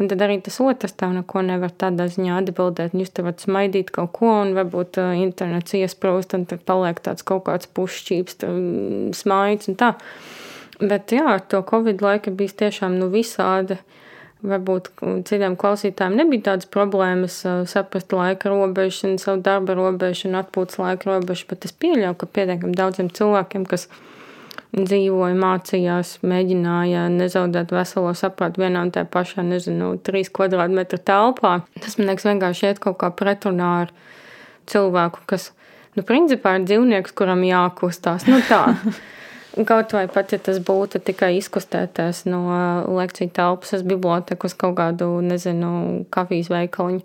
Un 0.00 0.08
tad 0.08 0.22
arī 0.24 0.38
tas 0.42 0.56
otrs 0.64 0.96
tev 0.98 1.12
neko 1.14 1.42
nevar 1.46 1.70
tādā 1.78 2.08
ziņā 2.10 2.38
atbildēt. 2.40 2.94
Jūs 2.96 3.12
te 3.12 3.22
varat 3.22 3.44
smaidīt 3.44 3.92
kaut 3.94 4.14
ko, 4.16 4.30
un 4.40 4.54
varbūt 4.56 4.98
uh, 4.98 5.12
internets 5.20 5.76
iesprūst, 5.76 6.32
un 6.36 6.46
tad 6.48 6.64
paliek 6.66 6.98
tāds 7.04 7.24
kaut 7.28 7.44
kāds 7.46 7.68
pušķības, 7.76 8.40
smaids 9.14 9.68
un 9.70 9.78
tā. 9.78 9.92
Bet 10.80 11.12
jā, 11.14 11.26
ar 11.36 11.44
to 11.44 11.60
Covid 11.68 12.02
laika 12.02 12.32
bija 12.34 12.56
tiešām 12.64 12.96
nu, 12.98 13.12
visādi. 13.12 13.76
Uh, 13.76 14.01
Varbūt 14.42 14.88
citiem 15.28 15.54
klausītājiem 15.54 16.16
nebija 16.18 16.48
tādas 16.48 16.66
problēmas 16.66 17.36
saprast 17.70 18.10
laika 18.10 18.50
robežu, 18.50 19.12
un 19.12 19.20
savu 19.22 19.38
darba 19.44 19.76
robežu 19.78 20.26
un 20.26 20.40
atpūtas 20.40 20.80
laika 20.82 21.12
robežu, 21.12 21.46
bet 21.52 21.68
es 21.68 21.74
pieļauju, 21.78 22.16
ka 22.18 22.26
pietiekami 22.26 22.74
daudziem 22.74 23.10
cilvēkiem, 23.14 23.68
kas 23.70 23.86
dzīvoja, 24.74 25.36
mācījās, 25.38 26.16
mēģināja 26.26 27.04
nezaudēt 27.12 27.70
veselo 27.76 28.10
saprātu 28.18 28.64
vienā 28.64 28.82
un 28.86 28.90
tajā 28.94 29.06
pašā, 29.14 29.44
nezinu, 29.46 29.92
trīs 30.02 30.32
kvadrātmetru 30.34 30.98
telpā. 30.98 31.58
Tas 31.78 31.98
man 32.00 32.10
liekas 32.10 32.26
vienkārši 32.26 32.70
iet 32.70 32.82
kaut 32.82 32.98
kā 33.02 33.12
pretrunā 33.14 33.72
ar 33.84 33.94
cilvēku, 34.72 35.22
kas, 35.30 35.50
nu, 35.94 36.02
principā 36.08 36.56
ir 36.58 36.66
dzīvnieks, 36.66 37.14
kuram 37.14 37.46
jākustās. 37.46 38.26
Nu 38.26 38.42
tā. 38.50 38.64
Kaut 39.52 39.92
vai 39.92 40.06
pat, 40.08 40.32
ja 40.32 40.38
tas 40.40 40.56
būtu 40.64 41.02
tikai 41.04 41.34
izkustēties 41.36 42.22
no 42.30 42.40
lekciju 42.88 43.34
telpas 43.36 43.74
uz 43.76 43.82
biblioteku 43.84 44.48
uz 44.48 44.54
kaut 44.56 44.78
kādu, 44.78 45.10
nezinu, 45.26 46.06
kafijas 46.14 46.48
veikaliņu. 46.52 47.02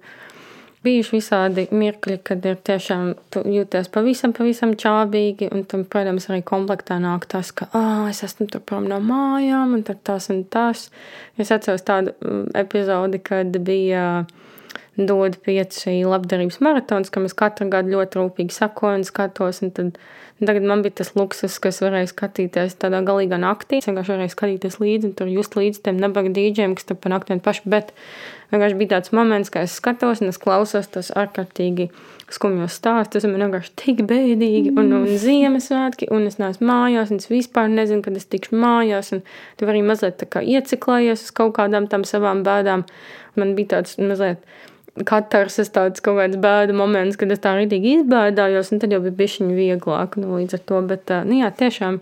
Bijuši 0.86 1.16
visādi 1.18 1.66
mirkļi, 1.76 2.16
kad 2.24 2.46
ir 2.48 2.56
tiešām 2.70 3.10
jūties 3.52 3.90
pavisam, 3.92 4.32
pavisam 4.38 4.76
čābīgi, 4.80 5.50
un 5.52 5.66
tam, 5.68 5.84
protams, 5.90 6.30
arī 6.32 6.46
komplektā 6.48 7.02
nāk 7.04 7.26
tas, 7.28 7.50
ka, 7.52 7.68
ah, 7.76 8.06
es 8.08 8.24
esmu 8.24 8.48
tur 8.54 8.64
prom 8.64 8.88
no 8.88 9.02
mājām, 9.04 9.74
un 9.76 9.84
tas 9.84 10.30
un 10.32 10.46
tas. 10.48 10.88
Es 11.36 11.52
atceros 11.52 11.84
tādu 11.84 12.16
epizodi, 12.56 13.20
kad 13.20 13.60
bija 13.68 14.06
dod 14.98 15.38
pieci 15.46 16.00
labdarības 16.04 16.60
maratons, 16.66 17.12
kam 17.14 17.28
es 17.30 17.36
katru 17.38 17.70
gadu 17.72 17.94
ļoti 17.94 18.22
rūpīgi 18.22 18.56
sakoju 18.56 19.02
un 19.02 19.06
skatos, 19.08 19.62
un 19.66 19.74
tad 19.78 20.00
Tagad 20.46 20.64
man 20.64 20.84
bija 20.86 21.00
tas 21.00 21.16
luksus, 21.18 21.56
ka 21.58 21.72
es 21.74 21.80
varēju 21.82 22.12
skatīties 22.12 22.76
tādā 22.78 23.00
galīgā 23.06 23.40
naktī. 23.42 23.80
Es 23.82 23.88
vienkārši 23.90 24.14
varēju 24.14 24.34
skatīties 24.36 24.76
līdzi 24.78 25.10
un 25.10 25.16
tur 25.18 25.32
just 25.34 25.58
līdzi 25.58 25.82
tiem 25.88 25.98
nabaga 25.98 26.30
dīdžiem, 26.36 26.76
kas 26.78 26.86
tur 26.86 27.00
pa 27.02 27.10
naktī 27.10 27.40
paši. 27.42 27.64
Bet 27.66 27.90
vienkārši 28.54 28.78
bija 28.78 28.92
tāds 28.92 29.16
moments, 29.18 29.50
ka 29.50 29.66
es 29.66 29.74
skatos 29.82 30.22
un 30.22 30.30
es 30.30 30.38
klausos 30.38 30.92
tos 30.94 31.10
ārkārtīgi 31.18 31.90
skumjos 32.30 32.78
stāstus. 32.78 33.26
Man 33.26 33.48
vienkārši 33.48 33.74
tik 33.82 34.06
bēdīgi 34.12 34.76
un, 34.78 34.94
un 35.00 35.10
Ziemassvētki, 35.26 36.12
un 36.14 36.30
es 36.30 36.38
neesmu 36.38 36.70
mājās, 36.70 37.10
un 37.10 37.24
es 37.24 37.34
vispār 37.34 37.74
nezinu, 37.74 38.06
kad 38.06 38.22
es 38.22 38.30
tikšu 38.30 38.62
mājās. 38.62 39.10
Un 39.18 39.26
tu 39.58 39.66
arī 39.66 39.82
mazliet 39.90 40.22
tā 40.22 40.30
kā 40.30 40.46
ieciklējies 40.46 41.26
uz 41.26 41.34
kaut 41.34 41.58
kādām 41.58 41.90
tam 41.90 42.06
savām 42.06 42.46
bēdām. 42.46 42.86
Man 43.42 43.58
bija 43.58 43.80
tāds 43.80 43.98
mazliet 43.98 44.46
katrs 44.46 44.77
ir 45.62 45.70
tāds 45.76 46.04
kaut 46.04 46.18
kāds 46.20 46.40
bēdu 46.42 46.76
moments, 46.78 47.18
kad 47.20 47.32
es 47.34 47.42
tā 47.44 47.54
rītīgi 47.58 48.00
izbēdājos, 48.00 48.72
un 48.74 48.82
tad 48.82 48.96
jau 48.96 49.02
bija 49.04 49.18
bišķiņi 49.20 49.58
vieglāk, 49.58 50.18
nu, 50.22 50.38
līdz 50.40 50.58
ar 50.58 50.64
to, 50.70 50.82
bet, 50.90 51.14
nu, 51.28 51.40
jā, 51.42 51.52
tiešām 51.54 52.02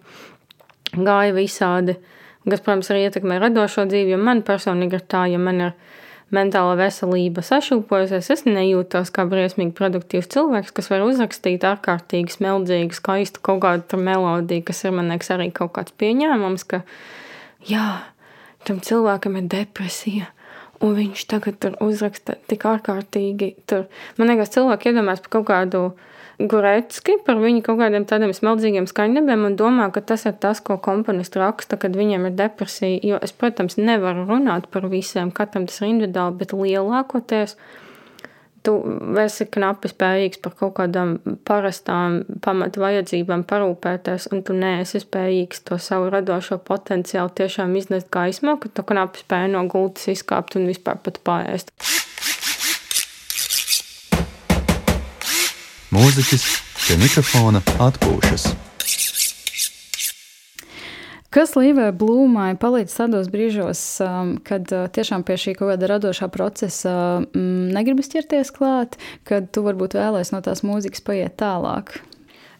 gāja 0.95 1.35
visādi, 1.35 1.97
kas, 2.45 2.61
protams, 2.61 2.91
arī 2.93 3.07
ietekmē 3.07 3.39
radošo 3.41 3.87
dzīvi, 3.89 4.15
jo 4.15 4.21
man 4.21 4.43
personīgi 4.47 4.99
ir 4.99 5.05
tā, 5.11 5.25
ja 5.31 5.41
man 5.41 5.61
ir 5.69 5.75
mentāla 6.33 6.73
veselība 6.79 7.43
sašūpojusies, 7.45 8.31
es 8.33 8.43
nejūtos 8.47 9.11
kā 9.13 9.27
briesmīgi 9.29 9.75
produktīvs 9.77 10.31
cilvēks, 10.33 10.73
kas 10.75 10.89
var 10.91 11.05
uzrakstīt 11.05 11.65
ārkārtīgi 11.67 12.33
smeldzīgu, 12.33 12.97
skaistu 12.97 13.43
kaut 13.45 13.61
kādu 13.65 13.99
melodiju, 14.01 14.65
kas 14.65 14.83
ir, 14.85 14.95
man 14.97 15.11
liekas, 15.13 15.31
arī 15.35 15.51
kaut 15.55 15.75
kāds 15.77 15.93
pieņēmums, 16.01 16.65
ka, 16.71 16.81
jā, 17.69 17.85
tam 18.65 18.81
cilvēkam 18.83 19.37
ir 19.41 19.51
depresija, 19.53 20.31
un 20.83 20.97
viņš 20.97 21.23
tagad 21.31 21.59
tur 21.61 21.77
uzraksta 21.83 22.37
tik 22.49 22.65
ārkārtīgi. 22.67 23.53
Tur. 23.69 23.87
Man 24.17 24.31
liekas, 24.31 24.53
cilvēki 24.55 24.91
iedomājas 24.91 25.23
par 25.25 25.37
kaut 25.37 25.47
kādu 25.51 25.85
Guretski 26.35 27.13
par 27.23 27.37
viņu 27.39 27.61
kaut 27.63 27.77
kādiem 27.79 28.03
tādiem 28.07 28.33
smeldzīgiem 28.35 28.89
skaņdarbiem 28.91 29.45
un 29.47 29.53
domā, 29.55 29.87
ka 29.95 30.01
tas 30.03 30.25
ir 30.27 30.33
tas, 30.43 30.59
ko 30.59 30.75
komponists 30.83 31.39
raksta, 31.39 31.79
kad 31.79 31.95
viņiem 31.95 32.27
ir 32.27 32.35
depresija. 32.35 32.99
Jo 33.07 33.19
es, 33.23 33.31
protams, 33.31 33.77
nevaru 33.79 34.25
runāt 34.27 34.67
par 34.73 34.89
visiem, 34.91 35.31
katram 35.31 35.69
tas 35.69 35.79
ir 35.79 35.93
individuāli, 35.93 36.35
bet 36.41 36.51
lielākoties 36.51 37.55
tu 38.65 38.75
esi 39.21 39.47
knapi 39.51 39.91
spējīgs 39.91 40.41
par 40.43 40.55
kaut 40.59 40.75
kādām 40.79 41.15
parastām 41.47 42.21
pamatu 42.45 42.81
vajadzībām 42.83 43.45
parūpēties, 43.49 44.29
un 44.33 44.43
tu 44.45 44.57
neesi 44.57 45.01
spējīgs 45.03 45.63
to 45.69 45.79
savu 45.81 46.09
radošo 46.13 46.59
potenciālu 46.65 47.33
tiešām 47.37 47.75
iznest 47.79 48.11
gaismā, 48.13 48.57
ka 48.59 48.71
tu 48.73 48.85
knapi 48.87 49.23
spēj 49.23 49.49
no 49.53 49.65
gultas 49.71 50.09
izkāpt 50.15 50.57
un 50.59 50.67
vispār 50.71 50.99
pat 51.05 51.21
pāriest. 51.25 51.73
Mūziķis 55.95 56.47
pie 56.85 56.97
mikrofona 56.99 57.61
atpūšas. 57.79 58.49
Kas 61.35 61.51
Līvai 61.59 61.89
Blūmai 61.91 62.53
palīdz 62.55 62.93
tādos 62.95 63.27
brīžos, 63.27 63.79
um, 64.05 64.35
kad 64.47 64.71
uh, 64.71 64.85
tiešām 64.87 65.25
pie 65.27 65.35
šī 65.41 65.57
kaut 65.59 65.73
kāda 65.73 65.89
radošā 65.91 66.29
procesa 66.31 66.93
mm, 67.19 67.73
negribas 67.75 68.07
ķerties 68.13 68.53
klāt, 68.55 68.95
kad 69.27 69.49
tu 69.51 69.65
varbūt 69.65 69.97
vēlēsies 69.99 70.31
no 70.31 70.39
tās 70.45 70.63
mūzikas 70.63 71.03
paiet 71.03 71.35
tālāk? 71.41 71.97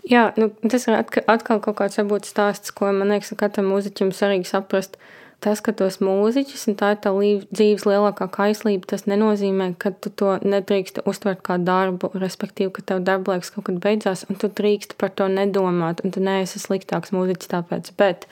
Jā, 0.05 0.28
nu, 0.36 0.51
tas 0.67 0.89
ir 0.89 0.99
atkal 0.99 1.63
kaut 1.63 1.80
kāds 1.80 2.01
varbūt 2.01 2.28
stāsts, 2.28 2.76
ko 2.76 2.91
man 2.91 3.15
liekas, 3.15 3.32
ka 3.32 3.45
katram 3.47 3.71
mūziķim 3.71 4.11
svarīgi 4.11 4.51
saprast. 4.51 4.99
Uh, 4.99 5.24
tas, 5.46 5.62
ka 5.62 5.74
tu 5.78 5.86
esi 5.86 6.02
mūziķis 6.02 6.64
un 6.72 6.78
tā 6.80 6.91
ir 6.96 7.02
tā 7.04 7.12
dzīves 7.14 7.86
lielākā 7.86 8.26
kaislība, 8.34 8.88
tas 8.89 9.06
nenozīmē, 9.06 9.72
ka 9.82 9.91
tu 9.93 10.10
to 10.10 10.36
nedrīkst 10.41 11.04
uztvert 11.06 11.43
kā 11.46 11.60
darbu, 11.62 12.10
respektīvi, 12.18 12.72
ka 12.74 12.86
tev 12.91 13.04
darba 13.06 13.36
laiks 13.36 13.54
kaut 13.54 13.68
kad 13.70 13.78
beidzās, 13.84 14.26
un 14.30 14.39
tu 14.41 14.50
drīkst 14.50 14.98
par 15.02 15.14
to 15.14 15.28
nedomāt, 15.30 16.02
un 16.02 16.16
tu 16.16 16.24
neesi 16.26 16.62
sliktāks 16.62 17.14
mūziķis 17.14 17.52
tāpēc. 17.52 17.91
Bet 18.00 18.26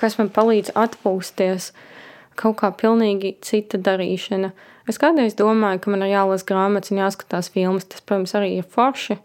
kas 0.00 0.16
man 0.20 0.32
palīdz 0.32 0.72
atpūsties, 0.80 1.72
kaut 2.40 2.56
kā 2.62 2.72
pilnīgi 2.72 3.36
cita 3.44 3.78
darīšana. 3.78 4.54
Es 4.88 5.00
kādreiz 5.00 5.36
domāju, 5.36 5.82
ka 5.84 5.92
man 5.92 6.06
ir 6.06 6.14
jālasa 6.14 6.48
grāmatas 6.48 6.92
un 6.92 7.02
jāskatās 7.02 7.50
filmas, 7.52 7.84
tas, 7.88 8.00
protams, 8.04 8.32
arī 8.36 8.56
ir 8.58 8.68
forši. 8.68 9.18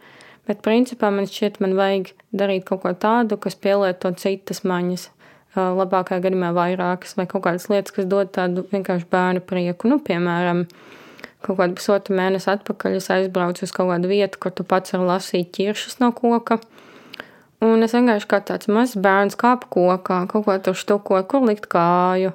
Bet, 0.50 0.64
principā, 0.66 1.12
man 1.14 1.30
šķiet, 1.30 1.60
man 1.64 1.78
vajag 1.78 2.12
darīt 2.36 2.68
kaut 2.68 2.84
ko 2.84 2.94
tādu, 2.98 3.38
kas 3.42 3.58
pielieto 3.60 4.12
citas 4.18 4.64
maņas 4.68 5.10
labākajā 5.58 6.22
gadījumā 6.24 6.52
vairākas, 6.54 7.16
vai 7.18 7.26
kaut 7.30 7.46
kādas 7.48 7.70
lietas, 7.72 7.94
kas 7.96 8.08
dod 8.10 8.32
tādu 8.36 8.66
vienkārši 8.70 9.08
bērnu 9.10 9.44
prieku. 9.50 9.90
Nu, 9.90 10.00
piemēram, 10.04 10.66
kaut 11.46 11.60
kādu 11.60 11.78
pusotru 11.80 12.18
mēnesi 12.20 12.52
atpakaļ 12.54 13.00
es 13.00 13.10
aizbraucu 13.14 13.66
uz 13.66 13.74
kaut 13.76 13.90
kādu 13.94 14.12
vietu, 14.12 14.42
kur 14.42 14.54
tu 14.54 14.66
pats 14.68 14.94
vari 14.94 15.10
lasīt 15.10 15.52
ķiršus 15.58 16.00
no 16.04 16.12
koka. 16.16 16.60
Un 17.66 17.84
es 17.84 17.92
vienkārši 17.92 18.28
kā 18.32 18.38
tāds 18.48 18.70
mazs 18.72 18.96
bērns 19.04 19.36
kāpu 19.36 19.68
kokā, 19.74 20.22
kaut 20.32 20.46
ko 20.46 20.54
tur 20.64 20.78
štukoju, 20.80 21.26
kur 21.28 21.44
likt 21.44 21.68
kāju. 21.68 22.32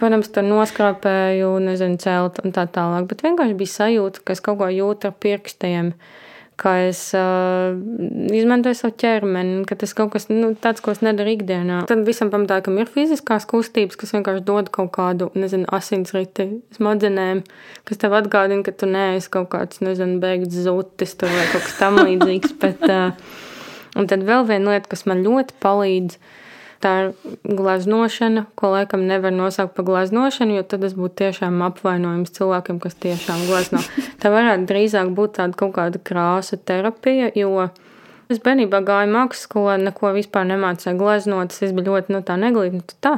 Protams, 0.00 0.28
tur 0.28 0.44
noskrāpēju, 0.44 1.54
nezinu, 1.64 1.96
celt 2.02 2.42
un 2.44 2.52
tā 2.52 2.66
tālāk. 2.68 3.08
Bet 3.08 3.24
vienkārši 3.24 3.56
bija 3.56 3.76
sajūta, 3.78 4.26
ka 4.26 4.36
es 4.36 4.44
kaut 4.44 4.60
ko 4.60 4.68
jūtu 4.68 5.08
ar 5.08 5.16
pirkstiem. 5.24 5.94
Uh, 5.94 6.27
kā 6.58 6.72
es 6.88 7.00
uh, 7.16 7.76
izmantoju 8.34 8.76
savu 8.78 8.94
ķermeni, 8.98 9.60
ka 9.68 9.76
tas 9.78 9.94
kaut 9.96 10.10
kas 10.14 10.28
nu, 10.30 10.50
tāds, 10.58 10.82
ko 10.84 10.94
es 10.94 11.02
nedaru 11.04 11.36
ikdienā. 11.36 11.82
Tad 11.90 12.02
visam 12.06 12.32
pamatā, 12.32 12.58
ka 12.64 12.74
ir 12.74 12.90
fiziskās 12.92 13.46
kustības, 13.48 13.98
kas 14.00 14.14
vienkārši 14.16 14.44
dod 14.48 14.72
kaut 14.74 14.90
kādu, 14.96 15.30
nezinu, 15.38 15.68
asinsriti 15.74 16.48
smadzenēm, 16.76 17.44
kas 17.88 18.02
tev 18.02 18.16
atgādina, 18.18 18.64
ka 18.66 18.74
tu 18.74 18.90
neesi 18.90 19.30
kaut 19.34 19.52
kāds, 19.54 19.82
nezinu, 19.84 20.18
beigts 20.22 20.58
zutis 20.66 21.14
vai 21.22 21.46
kaut 21.52 21.62
kas 21.68 21.78
tam 21.78 22.02
līdzīgs. 22.02 22.56
Bet, 22.64 22.84
uh, 22.90 23.14
un 23.98 24.10
tad 24.10 24.26
vēl 24.26 24.48
viena 24.50 24.74
lieta, 24.74 24.90
kas 24.90 25.06
man 25.10 25.22
ļoti 25.26 25.58
palīdz, 25.62 26.18
uh, 26.18 26.34
Tā 26.78 26.92
ir 27.02 27.08
glaznošana, 27.58 28.44
ko 28.58 28.70
laikam 28.76 29.02
nevar 29.08 29.32
nosaukt 29.34 29.74
par 29.74 29.86
glaznošanu, 29.88 30.60
jo 30.60 30.62
tad 30.62 30.84
tas 30.86 30.94
būtu 30.94 31.16
tiešām 31.24 31.58
apvainojums 31.66 32.30
cilvēkiem, 32.36 32.78
kas 32.84 32.94
tiešām 33.02 33.48
glazno. 33.48 33.82
Tā 34.22 34.30
varētu 34.30 34.68
drīzāk 34.70 35.10
būt 35.16 35.40
tāda 35.40 35.58
kaut 35.58 35.74
kāda 35.74 35.98
krāsa 35.98 36.60
terapija, 36.70 37.32
jo 37.34 37.66
es 38.30 38.38
bērnībā 38.44 38.82
gāju 38.86 39.10
mākslas 39.10 39.48
skolā, 39.48 39.74
neko 39.82 40.12
vispār 40.14 40.46
nemācīju 40.52 41.00
glaznot. 41.00 41.58
Es 41.58 41.74
biju 41.74 41.90
ļoti 41.90 42.14
no 42.14 42.20
nu, 42.20 42.26
tā 42.30 42.38
neglīta. 42.38 42.78
Nu, 42.78 42.98
tā. 43.02 43.14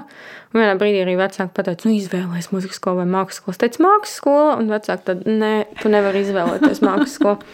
Un 0.54 0.62
vienā 0.62 0.74
brīdī 0.80 1.04
arī 1.04 1.18
vecāki 1.20 1.52
pateica, 1.56 1.88
nu, 1.88 1.98
izvēlēties 2.00 2.52
muzikas 2.54 2.80
skolu 2.80 3.02
vai 3.02 3.11
mākslas 3.12 3.42
skolu. 3.42 3.58
Es 3.58 3.61
teicu, 3.64 3.84
mākslas 3.84 4.20
skola, 4.22 4.52
un 4.56 4.72
vecāki 4.72 5.11
tad, 5.11 5.26
nē, 5.28 5.54
tu 5.82 5.92
nevari 5.92 6.24
izvēlēties 6.24 6.80
mākslas 6.86 7.18
skolu. 7.20 7.52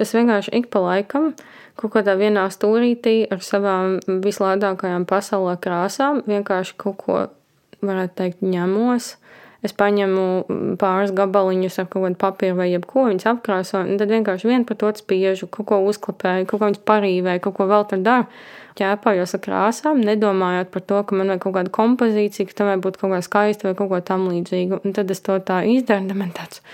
Es 0.00 0.14
vienkārši 0.14 0.54
ik 0.60 0.70
pa 0.70 0.84
laikam 0.84 1.32
kaut 1.80 1.94
kādā 1.96 2.16
vienā 2.20 2.46
stūrītī 2.52 3.24
ar 3.32 3.42
savām 3.44 3.98
vislādākajām 4.24 5.06
pasaulē 5.08 5.56
krāsām 5.62 6.22
vienkārši 6.28 6.76
kaut 6.80 7.00
ko, 7.00 7.18
varētu 7.80 8.16
teikt, 8.20 8.44
ņemos. 8.44 9.14
Es 9.60 9.74
paņemu 9.76 10.76
pāris 10.80 11.10
gabaliņus 11.12 11.74
ar 11.82 11.88
kaut 11.92 12.06
kādu 12.06 12.16
papīru 12.20 12.56
vai 12.62 12.70
jebko, 12.70 13.04
viņas 13.10 13.26
apkrāsoju, 13.34 13.90
un 13.92 13.98
tad 14.00 14.12
vienkārši 14.12 14.48
vienu 14.48 14.64
par 14.68 14.78
to 14.80 14.92
spiežu, 14.96 15.50
kaut 15.52 15.68
ko 15.68 15.82
uzklapēju, 15.90 16.46
kaut 16.48 16.62
ko 16.62 16.70
viņas 16.70 16.80
parīvēju, 16.88 17.42
kaut 17.44 17.58
ko 17.58 17.66
vēl 17.68 17.84
tur 17.90 18.00
daru. 18.06 18.30
Ķēpājos 18.80 19.34
ar 19.36 19.42
krāsām, 19.44 20.00
nedomājot 20.06 20.70
par 20.72 20.84
to, 20.88 21.02
ka 21.04 21.18
man 21.18 21.34
vajag 21.34 21.42
kaut 21.44 21.56
kāda 21.58 21.74
kompozīcija, 21.76 22.48
ka 22.48 22.56
tam 22.56 22.70
vajag 22.70 22.86
būt 22.86 22.96
kaut 23.02 23.12
kā 23.12 23.20
skaista 23.26 23.68
vai 23.68 23.74
kaut 23.76 23.92
ko 23.92 24.00
tam 24.12 24.24
līdzīgu. 24.30 24.80
Un 24.80 24.96
tad 24.96 25.12
es 25.12 25.20
to 25.26 25.36
tā 25.44 25.60
izdaru, 25.68 26.08
un 26.08 26.24
man 26.24 26.32
tāds. 26.38 26.64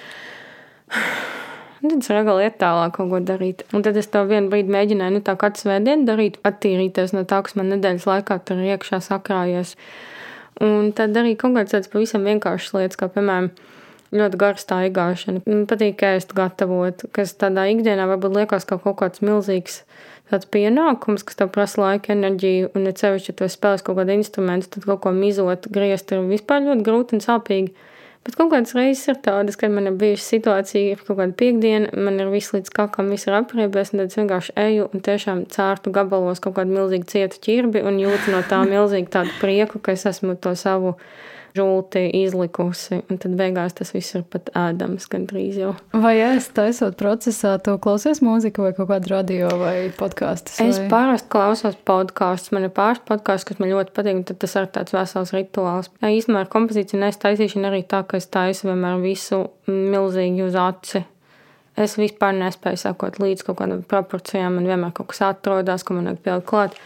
Tad 1.76 1.92
es 1.98 2.10
reāli 2.10 2.46
iet 2.46 2.58
tālāk 2.60 2.96
kaut 2.96 3.10
ko 3.12 3.20
darīt. 3.20 3.64
Un 3.76 3.84
tad 3.84 3.98
es 4.00 4.08
to 4.12 4.22
vienu 4.28 4.50
brīdi 4.52 4.72
mēģināju, 4.72 5.18
nu 5.18 5.22
tā 5.24 5.36
katru 5.40 5.66
svētdienu 5.66 6.08
darīt, 6.08 6.40
attīrīties 6.46 7.12
no 7.16 7.26
tā, 7.28 7.42
kas 7.44 7.56
man 7.58 7.70
nedēļas 7.74 8.08
laikā 8.08 8.38
tur 8.48 8.62
iekšā 8.64 9.02
sakrājies. 9.04 9.76
Un 10.64 10.92
tad 10.96 11.16
arī 11.20 11.34
kaut 11.36 11.56
kādas 11.56 11.74
tādas 11.74 11.92
pavisam 11.92 12.24
vienkāršas 12.24 12.76
lietas, 12.78 13.00
kā 13.00 13.10
piemēram, 13.12 13.50
ļoti 14.16 14.40
gara 14.40 14.60
staigāšana. 14.60 15.42
Man 15.44 15.64
patīk 15.68 16.02
ēst, 16.06 16.32
gatavot, 16.36 17.04
kas 17.16 17.34
tādā 17.36 17.66
ikdienā 17.72 18.06
varbūt 18.08 18.38
liekas 18.40 18.68
kā 18.68 18.78
kaut 18.80 19.00
kāds 19.02 19.20
milzīgs 19.24 19.82
tāds 20.30 20.48
pienākums, 20.50 21.24
kas 21.26 21.38
tev 21.38 21.52
prasa 21.54 21.82
laika, 21.82 22.14
enerģiju, 22.14 22.72
un 22.74 22.88
ja 22.88 22.94
cevišķi, 22.98 23.32
ja 23.32 23.38
tu 23.38 23.50
spēlēsi 23.50 23.86
kaut 23.86 24.00
kādu 24.00 24.16
instrumentu, 24.16 24.70
tad 24.74 24.88
kaut 24.88 25.04
ko 25.04 25.12
mizot, 25.14 25.68
griezt 25.72 26.10
ir 26.14 26.24
vispār 26.26 26.64
ļoti 26.66 26.86
grūti 26.86 27.18
un 27.18 27.22
sāpīgi. 27.22 27.92
Bet 28.26 28.34
kaut 28.34 28.48
kādas 28.50 28.74
reizes 28.74 29.06
ir 29.12 29.20
tādas, 29.22 29.54
kad 29.54 29.70
man 29.70 29.86
ir 29.86 29.94
bijusi 30.00 30.24
situācija, 30.32 30.96
ka 30.98 31.04
kaut 31.06 31.20
kāda 31.20 31.36
piekdiena, 31.38 31.92
man 31.94 32.18
ir 32.18 32.32
viss 32.32 32.50
līdz 32.56 32.72
kakam, 32.74 33.12
viss 33.14 33.28
ir 33.28 33.36
apriebies, 33.38 33.92
un 33.94 34.02
tad 34.02 34.10
es 34.10 34.18
vienkārši 34.18 34.54
eju 34.64 34.88
un 34.90 35.04
tiešām 35.06 35.44
cārtu 35.54 35.92
gabalos 35.94 36.42
kaut 36.42 36.56
kādu 36.56 36.74
milzīgu 36.74 37.06
cietu 37.12 37.38
ķirbi 37.46 37.84
un 37.86 38.00
jūtu 38.02 38.34
no 38.34 38.42
tā 38.50 38.64
milzīgu 38.66 39.12
tādu 39.14 39.30
prieku, 39.38 39.78
ka 39.78 39.94
es 39.94 40.02
esmu 40.10 40.34
to 40.42 40.56
savu 40.58 40.96
žulti 41.56 42.04
izlikusi, 42.20 43.00
un 43.10 43.20
tad 43.22 43.34
beigās 43.38 43.76
tas 43.78 43.92
viss 43.94 44.16
ir 44.18 44.24
pat 44.30 44.50
ēdams 44.56 45.08
gandrīz 45.12 45.58
jau. 45.60 45.72
Vai 45.92 46.14
es 46.24 46.48
taisot 46.56 46.98
procesā, 47.00 47.56
tu 47.62 47.74
klausies 47.82 48.22
mūziku 48.24 48.66
vai 48.66 48.74
kaut 48.76 48.90
kādu 48.92 49.12
radio 49.14 49.50
vai 49.60 49.74
podkāstu? 49.96 50.54
Es 50.64 50.80
parasti 50.92 51.30
klausos 51.32 51.78
podkāstus, 51.88 52.52
man 52.56 52.68
ir 52.68 52.74
pāris 52.76 53.02
podkāsts, 53.08 53.48
kas 53.48 53.60
man 53.62 53.72
ļoti 53.72 53.96
patīk, 53.96 54.20
un 54.20 54.24
tad 54.28 54.40
tas 54.44 54.56
ir 54.60 54.70
tāds 54.76 54.96
vesels 54.96 55.34
rituāls. 55.36 55.90
Jā, 56.02 56.12
īstenībā 56.20 56.44
ar 56.44 56.52
kompozīciju 56.52 57.02
nestaisīšana 57.02 57.72
arī 57.72 57.82
tā, 57.88 58.04
ka 58.06 58.20
es 58.20 58.30
taisu 58.32 58.70
vienmēr 58.70 59.02
visu 59.04 59.46
milzīgi 59.70 60.46
uz 60.46 60.58
aci. 60.60 61.04
Es 61.76 61.98
vispār 62.00 62.32
nespēju 62.38 62.80
sakot 62.80 63.18
līdz 63.20 63.44
kaut 63.44 63.58
kādām 63.58 63.82
proporcijām, 63.84 64.56
man 64.56 64.68
vienmēr 64.68 64.94
kaut 64.96 65.10
kas 65.12 65.20
atrodas, 65.26 65.84
ko 65.84 65.98
man 65.98 66.08
vajag 66.08 66.22
pielikt 66.24 66.48
klāt. 66.48 66.78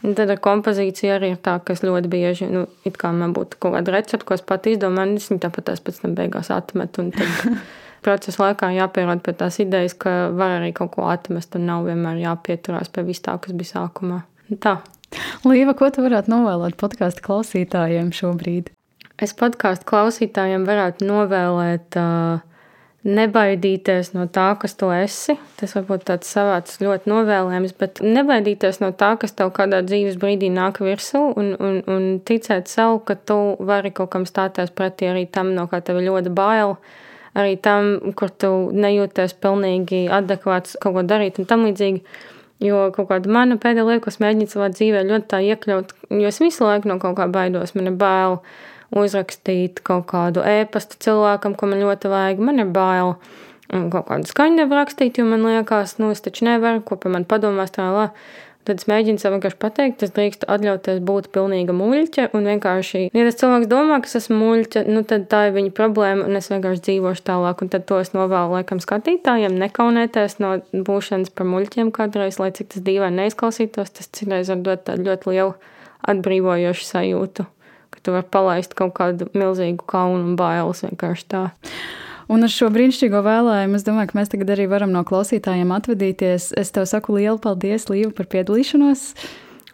Un 0.00 0.14
tad 0.16 0.30
ar 0.32 0.40
kompozīciju 0.40 1.12
arī 1.12 1.34
ir 1.34 1.40
tā, 1.44 1.58
ka 1.60 1.74
es 1.76 1.82
ļoti 1.84 2.08
bieži, 2.08 2.48
nu, 2.48 2.64
it 2.88 2.96
kā 3.00 3.10
man 3.12 3.34
būtu 3.36 3.58
kaut 3.60 3.74
kāda 3.76 3.92
recepte, 3.92 4.24
ko 4.24 4.36
es 4.36 4.44
pat 4.46 4.68
izdomāju, 4.70 5.12
un 5.12 5.20
es 5.20 5.28
viņu 5.28 5.42
tāpat 5.44 5.68
tās 5.68 5.82
pēc 5.84 6.00
tam 6.04 6.16
beigās 6.16 6.48
atmetu. 6.54 7.10
Procesa 8.04 8.46
laikā 8.46 8.70
jāpierod 8.72 9.20
pie 9.26 9.34
tās 9.36 9.60
idejas, 9.60 9.92
ka 10.00 10.30
var 10.32 10.56
arī 10.56 10.72
kaut 10.76 10.94
ko 10.94 11.10
atmest, 11.12 11.52
un 11.58 11.68
nav 11.68 11.84
vienmēr 11.84 12.22
jāpieturās 12.22 12.88
pie 12.88 13.04
vis 13.10 13.20
tā, 13.20 13.36
kas 13.44 13.52
bija 13.52 13.74
sākumā. 13.74 14.22
Tā. 14.64 14.78
Līva, 15.44 15.74
ko 15.76 15.90
tu 15.92 16.04
varētu 16.06 16.32
novēlēt 16.32 16.78
podkāstu 16.80 17.26
klausītājiem 17.26 18.08
šobrīd? 18.16 18.70
Es 19.20 19.34
podkāstu 19.36 19.84
klausītājiem 19.90 20.64
varētu 20.64 21.04
novēlēt 21.04 21.98
uh, 22.00 22.40
nebaidīties 23.06 24.12
no 24.12 24.26
tā, 24.28 24.50
kas 24.60 24.74
tu 24.78 24.90
esi. 24.92 25.36
Tas 25.60 25.72
varbūt 25.76 26.04
tāds 26.10 26.30
savāds 26.34 26.80
ļoti 26.82 27.08
novēlējums, 27.10 27.74
bet 27.80 28.00
nebaidīties 28.04 28.80
no 28.82 28.90
tā, 28.92 29.14
kas 29.20 29.32
tev 29.36 29.52
kādā 29.56 29.80
dzīves 29.86 30.18
brīdī 30.20 30.50
nāk 30.52 30.82
virsū, 30.84 31.22
un, 31.40 31.54
un, 31.56 31.78
un 31.88 32.08
ticēt 32.26 32.68
sev, 32.68 32.98
ka 33.08 33.16
tu 33.16 33.38
vari 33.66 33.92
kaut 33.96 34.12
kam 34.12 34.26
stāties 34.28 34.72
pretī 34.76 35.08
arī 35.10 35.24
tam, 35.32 35.54
no 35.56 35.66
kā 35.70 35.80
tev 35.84 36.02
ļoti 36.04 36.32
bail. 36.36 36.76
Arī 37.38 37.54
tam, 37.62 38.12
kur 38.18 38.32
tu 38.34 38.50
nejūties 38.74 39.36
pilnīgi 39.38 40.08
adekvāts 40.10 40.74
kaut 40.82 40.96
ko 40.96 41.06
darīt 41.06 41.38
un 41.38 41.46
tam 41.48 41.64
līdzīgi. 41.68 42.02
Jo 42.60 42.90
kaut 42.92 43.06
kāda 43.08 43.30
mana 43.32 43.56
pēdējā 43.56 43.86
lieta, 43.86 44.02
ko 44.04 44.10
es 44.12 44.18
mēģinu 44.20 44.50
savā 44.50 44.66
dzīvē 44.74 45.06
ļoti 45.08 45.30
tā 45.30 45.38
iekļaut, 45.46 45.94
jo 46.12 46.28
es 46.28 46.40
visu 46.42 46.66
laiku 46.66 46.90
no 46.90 46.98
kaut 47.00 47.16
kā 47.16 47.24
baidos, 47.32 47.72
man 47.72 47.88
ir 47.88 47.96
bail. 47.96 48.36
Uh, 48.36 48.79
uzrakstīt 48.96 49.82
kaut 49.86 50.08
kādu 50.10 50.44
ēpastu 50.46 50.98
cilvēkam, 51.06 51.56
ko 51.58 51.70
man 51.70 51.82
ļoti 51.84 52.10
vajag. 52.10 52.44
Man 52.44 52.62
ir 52.62 52.70
bail 52.74 53.16
kaut 53.70 54.08
kādu 54.08 54.26
skaņu 54.26 54.62
nevar 54.64 54.82
rakstīt, 54.82 55.20
jo 55.20 55.26
man 55.28 55.46
liekas, 55.46 55.98
nu, 56.02 56.10
es 56.14 56.22
taču 56.24 56.48
nevaru, 56.48 56.82
ko 56.82 56.98
par 56.98 57.14
mani 57.14 57.28
padomās 57.30 57.74
tā 57.74 57.86
lā. 57.94 58.08
Tad 58.68 58.82
es 58.82 58.86
mēģinu 58.90 59.16
sev 59.18 59.32
vienkārši 59.32 59.56
pateikt, 59.56 60.02
es 60.04 60.10
drīkstu 60.12 60.44
atļauties 60.52 60.98
būt 61.08 61.30
pilnīga 61.32 61.72
muļķa. 61.72 62.26
Un 62.36 62.44
vienkārši, 62.50 63.06
ja 63.16 63.22
tas 63.24 63.38
cilvēks 63.40 63.70
domā, 63.70 63.96
ka 64.02 64.10
es 64.10 64.18
esmu 64.20 64.36
muļķa, 64.36 64.82
nu 64.92 65.00
tad 65.08 65.24
tā 65.32 65.46
ir 65.48 65.54
viņa 65.54 65.72
problēma, 65.78 66.26
un 66.28 66.36
es 66.36 66.50
vienkārši 66.52 66.84
dzīvošu 66.90 67.24
tālāk. 67.30 67.64
Un 67.64 67.72
tad 67.72 67.86
to 67.88 68.02
es 68.04 68.12
novēlu 68.12 68.58
laikam 68.58 68.82
skatītājiem, 68.84 69.56
nekaunēties 69.64 70.36
no 70.44 70.52
būšanas 70.76 71.32
par 71.32 71.48
muļķiem 71.48 71.88
kādreiz, 71.96 72.36
lai 72.42 72.50
cik 72.58 72.74
tas 72.74 72.84
dīvaini 72.84 73.24
neizklausītos. 73.24 73.94
Tas 73.96 74.12
citreiz 74.12 74.52
var 74.52 74.60
dot 74.68 74.84
tādu 74.90 75.08
ļoti 75.08 75.32
lielu 75.32 75.56
atbrīvojošu 76.12 76.86
sajūtu, 76.90 77.48
ka 77.90 78.02
tu 78.02 78.14
vari 78.14 78.28
palaist 78.30 78.76
kaut 78.78 78.94
kādu 78.98 79.28
milzīgu 79.34 79.86
kaunu 79.90 80.22
un 80.32 80.38
bailes 80.38 80.84
vienkārši 80.86 81.28
tā. 81.30 81.44
Un 82.30 82.46
ar 82.46 82.52
šo 82.52 82.68
brīnišķīgo 82.70 83.20
vēlējumu 83.26 83.78
es 83.78 83.84
domāju, 83.86 84.12
ka 84.12 84.18
mēs 84.20 84.30
tagad 84.30 84.52
arī 84.54 84.68
varam 84.70 84.92
no 84.94 85.02
klausītājiem 85.06 85.72
atvadīties. 85.74 86.52
Es 86.60 86.70
tev 86.70 86.86
saku 86.86 87.16
lielu 87.16 87.40
paldies, 87.42 87.88
Līva, 87.90 88.12
par 88.14 88.28
piedalīšanos. 88.30 89.06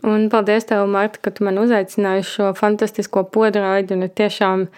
Un 0.08 0.30
paldies, 0.32 0.64
tev, 0.68 0.86
Marta, 0.88 1.20
ka 1.20 1.34
tu 1.36 1.44
man 1.44 1.60
uzaicināji 1.60 2.24
šo 2.30 2.52
fantastisko 2.56 3.26
podraidi. 3.34 3.98
Tiešām, 4.08 4.68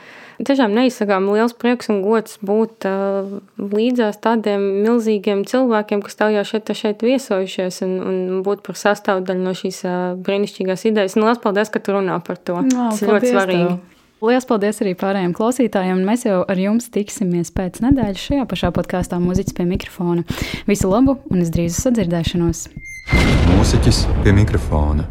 tiešām 0.47 0.75
neizsakām 0.77 1.27
liels 1.33 1.55
prieks 1.59 1.91
un 1.93 2.01
gods 2.05 2.39
būt 2.45 2.87
uh, 2.89 3.39
līdzās 3.59 4.21
tādiem 4.23 4.65
milzīgiem 4.85 5.45
cilvēkiem, 5.49 6.03
kas 6.05 6.19
tev 6.21 6.33
jau 6.37 6.47
šeit, 6.47 6.71
šeit 6.79 7.03
viesojušies 7.03 7.83
un, 7.87 7.95
un 7.99 8.41
būt 8.47 8.63
par 8.67 8.79
sastāvdaļu 8.79 9.45
no 9.45 9.55
šīs 9.59 9.83
uh, 9.89 9.99
brīnišķīgās 10.23 10.87
idejas. 10.93 11.19
Un 11.19 11.27
liels 11.27 11.43
paldies, 11.43 11.73
ka 11.75 11.83
tu 11.83 11.97
runā 11.97 12.19
par 12.25 12.39
to. 12.39 12.61
No, 12.69 12.91
Tas 12.93 13.03
ir 13.03 13.15
ļoti 13.15 13.33
svarīgi. 13.35 13.71
Tev. 13.77 13.97
Lielas 14.19 14.49
paldies 14.51 14.81
arī 14.83 14.97
pārējiem 14.99 15.35
klausītājiem. 15.37 16.01
Mēs 16.07 16.25
jau 16.27 16.41
ar 16.43 16.59
jums 16.59 16.89
tiksimies 16.91 17.53
pēc 17.55 17.79
nedēļas 17.85 18.25
šajā 18.25 18.47
pašā 18.51 18.73
podkāstā 18.75 19.21
Mūziķis 19.23 19.55
pie 19.55 19.69
mikrofona. 19.69 20.27
Visu 20.67 20.91
labu 20.91 21.21
un 21.31 21.45
es 21.45 21.55
drīz 21.55 21.79
sadzirdēšanos! 21.85 22.67
Mūziķis 23.55 24.03
pie 24.25 24.35
mikrofona. 24.35 25.07